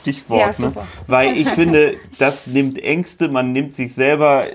Stichwort. 0.00 0.58
Ja, 0.58 0.66
ne? 0.66 0.72
Weil 1.06 1.36
ich 1.36 1.48
finde, 1.50 1.94
das 2.18 2.48
nimmt 2.48 2.82
Ängste, 2.82 3.28
man 3.28 3.52
nimmt 3.52 3.76
sich 3.76 3.94
selber 3.94 4.46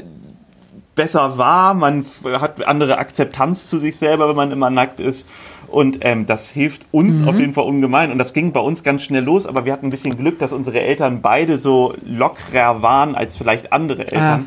besser 0.94 1.38
wahr, 1.38 1.76
man 1.76 2.06
hat 2.26 2.68
andere 2.68 2.98
Akzeptanz 2.98 3.70
zu 3.70 3.78
sich 3.78 3.96
selber, 3.96 4.28
wenn 4.28 4.36
man 4.36 4.52
immer 4.52 4.70
nackt 4.70 5.00
ist. 5.00 5.26
Und 5.70 6.00
ähm, 6.02 6.26
das 6.26 6.50
hilft 6.50 6.86
uns 6.92 7.22
mhm. 7.22 7.30
auf 7.30 7.40
jeden 7.40 7.54
Fall 7.54 7.64
ungemein. 7.64 8.12
Und 8.12 8.18
das 8.18 8.34
ging 8.34 8.52
bei 8.52 8.60
uns 8.60 8.84
ganz 8.84 9.04
schnell 9.04 9.24
los, 9.24 9.48
aber 9.48 9.64
wir 9.64 9.72
hatten 9.72 9.88
ein 9.88 9.90
bisschen 9.90 10.18
Glück, 10.18 10.38
dass 10.40 10.52
unsere 10.52 10.82
Eltern 10.82 11.22
beide 11.22 11.62
so 11.62 11.96
lockerer 12.06 12.82
waren 12.82 13.16
als 13.16 13.38
vielleicht 13.38 13.72
andere 13.72 14.02
Eltern. 14.02 14.46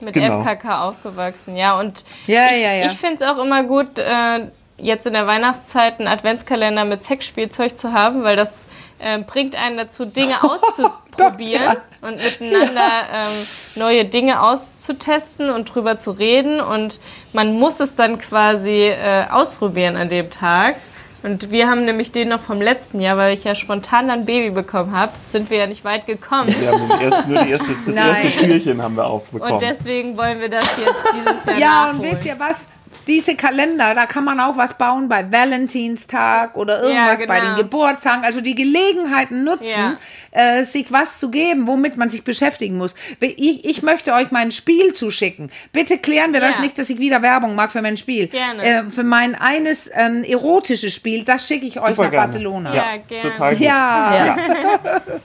Ah. 0.00 0.04
Mit 0.06 0.14
genau. 0.14 0.40
FKK 0.40 0.84
aufgewachsen, 0.84 1.54
ja. 1.54 1.78
Und 1.78 2.02
ja, 2.26 2.46
ich, 2.50 2.62
ja, 2.62 2.72
ja. 2.72 2.86
ich 2.86 2.96
finde 2.96 3.16
es 3.16 3.22
auch 3.22 3.44
immer 3.44 3.62
gut, 3.64 3.98
äh, 3.98 4.46
jetzt 4.78 5.06
in 5.06 5.12
der 5.12 5.26
Weihnachtszeit 5.26 5.98
einen 5.98 6.08
Adventskalender 6.08 6.84
mit 6.84 7.02
Sexspielzeug 7.02 7.76
zu 7.76 7.92
haben, 7.92 8.22
weil 8.22 8.36
das 8.36 8.66
äh, 8.98 9.18
bringt 9.18 9.56
einen 9.56 9.76
dazu, 9.76 10.04
Dinge 10.04 10.42
auszuprobieren 10.42 11.76
und 12.00 12.22
miteinander 12.22 12.80
ja. 12.80 13.06
ähm, 13.12 13.46
neue 13.74 14.04
Dinge 14.04 14.42
auszutesten 14.42 15.50
und 15.50 15.74
drüber 15.74 15.98
zu 15.98 16.12
reden. 16.12 16.60
Und 16.60 17.00
man 17.32 17.58
muss 17.58 17.80
es 17.80 17.94
dann 17.94 18.18
quasi 18.18 18.86
äh, 18.86 19.26
ausprobieren 19.30 19.96
an 19.96 20.08
dem 20.08 20.30
Tag. 20.30 20.76
Und 21.24 21.50
wir 21.50 21.68
haben 21.68 21.84
nämlich 21.84 22.12
den 22.12 22.28
noch 22.28 22.40
vom 22.40 22.60
letzten 22.60 23.00
Jahr, 23.00 23.16
weil 23.16 23.34
ich 23.34 23.42
ja 23.42 23.56
spontan 23.56 24.06
dann 24.06 24.24
Baby 24.24 24.50
bekommen 24.50 24.96
habe, 24.96 25.12
sind 25.30 25.50
wir 25.50 25.58
ja 25.58 25.66
nicht 25.66 25.84
weit 25.84 26.06
gekommen. 26.06 26.54
Wir 26.60 26.70
haben 26.70 26.88
erst, 27.00 27.26
nur 27.26 27.42
die 27.42 27.50
erste, 27.50 27.66
das 27.86 27.94
Nein. 27.94 28.24
erste 28.24 28.46
Türchen 28.46 28.80
haben 28.80 28.94
wir 28.94 29.04
aufbekommen. 29.04 29.54
Und 29.54 29.62
deswegen 29.62 30.16
wollen 30.16 30.38
wir 30.40 30.48
das 30.48 30.64
jetzt 30.78 31.04
dieses 31.12 31.44
Jahr 31.44 31.58
Ja, 31.58 31.66
nachholen. 31.66 31.96
und 31.96 32.02
wisst 32.04 32.24
ihr 32.24 32.38
was? 32.38 32.68
Diese 33.08 33.34
Kalender, 33.34 33.94
da 33.94 34.06
kann 34.06 34.24
man 34.24 34.38
auch 34.38 34.56
was 34.56 34.76
bauen 34.76 35.08
bei 35.08 35.32
Valentinstag 35.32 36.54
oder 36.56 36.82
irgendwas 36.82 37.20
ja, 37.20 37.26
genau. 37.26 37.28
bei 37.28 37.40
den 37.40 37.56
Geburtstagen. 37.56 38.24
Also 38.24 38.40
die 38.40 38.54
Gelegenheiten 38.54 39.44
nutzen, 39.44 39.96
ja. 40.32 40.58
äh, 40.58 40.62
sich 40.62 40.92
was 40.92 41.18
zu 41.18 41.30
geben, 41.30 41.66
womit 41.66 41.96
man 41.96 42.10
sich 42.10 42.22
beschäftigen 42.22 42.76
muss. 42.76 42.94
Ich, 43.20 43.64
ich 43.64 43.82
möchte 43.82 44.12
euch 44.12 44.30
mein 44.30 44.50
Spiel 44.50 44.92
zuschicken. 44.92 45.50
Bitte 45.72 45.98
klären 45.98 46.32
wir 46.34 46.40
ja. 46.40 46.48
das 46.48 46.60
nicht, 46.60 46.78
dass 46.78 46.90
ich 46.90 46.98
wieder 46.98 47.22
Werbung 47.22 47.54
mag 47.54 47.72
für 47.72 47.82
mein 47.82 47.96
Spiel. 47.96 48.28
Gerne. 48.28 48.62
Äh, 48.62 48.90
für 48.90 49.04
mein 49.04 49.34
eines 49.34 49.90
ähm, 49.94 50.22
erotisches 50.24 50.94
Spiel, 50.94 51.24
das 51.24 51.48
schicke 51.48 51.66
ich 51.66 51.80
euch 51.80 51.88
Super 51.88 52.04
nach 52.04 52.10
gerne. 52.10 52.26
Barcelona. 52.26 52.74
Ja, 52.74 52.84
gerne. 53.08 53.30
Total 53.30 53.56
gut. 53.56 53.64
Ja. 53.64 54.36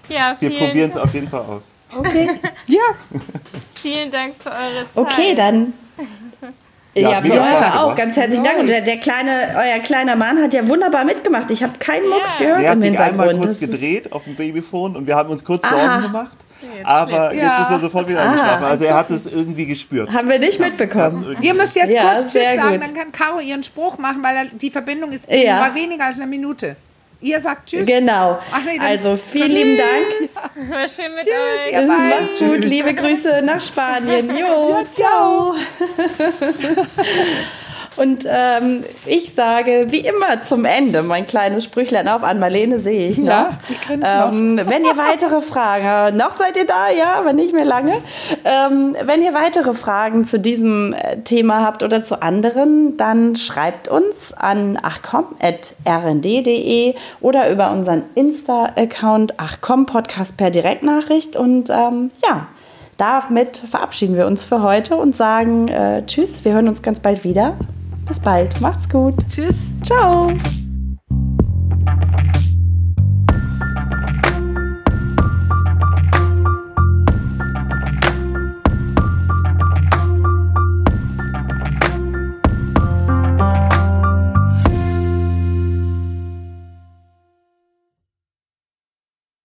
ja. 0.08 0.38
wir 0.40 0.50
probieren 0.58 0.90
es 0.90 0.98
auf 0.98 1.14
jeden 1.14 1.28
Fall 1.28 1.42
aus. 1.42 1.70
Okay. 1.96 2.30
ja. 2.68 2.82
Vielen 3.82 4.10
Dank 4.10 4.36
für 4.42 4.50
eure 4.50 4.86
Zeit. 4.86 4.96
Okay, 4.96 5.36
dann 5.36 5.74
ja, 6.94 7.12
ja 7.12 7.24
wir 7.24 7.82
auch. 7.82 7.96
Ganz 7.96 8.16
herzlichen 8.16 8.44
Dank. 8.44 8.60
Und 8.60 8.70
der, 8.70 8.82
der, 8.82 8.98
kleine, 8.98 9.56
euer 9.58 9.80
kleiner 9.80 10.16
Mann 10.16 10.42
hat 10.42 10.54
ja 10.54 10.68
wunderbar 10.68 11.06
mitgemacht. 11.06 11.50
Ich 11.52 11.64
habe 11.64 11.74
keinen 11.80 12.08
Mucks 12.10 12.30
ja. 12.40 12.46
gehört 12.46 12.62
der 12.62 12.74
im 12.74 12.82
Hintergrund. 12.82 13.20
Er 13.20 13.26
hat 13.26 13.30
einmal 13.30 13.48
kurz 13.48 13.60
gedreht 13.60 14.12
auf 14.12 14.24
dem 14.26 14.36
Babyphone 14.36 14.96
und 14.96 15.08
wir 15.08 15.16
haben 15.16 15.30
uns 15.30 15.44
kurz 15.44 15.64
Aha. 15.64 15.76
Sorgen 15.76 16.04
gemacht. 16.04 16.38
Jetzt 16.76 16.86
aber 16.86 17.34
jetzt 17.34 17.44
ist 17.44 17.72
er 17.72 17.80
sofort 17.80 18.08
wieder 18.08 18.24
eingeschlafen. 18.24 18.64
Also 18.64 18.86
er 18.86 18.96
hat 18.96 19.12
es 19.12 19.26
irgendwie 19.26 19.66
gespürt. 19.66 20.12
Haben 20.12 20.30
wir 20.30 20.40
nicht 20.40 20.60
mitbekommen. 20.60 21.36
Ihr 21.42 21.54
müsst 21.54 21.76
jetzt 21.76 21.94
ja, 21.94 22.14
kurz 22.14 22.32
Tschüss 22.32 22.44
sagen, 22.56 22.80
dann 22.80 22.94
kann 22.94 23.12
Caro 23.12 23.40
ihren 23.40 23.64
Spruch 23.64 23.98
machen, 23.98 24.24
weil 24.24 24.50
die 24.50 24.70
Verbindung 24.70 25.12
ist 25.12 25.30
ja. 25.30 25.74
weniger 25.76 26.06
als 26.06 26.18
eine 26.18 26.28
Minute. 26.28 26.78
Ihr 27.24 27.40
sagt 27.40 27.70
Tschüss. 27.70 27.88
Genau. 27.88 28.38
Nee, 28.66 28.78
also 28.80 29.18
vielen 29.32 29.48
tschüss. 29.48 29.56
lieben 29.56 29.78
Dank. 29.78 30.08
War 30.70 30.90
schön 30.90 31.16
mit 31.16 31.24
tschüss, 31.24 31.74
euch. 31.74 31.88
Macht's 31.88 32.40
gut. 32.40 32.66
Liebe 32.66 32.94
Grüße 32.94 33.42
nach 33.42 33.62
Spanien. 33.62 34.30
Jo, 34.30 34.72
ja, 34.72 34.84
ciao. 34.90 35.56
Und 37.96 38.26
ähm, 38.28 38.84
ich 39.06 39.34
sage, 39.34 39.88
wie 39.90 40.00
immer 40.00 40.42
zum 40.44 40.66
Ende, 40.66 41.04
mein 41.04 41.28
kleines 41.28 41.64
Sprüchlein 41.64 42.08
auf 42.08 42.24
an 42.24 42.40
Marlene 42.40 42.80
sehe 42.80 43.10
ich 43.10 43.20
noch. 43.20 43.28
Ja, 43.28 43.60
ich 43.70 43.78
ähm, 43.90 44.56
noch. 44.56 44.70
Wenn 44.70 44.84
ihr 44.84 44.98
weitere 44.98 45.42
Fragen, 45.42 46.18
noch 46.18 46.34
seid 46.34 46.58
ihr 46.58 46.66
da, 46.66 46.90
ja, 46.90 47.14
aber 47.16 47.34
nicht 47.34 47.54
mehr 47.54 47.66
lange. 47.66 47.94
Ähm, 48.44 48.96
wenn 49.04 49.22
ihr 49.22 49.34
weitere 49.34 49.74
Fragen 49.74 50.26
zu 50.26 50.40
diesem 50.40 50.94
äh, 50.94 51.22
Thema 51.22 51.64
habt 51.64 51.84
oder 51.84 52.04
zu 52.04 52.22
anderen, 52.22 52.98
dann 52.98 53.36
schreibt 53.36 53.88
uns 53.88 54.34
an 54.34 54.80
achcom.rnd.de 54.82 56.96
oder 57.22 57.52
über 57.52 57.72
unseren 57.72 58.04
Insta-Account 58.16 59.40
achcom 59.40 59.86
Podcast 59.86 60.38
per 60.38 60.50
Direktnachricht. 60.50 61.36
Und 61.36 61.70
ähm, 61.70 62.10
ja, 62.26 62.48
damit 62.98 63.58
verabschieden 63.58 64.16
wir 64.16 64.28
uns 64.28 64.46
für 64.46 64.62
heute 64.62 64.96
und 64.96 65.16
sagen 65.16 65.68
äh, 65.68 66.06
Tschüss. 66.06 66.46
Wir 66.46 66.54
hören 66.54 66.68
uns 66.68 66.82
ganz 66.82 67.00
bald 67.00 67.24
wieder. 67.24 67.56
Bis 68.06 68.20
bald. 68.20 68.60
Macht's 68.62 68.88
gut. 68.90 69.16
Tschüss. 69.30 69.74
Ciao. 69.84 70.32